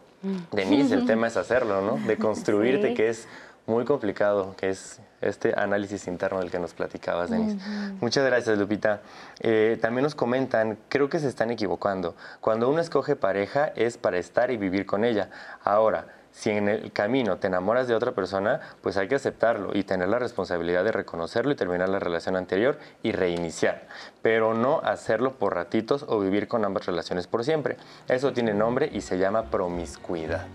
[0.51, 0.95] Denise.
[0.95, 1.97] El tema es hacerlo, ¿no?
[2.09, 3.29] De construirte, que es
[3.67, 7.59] muy complicado, que es este análisis interno del que nos platicabas, Denise.
[8.01, 9.01] Muchas gracias, Lupita.
[9.41, 12.15] Eh, también nos comentan, creo que se están equivocando.
[12.41, 15.31] Cuando uno escoge pareja es para estar y vivir con ella.
[15.65, 19.85] Ahora, si en el camino te enamoras de otra persona, pues hay que aceptarlo y
[19.85, 23.87] tener la responsabilidad de reconocerlo y terminar la relación anterior y reiniciar,
[24.23, 27.77] pero no hacerlo por ratitos o vivir con ambas relaciones por siempre.
[28.09, 30.47] Eso tiene nombre y se llama promiscuidad.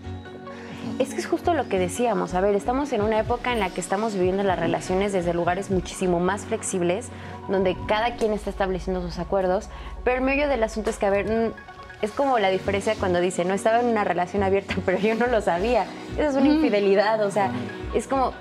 [1.00, 2.34] Es que es justo lo que decíamos.
[2.34, 5.70] A ver, estamos en una época en la que estamos viviendo las relaciones desde lugares
[5.70, 7.10] muchísimo más flexibles,
[7.48, 9.70] donde cada quien está estableciendo sus acuerdos,
[10.04, 11.54] pero el medio del asunto es que, a ver,
[12.02, 15.28] es como la diferencia cuando dice, no estaba en una relación abierta, pero yo no
[15.28, 15.86] lo sabía.
[16.18, 17.52] Esa es una infidelidad, o sea,
[17.94, 18.34] es como,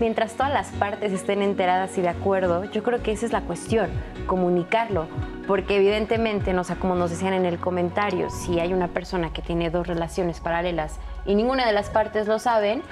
[0.00, 3.42] mientras todas las partes estén enteradas y de acuerdo, yo creo que esa es la
[3.42, 3.90] cuestión,
[4.26, 5.06] comunicarlo,
[5.46, 9.42] porque evidentemente, no, sea, como nos decían en el comentario, si hay una persona que
[9.42, 12.82] tiene dos relaciones paralelas y ninguna de las partes lo saben,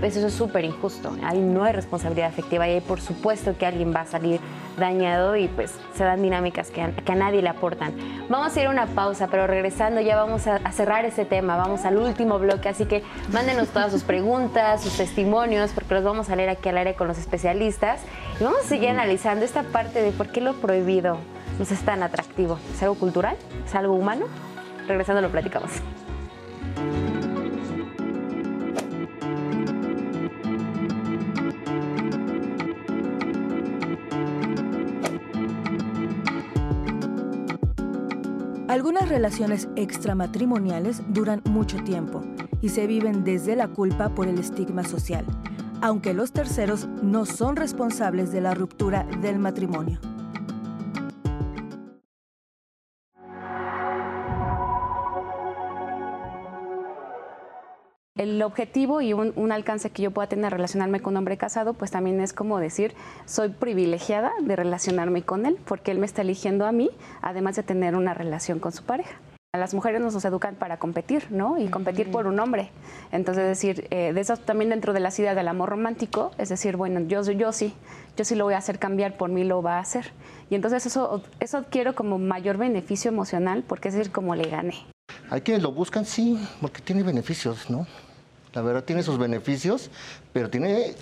[0.00, 1.16] pues eso es súper injusto.
[1.22, 4.40] Ahí no hay responsabilidad afectiva y ahí por supuesto que alguien va a salir
[4.78, 7.94] dañado y pues se dan dinámicas que a, que a nadie le aportan.
[8.28, 11.56] Vamos a ir a una pausa, pero regresando ya vamos a, a cerrar ese tema,
[11.56, 13.02] vamos al último bloque, así que
[13.32, 17.08] mándenos todas sus preguntas, sus testimonios, porque los vamos a leer aquí al aire con
[17.08, 18.00] los especialistas
[18.40, 21.18] y vamos a seguir analizando esta parte de por qué lo prohibido
[21.58, 22.58] nos es tan atractivo.
[22.72, 23.36] ¿Es algo cultural?
[23.66, 24.26] ¿Es algo humano?
[24.86, 25.70] Regresando lo platicamos.
[38.68, 42.22] Algunas relaciones extramatrimoniales duran mucho tiempo
[42.60, 45.24] y se viven desde la culpa por el estigma social,
[45.80, 49.98] aunque los terceros no son responsables de la ruptura del matrimonio.
[58.18, 61.92] El objetivo y un, alcance que yo pueda tener relacionarme con un hombre casado, pues
[61.92, 62.92] también es como decir,
[63.24, 66.90] soy privilegiada de relacionarme con él, porque él me está eligiendo a mí,
[67.22, 69.16] además de tener una relación con su pareja.
[69.54, 71.56] A las mujeres nos educan para competir, ¿no?
[71.58, 72.70] Y competir por un hombre.
[73.12, 76.76] Entonces, decir, eh, de eso también dentro de las ideas del amor romántico, es decir,
[76.76, 77.72] bueno, yo, yo sí,
[78.16, 80.12] yo sí lo voy a hacer cambiar, por mí lo va a hacer.
[80.50, 84.74] Y entonces eso, eso quiero como mayor beneficio emocional, porque es decir, como le gané.
[85.30, 87.86] Hay quienes lo buscan, sí, porque tiene beneficios, ¿no?
[88.54, 89.90] La verdad tiene sus beneficios,
[90.32, 90.94] pero tiene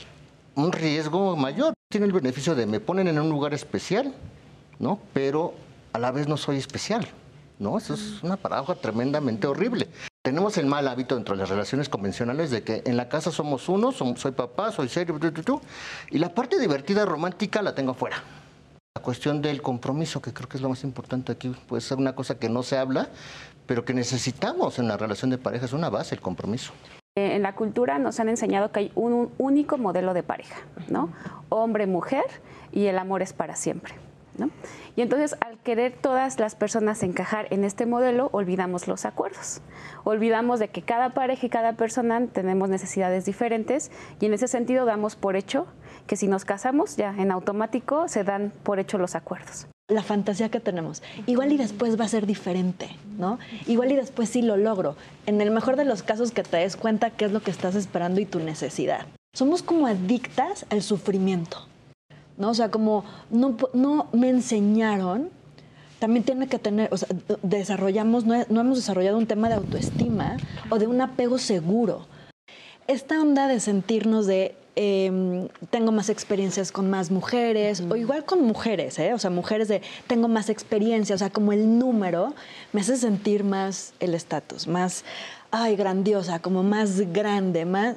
[0.55, 1.75] un riesgo mayor.
[1.89, 4.13] Tiene el beneficio de me ponen en un lugar especial,
[4.79, 4.99] ¿no?
[5.13, 5.55] Pero
[5.93, 7.07] a la vez no soy especial,
[7.59, 7.79] ¿no?
[7.79, 9.89] Eso es una paradoja tremendamente horrible.
[10.23, 13.69] Tenemos el mal hábito dentro de las relaciones convencionales de que en la casa somos
[13.69, 15.17] uno, soy papá, soy serio,
[16.11, 18.25] y la parte divertida romántica la tengo afuera.
[18.97, 22.17] La cuestión del compromiso, que creo que es lo más importante aquí, puede ser una
[22.17, 23.09] cosa que no se habla,
[23.67, 26.73] pero que necesitamos en la relación de pareja, es una base, el compromiso.
[27.19, 30.61] Eh, en la cultura nos han enseñado que hay un, único modelo de pareja,
[30.91, 31.09] ¿no?
[31.49, 32.27] Hombre-mujer
[32.73, 33.95] y el amor es para siempre.
[34.37, 34.51] ¿no?
[34.97, 39.63] Y entonces al querer todas las personas encajar en este modelo, olvidamos los acuerdos.
[40.05, 43.91] Olvidamos de que cada pareja y cada persona tenemos necesidades diferentes
[44.21, 45.67] y en ese sentido damos por hecho
[46.07, 50.49] que si nos casamos ya en automático se dan por hecho los acuerdos la fantasía
[50.49, 51.03] que tenemos.
[51.27, 53.39] Igual y después va a ser diferente, ¿no?
[53.67, 54.97] Igual y después sí lo logro.
[55.27, 57.77] En el mejor de los casos que te des cuenta qué es lo que estás
[57.77, 59.07] esperando y tu necesidad.
[59.33, 61.69] Somos como adictas al sufrimiento,
[62.37, 62.51] ¿no?
[62.51, 65.31] O sea, como no, no me enseñaron,
[66.01, 67.09] también tiene que tener, o sea,
[67.43, 70.37] desarrollamos, no, no hemos desarrollado un tema de autoestima
[70.69, 72.07] o de un apego seguro.
[72.89, 78.43] Esta onda de sentirnos de Em, tengo más experiencias con más mujeres, o igual con
[78.43, 79.15] mujeres, ¿eh?
[79.15, 82.35] o sea, mujeres de tengo más experiencia, o sea, como el número
[82.75, 85.03] me hace sentir más el estatus, más,
[85.51, 87.97] ay, grandiosa, como más grande, más...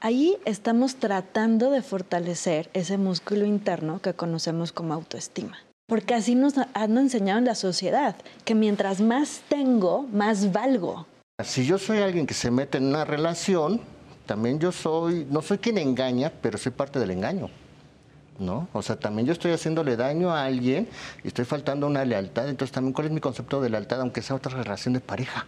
[0.00, 5.56] Ahí estamos tratando de fortalecer ese músculo interno que conocemos como autoestima.
[5.88, 8.14] Porque así nos han enseñado en la sociedad,
[8.44, 11.06] que mientras más tengo, más valgo.
[11.42, 13.80] Si yo soy alguien que se mete en una relación,
[14.28, 17.48] también yo soy, no soy quien engaña, pero soy parte del engaño.
[18.38, 18.68] ¿No?
[18.72, 20.86] O sea, también yo estoy haciéndole daño a alguien
[21.24, 22.48] y estoy faltando una lealtad.
[22.48, 25.44] Entonces, también, ¿cuál es mi concepto de lealtad, aunque sea otra relación de pareja?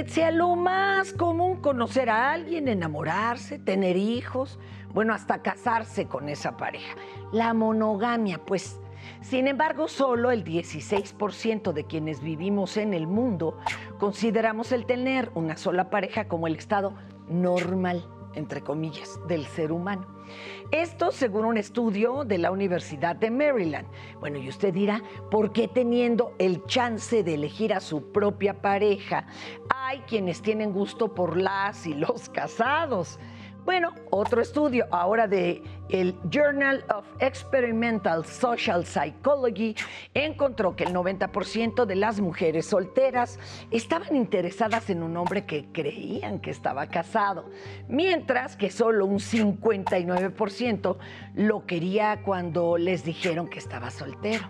[0.00, 4.58] Usted sea lo más común conocer a alguien, enamorarse, tener hijos,
[4.92, 6.96] bueno, hasta casarse con esa pareja.
[7.32, 8.78] La monogamia, pues.
[9.22, 13.56] Sin embargo, solo el 16% de quienes vivimos en el mundo
[13.98, 16.92] consideramos el tener una sola pareja como el estado
[17.30, 18.06] normal
[18.36, 20.06] entre comillas, del ser humano.
[20.70, 23.86] Esto según un estudio de la Universidad de Maryland.
[24.20, 29.26] Bueno, y usted dirá, ¿por qué teniendo el chance de elegir a su propia pareja,
[29.70, 33.18] hay quienes tienen gusto por las y los casados?
[33.66, 39.74] Bueno, otro estudio ahora de el Journal of Experimental Social Psychology
[40.14, 43.40] encontró que el 90% de las mujeres solteras
[43.72, 47.50] estaban interesadas en un hombre que creían que estaba casado,
[47.88, 50.96] mientras que solo un 59%
[51.34, 54.48] lo quería cuando les dijeron que estaba soltero.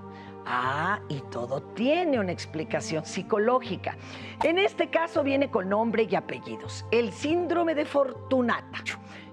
[0.49, 3.97] Ah, y todo tiene una explicación psicológica.
[4.45, 6.87] En este caso viene con nombre y apellidos.
[6.93, 8.85] El síndrome de Fortunata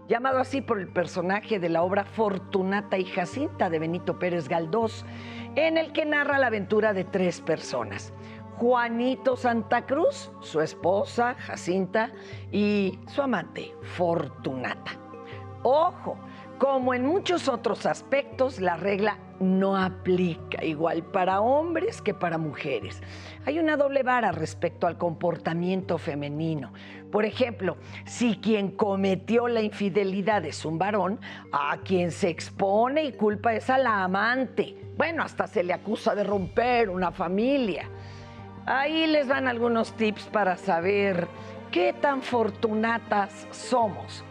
[0.08, 5.06] llamado así por el personaje de la obra Fortunata y Jacinta de Benito Pérez Galdós,
[5.56, 8.14] en el que narra la aventura de tres personas.
[8.58, 12.12] Juanito Santa Cruz, su esposa Jacinta
[12.52, 14.92] y su amante Fortunata.
[15.64, 16.18] Ojo,
[16.64, 23.04] como en muchos otros aspectos, la regla no aplica igual para hombres que para mujeres.
[23.46, 26.72] Hay una doble vara respecto al comportamiento femenino.
[27.12, 27.76] Por ejemplo,
[28.06, 31.20] si quien cometió la infidelidad es un varón,
[31.52, 34.78] a quien se expone y culpa es a la amante.
[34.96, 37.90] Bueno, hasta se le acusa de romper una familia.
[38.66, 41.28] Ahí les dan algunos tips para saber
[41.72, 44.24] qué tan fortunatas somos.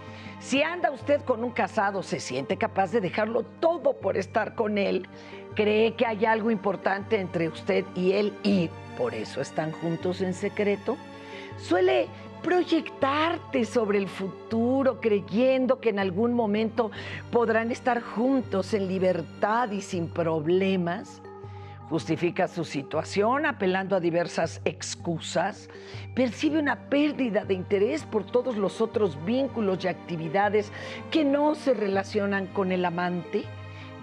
[0.43, 4.77] Si anda usted con un casado, se siente capaz de dejarlo todo por estar con
[4.77, 5.07] él,
[5.55, 10.35] cree que hay algo importante entre usted y él y por eso están juntos en
[10.35, 10.97] secreto,
[11.59, 12.09] suele
[12.43, 16.91] proyectarte sobre el futuro creyendo que en algún momento
[17.31, 21.23] podrán estar juntos en libertad y sin problemas.
[21.93, 25.69] Justifica su situación apelando a diversas excusas,
[26.15, 30.73] percibe una pérdida de interés por todos los otros vínculos y actividades
[31.11, 33.45] que no se relacionan con el amante.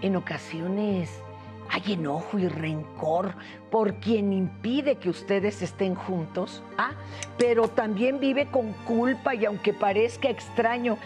[0.04, 1.24] En ocasiones
[1.68, 3.34] hay enojo y rencor
[3.72, 6.92] por quien impide que ustedes estén juntos, ¿ah?
[7.40, 11.00] pero también vive con culpa y aunque parezca extraño,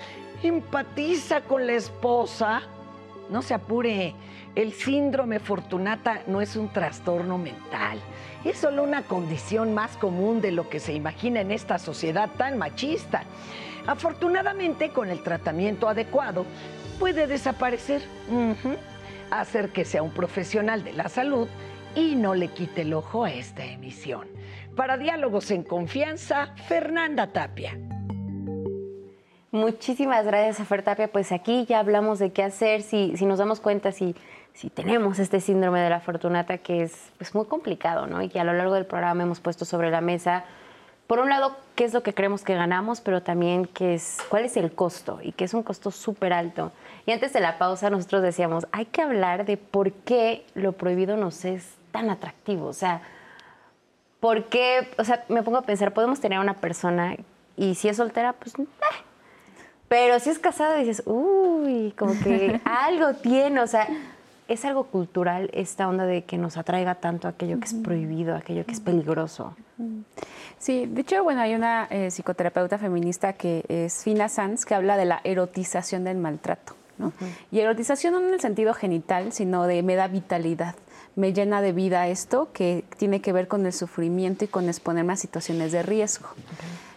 [0.43, 2.61] empatiza con la esposa.
[3.29, 4.13] No se apure,
[4.55, 7.99] el síndrome Fortunata no es un trastorno mental,
[8.43, 12.57] es solo una condición más común de lo que se imagina en esta sociedad tan
[12.57, 13.23] machista.
[13.87, 16.45] Afortunadamente, con el tratamiento adecuado,
[16.99, 18.01] puede desaparecer.
[19.31, 21.47] Hacer que sea un profesional de la salud
[21.95, 24.27] y no le quite el ojo a esta emisión.
[24.75, 27.77] Para Diálogos en Confianza, Fernanda Tapia.
[29.53, 31.07] Muchísimas gracias, Fer Tapia.
[31.09, 34.15] Pues aquí ya hablamos de qué hacer si, si nos damos cuenta si,
[34.55, 38.23] si tenemos este síndrome de la fortunata que es pues, muy complicado, ¿no?
[38.23, 40.43] Y que a lo largo del programa hemos puesto sobre la mesa
[41.05, 44.45] por un lado, qué es lo que creemos que ganamos, pero también qué es, cuál
[44.45, 46.71] es el costo y que es un costo súper alto.
[47.05, 51.15] Y antes de la pausa nosotros decíamos, hay que hablar de por qué lo prohibido
[51.15, 52.65] nos es tan atractivo.
[52.65, 53.03] O sea,
[54.19, 54.89] ¿por qué?
[54.97, 57.17] O sea, me pongo a pensar, podemos tener a una persona
[57.55, 58.57] y si es soltera, pues...
[58.57, 58.65] Eh.
[59.93, 63.87] Pero si es casada dices, uy, como que algo tiene, o sea,
[64.47, 68.65] es algo cultural esta onda de que nos atraiga tanto aquello que es prohibido, aquello
[68.65, 69.55] que es peligroso.
[70.57, 74.97] Sí, de hecho, bueno, hay una eh, psicoterapeuta feminista que es Fina Sanz que habla
[74.97, 76.73] de la erotización del maltrato.
[76.97, 77.13] ¿no?
[77.51, 80.73] Y erotización no en el sentido genital, sino de me da vitalidad,
[81.15, 85.13] me llena de vida esto que tiene que ver con el sufrimiento y con exponerme
[85.13, 86.29] a situaciones de riesgo.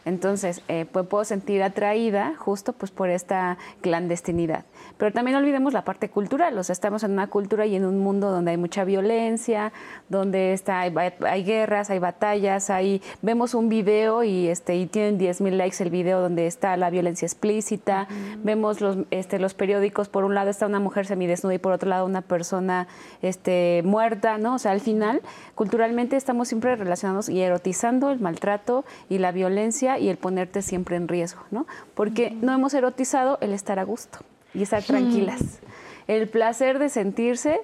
[0.06, 4.64] Entonces, eh, pues puedo sentir atraída justo pues por esta clandestinidad.
[4.98, 7.98] Pero también olvidemos la parte cultural, o sea, estamos en una cultura y en un
[7.98, 9.72] mundo donde hay mucha violencia,
[10.08, 15.40] donde está, hay, guerras, hay batallas, hay, vemos un video y, este, y tienen 10
[15.40, 18.06] mil likes el video donde está la violencia explícita,
[18.44, 21.88] vemos los, este, los periódicos, por un lado está una mujer semidesnuda y por otro
[21.88, 22.86] lado una persona
[23.22, 24.54] este, muerta, ¿no?
[24.54, 25.20] O sea, al final,
[25.56, 30.96] culturalmente estamos siempre relacionados y erotizando el maltrato y la violencia y el ponerte siempre
[30.96, 31.66] en riesgo, ¿no?
[31.94, 34.18] Porque no hemos erotizado el estar a gusto
[34.54, 35.60] y estar tranquilas.
[36.06, 37.60] El placer de sentirse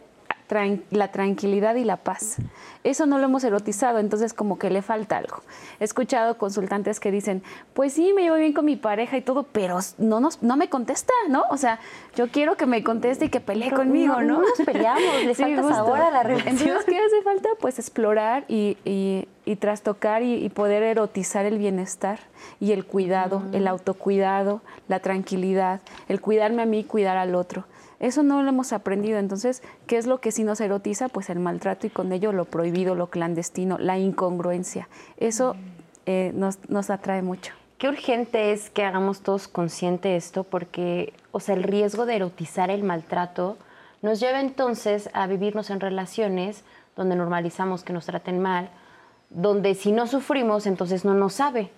[0.91, 2.37] la tranquilidad y la paz.
[2.85, 5.43] Eso no lo hemos erotizado, entonces como que le falta algo.
[5.81, 7.43] He escuchado consultantes que dicen,
[7.75, 10.69] pues sí, me llevo bien con mi pareja y todo, pero no, nos, no me
[10.69, 11.45] contesta, ¿no?
[11.51, 11.79] O sea,
[12.17, 14.39] yo quiero que me conteste y que pelee conmigo, ¿no?
[14.39, 16.57] No nos peleamos, le falta sabor a la relación.
[16.57, 17.49] Entonces, ¿qué hace falta?
[17.61, 22.21] Pues explorar y, y, trastocar y, poder erotizar el bienestar
[22.59, 27.65] y el cuidado, el autocuidado, la tranquilidad, el cuidarme a mí, cuidar al otro.
[28.03, 29.19] Eso no lo hemos aprendido.
[29.19, 31.09] Entonces, ¿qué es lo que sí nos erotiza?
[31.09, 34.89] Pues el maltrato y con ello lo prohibido, lo clandestino, la incongruencia.
[35.17, 35.57] Eso
[36.05, 37.55] eh, nos, nos atrae mucho.
[37.79, 42.71] Qué urgente es que hagamos todos consciente esto, porque, o sea, el riesgo de erotizar
[42.71, 43.57] el maltrato
[44.03, 46.65] nos lleva entonces a vivirnos en relaciones
[46.97, 48.69] donde normalizamos que nos traten mal,
[49.31, 51.71] donde si no sufrimos, entonces no nos sabe,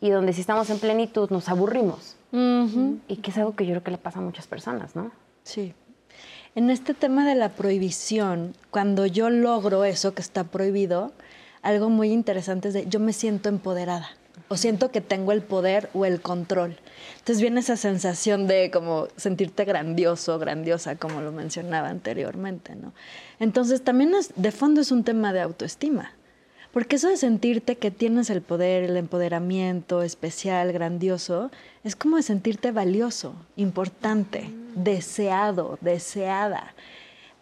[0.00, 2.16] y donde si estamos en plenitud nos aburrimos.
[2.32, 5.10] Y que es algo que yo creo que le pasa a muchas personas, ¿no?
[5.50, 5.74] Sí.
[6.54, 11.12] En este tema de la prohibición, cuando yo logro eso que está prohibido,
[11.60, 14.10] algo muy interesante es de yo me siento empoderada
[14.46, 16.76] o siento que tengo el poder o el control.
[17.18, 22.92] Entonces viene esa sensación de como sentirte grandioso, grandiosa, como lo mencionaba anteriormente, ¿no?
[23.40, 26.12] Entonces también de fondo es un tema de autoestima.
[26.72, 31.50] Porque eso de sentirte que tienes el poder, el empoderamiento especial, grandioso,
[31.82, 36.74] es como de sentirte valioso, importante, deseado, deseada.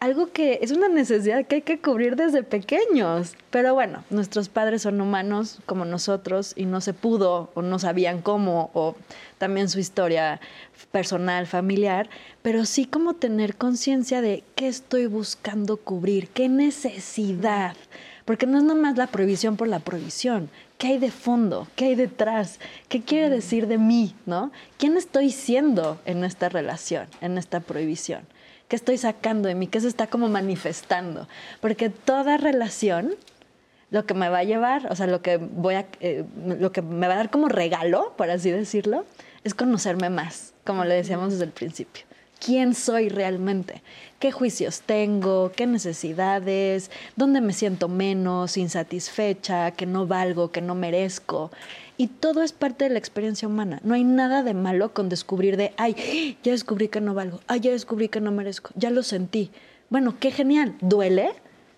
[0.00, 3.34] Algo que es una necesidad que hay que cubrir desde pequeños.
[3.50, 8.22] Pero bueno, nuestros padres son humanos como nosotros y no se pudo o no sabían
[8.22, 8.94] cómo o
[9.38, 10.40] también su historia
[10.92, 12.08] personal, familiar,
[12.42, 17.76] pero sí como tener conciencia de qué estoy buscando cubrir, qué necesidad.
[18.28, 20.50] Porque no es nomás la prohibición por la prohibición.
[20.76, 21.66] ¿Qué hay de fondo?
[21.76, 22.60] ¿Qué hay detrás?
[22.90, 24.14] ¿Qué quiere decir de mí?
[24.26, 24.52] ¿no?
[24.76, 28.26] ¿Quién estoy siendo en esta relación, en esta prohibición?
[28.68, 29.66] ¿Qué estoy sacando de mí?
[29.66, 31.26] ¿Qué se está como manifestando?
[31.62, 33.14] Porque toda relación,
[33.90, 36.82] lo que me va a llevar, o sea, lo que, voy a, eh, lo que
[36.82, 39.06] me va a dar como regalo, por así decirlo,
[39.42, 42.07] es conocerme más, como le decíamos desde el principio
[42.44, 43.82] quién soy realmente,
[44.18, 50.74] qué juicios tengo, qué necesidades, dónde me siento menos, insatisfecha, que no valgo, que no
[50.74, 51.50] merezco.
[51.96, 53.80] Y todo es parte de la experiencia humana.
[53.82, 57.60] No hay nada de malo con descubrir de, ay, ya descubrí que no valgo, ay,
[57.60, 59.50] ya descubrí que no merezco, ya lo sentí.
[59.90, 61.30] Bueno, qué genial, duele,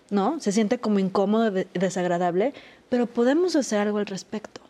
[0.09, 0.39] ¿no?
[0.39, 2.53] Se siente como incómodo, desagradable,
[2.89, 4.61] pero podemos hacer algo al respecto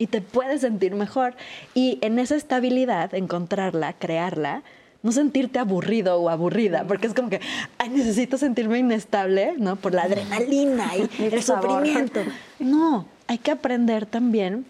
[0.00, 1.34] y te puedes sentir mejor.
[1.74, 4.62] Y en esa estabilidad, encontrarla, crearla,
[5.02, 7.40] no sentirte aburrido o aburrida, porque es como que,
[7.78, 9.76] ay, necesito sentirme inestable, ¿no?
[9.76, 12.20] Por la adrenalina y el sufrimiento.
[12.58, 14.66] No, hay que aprender también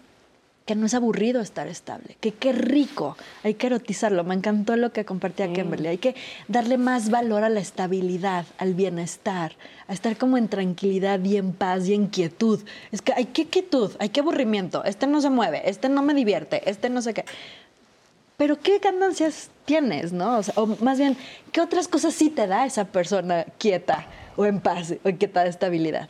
[0.65, 4.23] que no es aburrido estar estable, que qué rico, hay que erotizarlo.
[4.23, 6.15] Me encantó lo que compartía Kimberly, hay que
[6.47, 9.53] darle más valor a la estabilidad, al bienestar,
[9.87, 12.61] a estar como en tranquilidad y en paz y en quietud.
[12.91, 16.13] Es que hay que quietud, hay que aburrimiento, este no se mueve, este no me
[16.13, 17.25] divierte, este no sé qué.
[18.41, 20.39] Pero ¿qué ganancias tienes, no?
[20.39, 21.15] O, o más bien,
[21.51, 25.51] ¿qué otras cosas sí te da esa persona quieta o en paz o quieta de
[25.51, 26.09] estabilidad?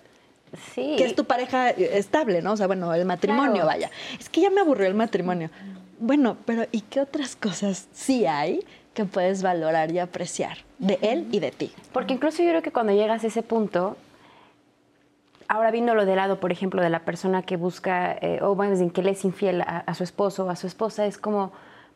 [0.74, 0.96] Sí.
[0.98, 2.54] Que es tu pareja estable, ¿no?
[2.54, 3.92] O sea, bueno, el matrimonio, vaya.
[4.18, 5.50] Es que ya me aburrió el matrimonio.
[6.00, 8.64] Bueno, pero ¿y qué otras cosas sí hay
[8.94, 11.74] que puedes valorar y apreciar de él y de ti?
[11.92, 13.98] Porque incluso yo creo que cuando llegas a ese punto,
[15.50, 18.74] ahora viendo lo de lado, por ejemplo, de la persona que busca, eh, o bueno,
[18.78, 21.52] en que le es infiel a, a, su esposo o a su esposa, es como,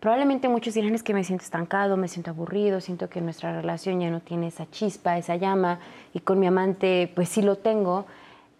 [0.05, 3.99] probablemente muchos dirán es que me siento estancado, me siento aburrido, siento que nuestra relación
[3.99, 5.79] ya no tiene esa chispa, esa llama,
[6.13, 8.05] y con mi amante, pues sí lo tengo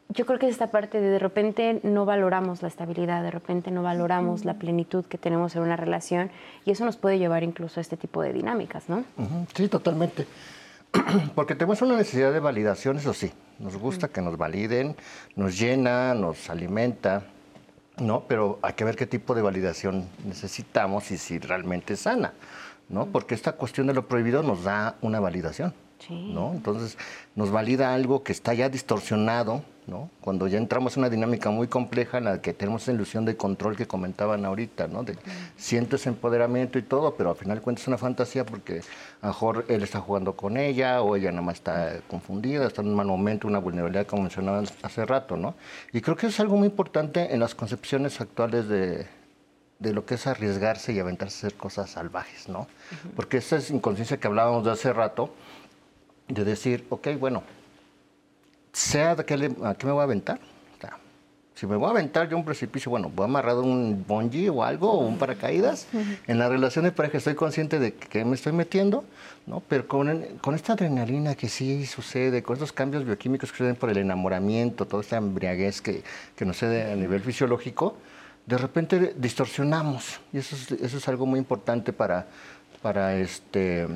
[0.10, 3.70] yo creo que es esta parte de de repente no valoramos la estabilidad, de repente
[3.70, 6.32] no valoramos la plenitud que tenemos en una relación
[6.66, 9.04] y eso nos puede llevar incluso a este tipo de dinámicas, ¿no?
[9.54, 10.26] Sí, totalmente.
[11.36, 13.32] Porque tenemos una necesidad de validación, eso sí.
[13.60, 14.96] Nos gusta que nos validen,
[15.36, 17.24] nos llena, nos alimenta,
[18.00, 18.26] ¿no?
[18.28, 22.34] Pero hay que ver qué tipo de validación necesitamos y si realmente es sana,
[22.90, 23.08] ¿no?
[23.08, 25.74] Porque esta cuestión de lo prohibido nos da una validación,
[26.10, 26.52] ¿no?
[26.54, 26.98] Entonces
[27.36, 30.10] nos valida algo que está ya distorsionado, ¿no?
[30.22, 33.38] Cuando ya entramos en una dinámica muy compleja en la que tenemos esa ilusión de
[33.38, 35.04] control que comentaban ahorita, ¿no?
[35.04, 35.18] De,
[35.58, 38.82] Siento ese empoderamiento y todo, pero al final cuentas es una fantasía porque
[39.22, 42.82] a lo mejor él está jugando con ella o ella nada más está confundida, está
[42.82, 45.56] en un mal momento, una vulnerabilidad como mencionaba hace rato, ¿no?
[45.94, 49.08] Y creo que eso es algo muy importante en las concepciones actuales de,
[49.80, 52.68] de lo que es arriesgarse y aventarse a hacer cosas salvajes, ¿no?
[53.16, 55.34] Porque esa es inconsciencia que hablábamos de hace rato,
[56.28, 57.44] de decir, ok, bueno,
[58.76, 60.40] sea de qué, le, a qué me voy a aventar.
[60.78, 60.98] O sea,
[61.56, 64.92] si me voy a aventar yo un precipicio, bueno, voy amarrado un bungee o algo,
[64.92, 65.88] o un paracaídas.
[66.28, 69.06] En la relación de pareja estoy consciente de que me estoy metiendo,
[69.48, 69.62] ¿no?
[69.62, 73.90] Pero con, con esta adrenalina que sí sucede, con estos cambios bioquímicos que suceden por
[73.90, 76.04] el enamoramiento, toda esta embriaguez que,
[76.36, 77.96] que nos sucede a nivel fisiológico,
[78.46, 80.20] de repente distorsionamos.
[80.34, 82.28] Y eso es, eso es algo muy importante para,
[82.82, 83.88] para, este,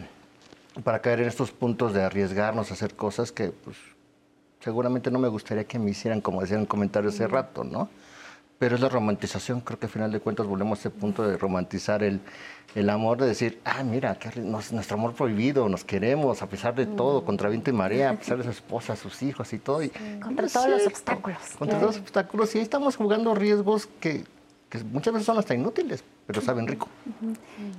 [0.85, 3.76] para caer en estos puntos de arriesgarnos a hacer cosas que pues,
[4.60, 7.90] seguramente no me gustaría que me hicieran, como decía en el comentario hace rato, ¿no?
[8.57, 11.38] Pero es la romantización, creo que al final de cuentas volvemos a ese punto de
[11.38, 12.19] romantizar el,
[12.76, 16.86] el amor, de decir, ah, mira, que nuestro amor prohibido, nos queremos a pesar de
[16.86, 19.81] todo, contra viento y marea, a pesar de su esposa, sus hijos y todo.
[19.81, 19.90] Y,
[20.22, 21.40] contra todos los obstáculos.
[21.57, 24.26] Contra todos los obstáculos, y ahí estamos jugando riesgos que,
[24.68, 26.90] que muchas veces son hasta inútiles, pero saben rico.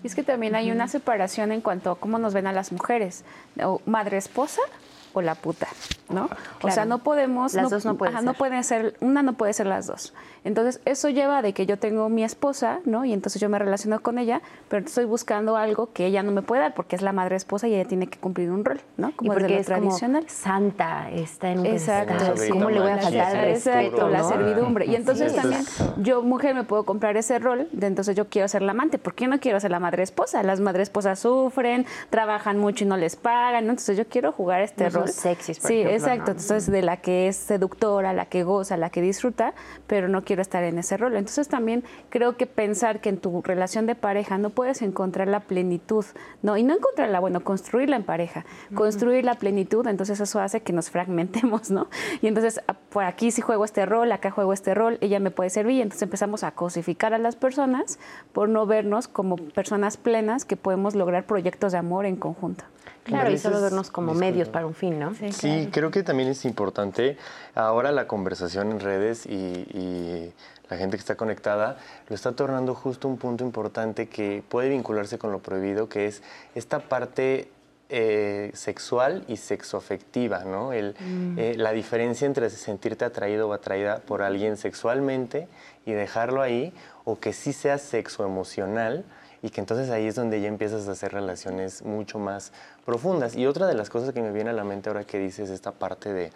[0.02, 2.72] Y es que también hay una separación en cuanto a cómo nos ven a las
[2.72, 3.22] mujeres,
[3.62, 4.62] o madre esposa
[5.12, 5.68] o la puta,
[6.08, 6.28] ¿no?
[6.28, 6.42] Claro.
[6.62, 7.54] O sea, no podemos...
[7.54, 8.26] Las dos no pueden ajá, ser.
[8.26, 10.12] No pueden ser, una no puede ser las dos.
[10.44, 13.04] Entonces, eso lleva de que yo tengo mi esposa, ¿no?
[13.04, 16.42] Y entonces yo me relaciono con ella, pero estoy buscando algo que ella no me
[16.42, 19.12] puede dar porque es la madre esposa y ella tiene que cumplir un rol, ¿no?
[19.16, 20.22] Como y porque desde lo es tradicional.
[20.22, 22.48] Como santa, está en un Exacto, sí.
[22.50, 23.78] ¿Cómo le voy a faltar al respeto?
[23.78, 24.86] Exacto, la servidumbre.
[24.86, 25.62] Y entonces también
[25.98, 28.98] yo, mujer, me puedo comprar ese rol de entonces yo quiero ser la amante.
[28.98, 30.42] ¿Por qué no quiero ser la madre esposa?
[30.42, 33.72] Las madres esposas sufren, trabajan mucho y no les pagan, ¿no?
[33.72, 35.08] Entonces yo quiero jugar este No rol.
[35.08, 36.24] sexys, por Sí, ejemplo, exacto.
[36.32, 36.40] ¿no?
[36.40, 39.52] Entonces de la que es seductora, la que goza, la que disfruta,
[39.86, 41.16] pero no quiero estar en ese rol.
[41.16, 45.40] Entonces también creo que pensar que en tu relación de pareja no puedes encontrar la
[45.40, 46.04] plenitud,
[46.42, 46.56] ¿no?
[46.56, 48.44] Y no encontrarla, bueno, construirla en pareja,
[48.74, 51.88] construir la plenitud, entonces eso hace que nos fragmentemos, ¿no?
[52.22, 55.30] Y entonces ah, por aquí sí juego este rol, acá juego este rol, ella me
[55.30, 57.98] puede servir, y entonces empezamos a cosificar a las personas
[58.32, 62.64] por no vernos como personas plenas que podemos lograr proyectos de amor en conjunto.
[63.04, 64.26] Claro, y solo vernos como disculpa.
[64.26, 65.14] medios para un fin, ¿no?
[65.32, 67.16] Sí, creo que también es importante
[67.54, 70.32] ahora la conversación en redes y, y
[70.68, 71.78] la gente que está conectada
[72.08, 76.22] lo está tornando justo un punto importante que puede vincularse con lo prohibido, que es
[76.54, 77.48] esta parte
[77.92, 80.72] eh, sexual y sexoafectiva, ¿no?
[80.72, 80.94] El,
[81.36, 85.48] eh, la diferencia entre sentirte atraído o atraída por alguien sexualmente
[85.84, 86.72] y dejarlo ahí,
[87.04, 89.04] o que sí sea sexo emocional
[89.42, 92.52] y que entonces ahí es donde ya empiezas a hacer relaciones mucho más
[92.84, 93.34] profundas.
[93.36, 95.72] Y otra de las cosas que me viene a la mente ahora que dices esta
[95.72, 96.30] parte de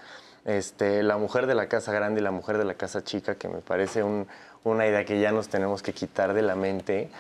[0.45, 3.49] este, la mujer de la casa grande y la mujer de la casa chica, que
[3.49, 4.27] me parece un-
[4.63, 7.11] una idea que ya nos tenemos que quitar de la mente,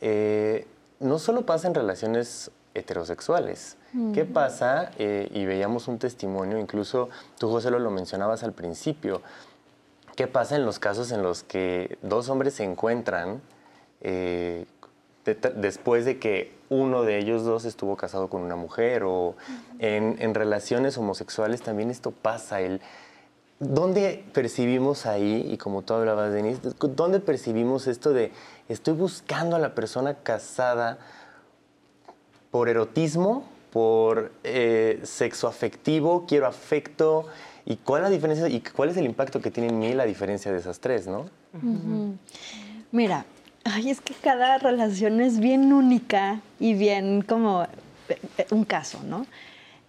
[0.00, 0.66] eh,
[1.00, 3.76] no solo pasa en relaciones heterosexuales.
[4.14, 4.90] ¿Qué pasa?
[4.98, 7.08] Eh, y veíamos un testimonio, incluso
[7.38, 9.20] tú José lo, lo mencionabas al principio,
[10.16, 13.40] ¿qué pasa en los casos en los que dos hombres se encuentran
[14.00, 14.64] eh,
[15.24, 19.36] después de que uno de ellos dos estuvo casado con una mujer o
[19.78, 22.60] en, relaciones homosexuales también esto pasa.
[22.60, 22.80] El,
[23.60, 26.60] ¿Dónde percibimos ahí, y como tú hablabas, Denise,
[26.96, 28.32] dónde percibimos esto de
[28.68, 30.98] estoy buscando a la persona casada
[32.50, 37.26] por erotismo, por eh, sexo afectivo, quiero afecto?
[37.64, 40.04] ¿Y cuál es la diferencia y cuál es el impacto que tiene en mí la
[40.04, 41.26] diferencia de esas tres, no?
[42.90, 43.24] Mira,
[43.64, 47.68] Ay, es que cada relación es bien única y bien como eh,
[48.38, 49.26] eh, un caso, ¿no?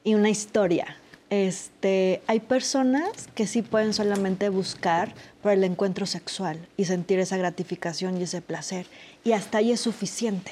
[0.03, 0.97] Y una historia.
[1.29, 7.37] Este, hay personas que sí pueden solamente buscar por el encuentro sexual y sentir esa
[7.37, 8.85] gratificación y ese placer.
[9.23, 10.51] Y hasta ahí es suficiente.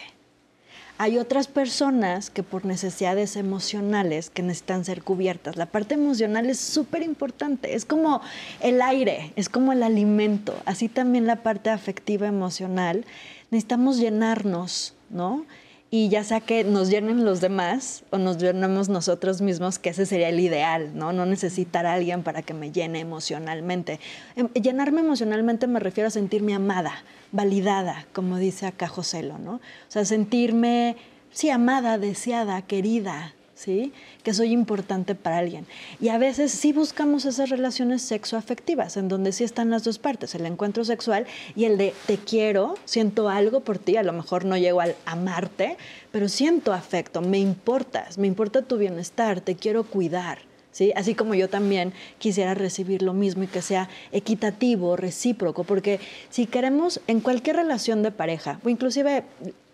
[0.98, 5.56] Hay otras personas que por necesidades emocionales que necesitan ser cubiertas.
[5.56, 8.22] La parte emocional es súper importante, es como
[8.60, 10.56] el aire, es como el alimento.
[10.66, 13.06] Así también la parte afectiva emocional.
[13.50, 15.46] Necesitamos llenarnos, ¿no?
[15.94, 20.06] Y ya sea que nos llenen los demás o nos llenemos nosotros mismos, que ese
[20.06, 21.12] sería el ideal, ¿no?
[21.12, 24.00] No necesitar a alguien para que me llene emocionalmente.
[24.38, 26.94] Em, llenarme emocionalmente me refiero a sentirme amada,
[27.34, 29.56] validada, como dice acá Joselo, ¿no?
[29.56, 29.60] O
[29.90, 30.96] sea, sentirme,
[31.30, 33.94] sí, amada, deseada, querida, ¿sí?
[34.24, 35.66] Que soy importante para alguien.
[36.00, 40.34] Y a veces sí buscamos esas relaciones sexoafectivas, en donde sí están las dos partes,
[40.36, 44.46] el encuentro sexual y el de te quiero, siento algo por ti, a lo mejor
[44.46, 45.78] no llego al amarte,
[46.12, 50.40] pero siento afecto, me importas, me importa tu bienestar, te quiero cuidar.
[50.74, 50.94] ¿Sí?
[50.96, 56.46] Así como yo también quisiera recibir lo mismo y que sea equitativo, recíproco, porque si
[56.46, 59.26] queremos en cualquier relación de pareja, o inclusive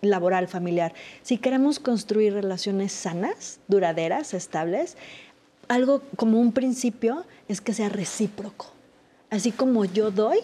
[0.02, 0.94] laboral, familiar,
[1.24, 4.98] si queremos construir relaciones sanas, duraderas, estables,
[5.68, 8.68] algo como un principio es que sea recíproco.
[9.30, 10.40] Así como yo doy,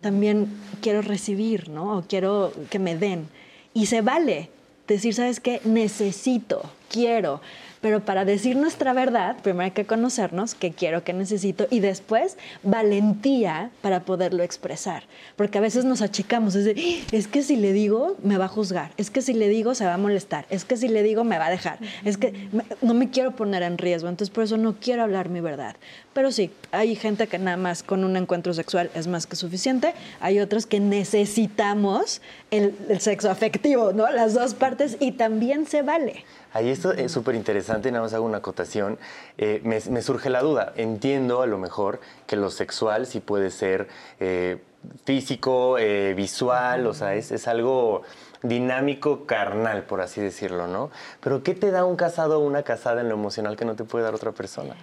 [0.00, 0.48] también
[0.80, 1.98] quiero recibir, ¿no?
[1.98, 3.28] O quiero que me den.
[3.72, 4.50] Y se vale
[4.86, 5.60] decir, ¿sabes qué?
[5.64, 7.40] Necesito, quiero.
[7.84, 12.38] Pero para decir nuestra verdad, primero hay que conocernos, qué quiero, qué necesito, y después
[12.62, 15.02] valentía para poderlo expresar.
[15.36, 16.74] Porque a veces nos achicamos, es,
[17.12, 19.84] es que si le digo, me va a juzgar, es que si le digo, se
[19.84, 22.48] va a molestar, es que si le digo, me va a dejar, es que
[22.80, 25.76] no me quiero poner en riesgo, entonces por eso no quiero hablar mi verdad.
[26.14, 29.94] Pero sí, hay gente que nada más con un encuentro sexual es más que suficiente,
[30.20, 34.10] hay otros que necesitamos el, el sexo afectivo, ¿no?
[34.10, 36.24] Las dos partes, y también se vale.
[36.54, 38.96] Ahí esto es súper interesante, nada más hago una acotación.
[39.38, 40.72] Eh, me, surge la duda.
[40.76, 43.88] Entiendo a lo mejor que lo sexual sí puede ser
[44.20, 44.62] eh,
[45.04, 48.02] físico, eh, visual, o sea, es, es, algo
[48.42, 50.92] dinámico, carnal, por así decirlo, ¿no?
[51.20, 53.82] Pero ¿qué te da un casado o una casada en lo emocional que no te
[53.82, 54.76] puede dar otra persona?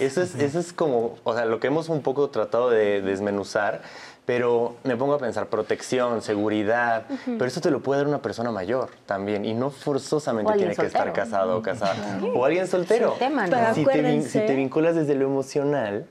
[0.00, 3.82] Eso es, eso es como, o sea, lo que hemos un poco tratado de desmenuzar
[4.26, 8.50] pero me pongo a pensar protección, seguridad, pero eso te lo puede dar una persona
[8.50, 12.20] mayor también y no forzosamente tiene que estar casado o casada.
[12.34, 13.16] O alguien soltero.
[13.74, 16.06] si, te, si te vinculas desde lo emocional,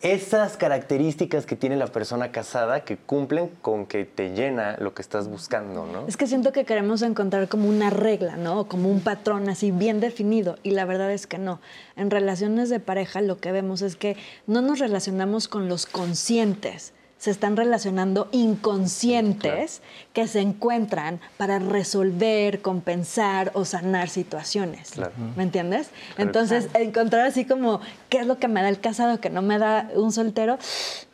[0.00, 5.02] esas características que tiene la persona casada que cumplen con que te llena lo que
[5.02, 6.06] estás buscando, ¿no?
[6.06, 8.66] Es que siento que queremos encontrar como una regla, ¿no?
[8.68, 11.60] Como un patrón así bien definido y la verdad es que no.
[11.96, 14.16] En relaciones de pareja lo que vemos es que
[14.46, 19.80] no nos relacionamos con los conscientes se están relacionando inconscientes
[20.12, 24.92] que se encuentran para resolver, compensar o sanar situaciones.
[25.36, 25.88] ¿Me entiendes?
[26.18, 27.80] Entonces, encontrar así como
[28.10, 30.58] qué es lo que me da el casado que no me da un soltero,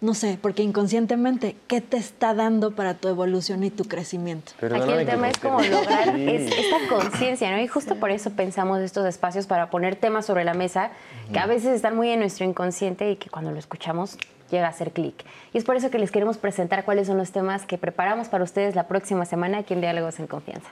[0.00, 4.52] no sé, porque inconscientemente, ¿qué te está dando para tu evolución y tu crecimiento?
[4.60, 7.60] Aquí el tema es como lograr esta conciencia, ¿no?
[7.60, 10.90] Y justo por eso pensamos estos espacios para poner temas sobre la mesa
[11.32, 14.16] que a veces están muy en nuestro inconsciente y que cuando lo escuchamos
[14.50, 15.24] llega a hacer clic.
[15.52, 18.44] Y es por eso que les queremos presentar cuáles son los temas que preparamos para
[18.44, 20.68] ustedes la próxima semana aquí en Diálogos en Confianza.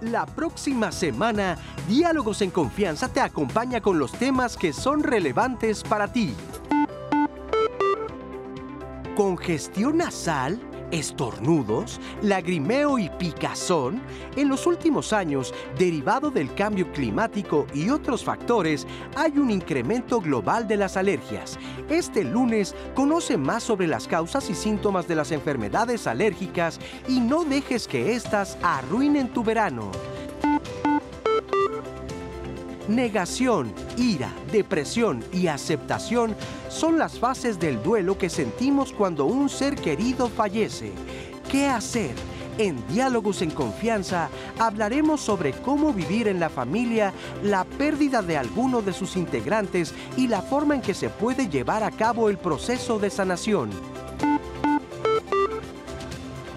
[0.00, 6.10] La próxima semana, Diálogos en Confianza te acompaña con los temas que son relevantes para
[6.10, 6.34] ti.
[9.14, 10.58] Congestión nasal
[10.90, 14.00] estornudos, lagrimeo y picazón,
[14.36, 18.86] en los últimos años, derivado del cambio climático y otros factores,
[19.16, 21.58] hay un incremento global de las alergias.
[21.88, 27.44] Este lunes conoce más sobre las causas y síntomas de las enfermedades alérgicas y no
[27.44, 29.90] dejes que éstas arruinen tu verano.
[32.90, 36.34] Negación, ira, depresión y aceptación
[36.68, 40.90] son las fases del duelo que sentimos cuando un ser querido fallece.
[41.48, 42.10] ¿Qué hacer?
[42.58, 47.12] En Diálogos en Confianza hablaremos sobre cómo vivir en la familia
[47.44, 51.84] la pérdida de alguno de sus integrantes y la forma en que se puede llevar
[51.84, 53.70] a cabo el proceso de sanación.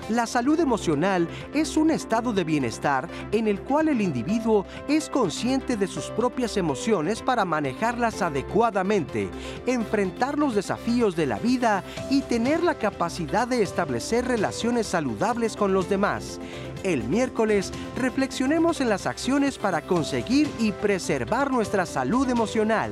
[0.09, 5.77] La salud emocional es un estado de bienestar en el cual el individuo es consciente
[5.77, 9.29] de sus propias emociones para manejarlas adecuadamente,
[9.65, 15.73] enfrentar los desafíos de la vida y tener la capacidad de establecer relaciones saludables con
[15.73, 16.39] los demás.
[16.83, 22.91] El miércoles reflexionemos en las acciones para conseguir y preservar nuestra salud emocional.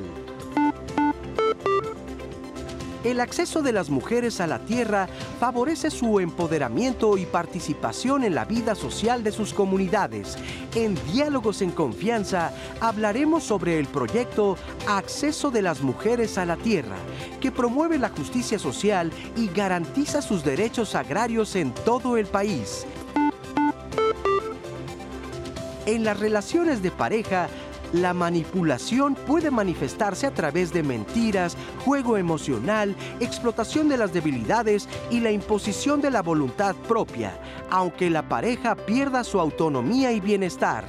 [3.03, 5.10] El acceso de las mujeres a la tierra
[5.40, 10.38] favorece su empoderamiento y participación en la vida social de sus comunidades.
[10.76, 14.56] En Diálogos en Confianza hablaremos sobre el proyecto
[14.88, 16.98] Acceso de las Mujeres a la Tierra,
[17.40, 22.86] que promueve la justicia social y garantiza sus derechos agrarios en todo el país.
[25.88, 27.49] En las relaciones de pareja,
[27.93, 35.19] la manipulación puede manifestarse a través de mentiras, juego emocional, explotación de las debilidades y
[35.19, 37.38] la imposición de la voluntad propia,
[37.69, 40.85] aunque la pareja pierda su autonomía y bienestar.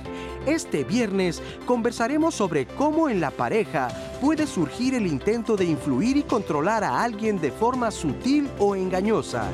[0.46, 3.88] Este viernes conversaremos sobre cómo en la pareja
[4.20, 9.48] puede surgir el intento de influir y controlar a alguien de forma sutil o engañosa.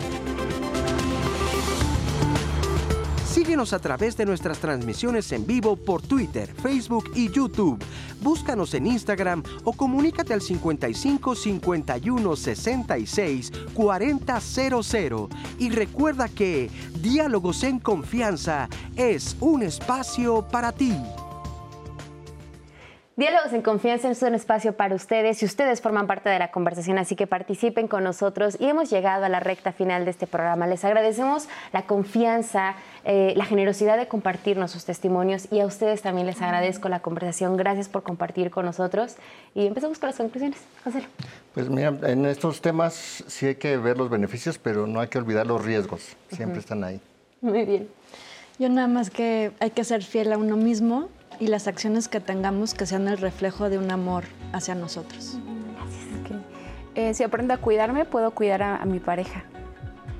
[3.39, 7.79] Síguenos a través de nuestras transmisiones en vivo por Twitter, Facebook y YouTube.
[8.21, 15.29] Búscanos en Instagram o comunícate al 55 51 66 4000.
[15.61, 16.69] Y recuerda que
[17.01, 20.93] Diálogos en Confianza es un espacio para ti.
[23.19, 26.99] Diálogos en Confianza es un espacio para ustedes y ustedes forman parte de la conversación,
[26.99, 30.69] así que participen con nosotros y hemos llegado a la recta final de este programa.
[30.69, 36.29] Les agradecemos la confianza, eh, la generosidad de compartirnos sus testimonios y a ustedes también
[36.29, 37.57] les agradezco la conversación.
[37.57, 39.17] Gracias por compartir con nosotros
[39.53, 40.61] y empezamos con las conclusiones.
[40.85, 41.03] José.
[41.55, 45.19] Pues mira, en estos temas sí hay que ver los beneficios, pero no hay que
[45.19, 46.17] olvidar los riesgos.
[46.31, 47.01] Siempre están ahí.
[47.41, 47.89] Muy bien.
[48.61, 51.09] Yo nada más que hay que ser fiel a uno mismo
[51.41, 55.39] y las acciones que tengamos que sean el reflejo de un amor hacia nosotros.
[55.75, 56.09] Gracias.
[56.95, 59.45] Eh, si aprendo a cuidarme, puedo cuidar a, mi pareja.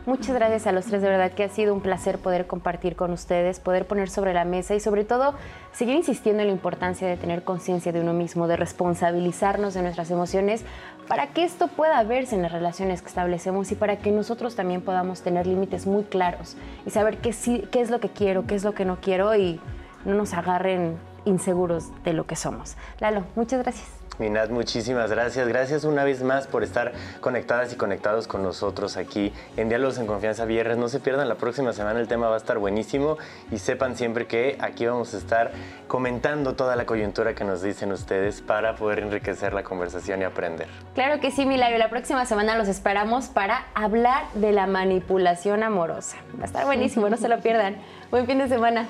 [0.07, 3.11] Muchas gracias a los tres, de verdad que ha sido un placer poder compartir con
[3.11, 5.35] ustedes, poder poner sobre la mesa y sobre todo
[5.73, 10.11] seguir insistiendo en la importancia de tener conciencia de uno mismo, de responsabilizarnos de nuestras
[10.13, 10.65] emociones
[11.09, 14.81] para que esto pueda verse en las relaciones que establecemos y para que nosotros también
[14.81, 18.55] podamos tener límites muy claros y saber qué, sí, qué es lo que quiero, qué
[18.55, 19.61] es lo que no quiero y
[20.05, 20.97] no nos agarren
[21.29, 22.77] inseguros de lo que somos.
[23.01, 23.99] Lalo, muchas gracias.
[24.19, 25.47] Minat, muchísimas gracias.
[25.47, 30.07] Gracias una vez más por estar conectadas y conectados con nosotros aquí en Diálogos en
[30.07, 30.77] Confianza Viernes.
[30.77, 33.17] No se pierdan la próxima semana, el tema va a estar buenísimo
[33.53, 35.53] y sepan siempre que aquí vamos a estar
[35.87, 40.67] comentando toda la coyuntura que nos dicen ustedes para poder enriquecer la conversación y aprender.
[40.95, 41.79] Claro que sí, Milagro.
[41.79, 46.17] La próxima semana los esperamos para hablar de la manipulación amorosa.
[46.39, 47.77] Va a estar buenísimo, no se lo pierdan.
[48.11, 48.89] Buen fin de semana.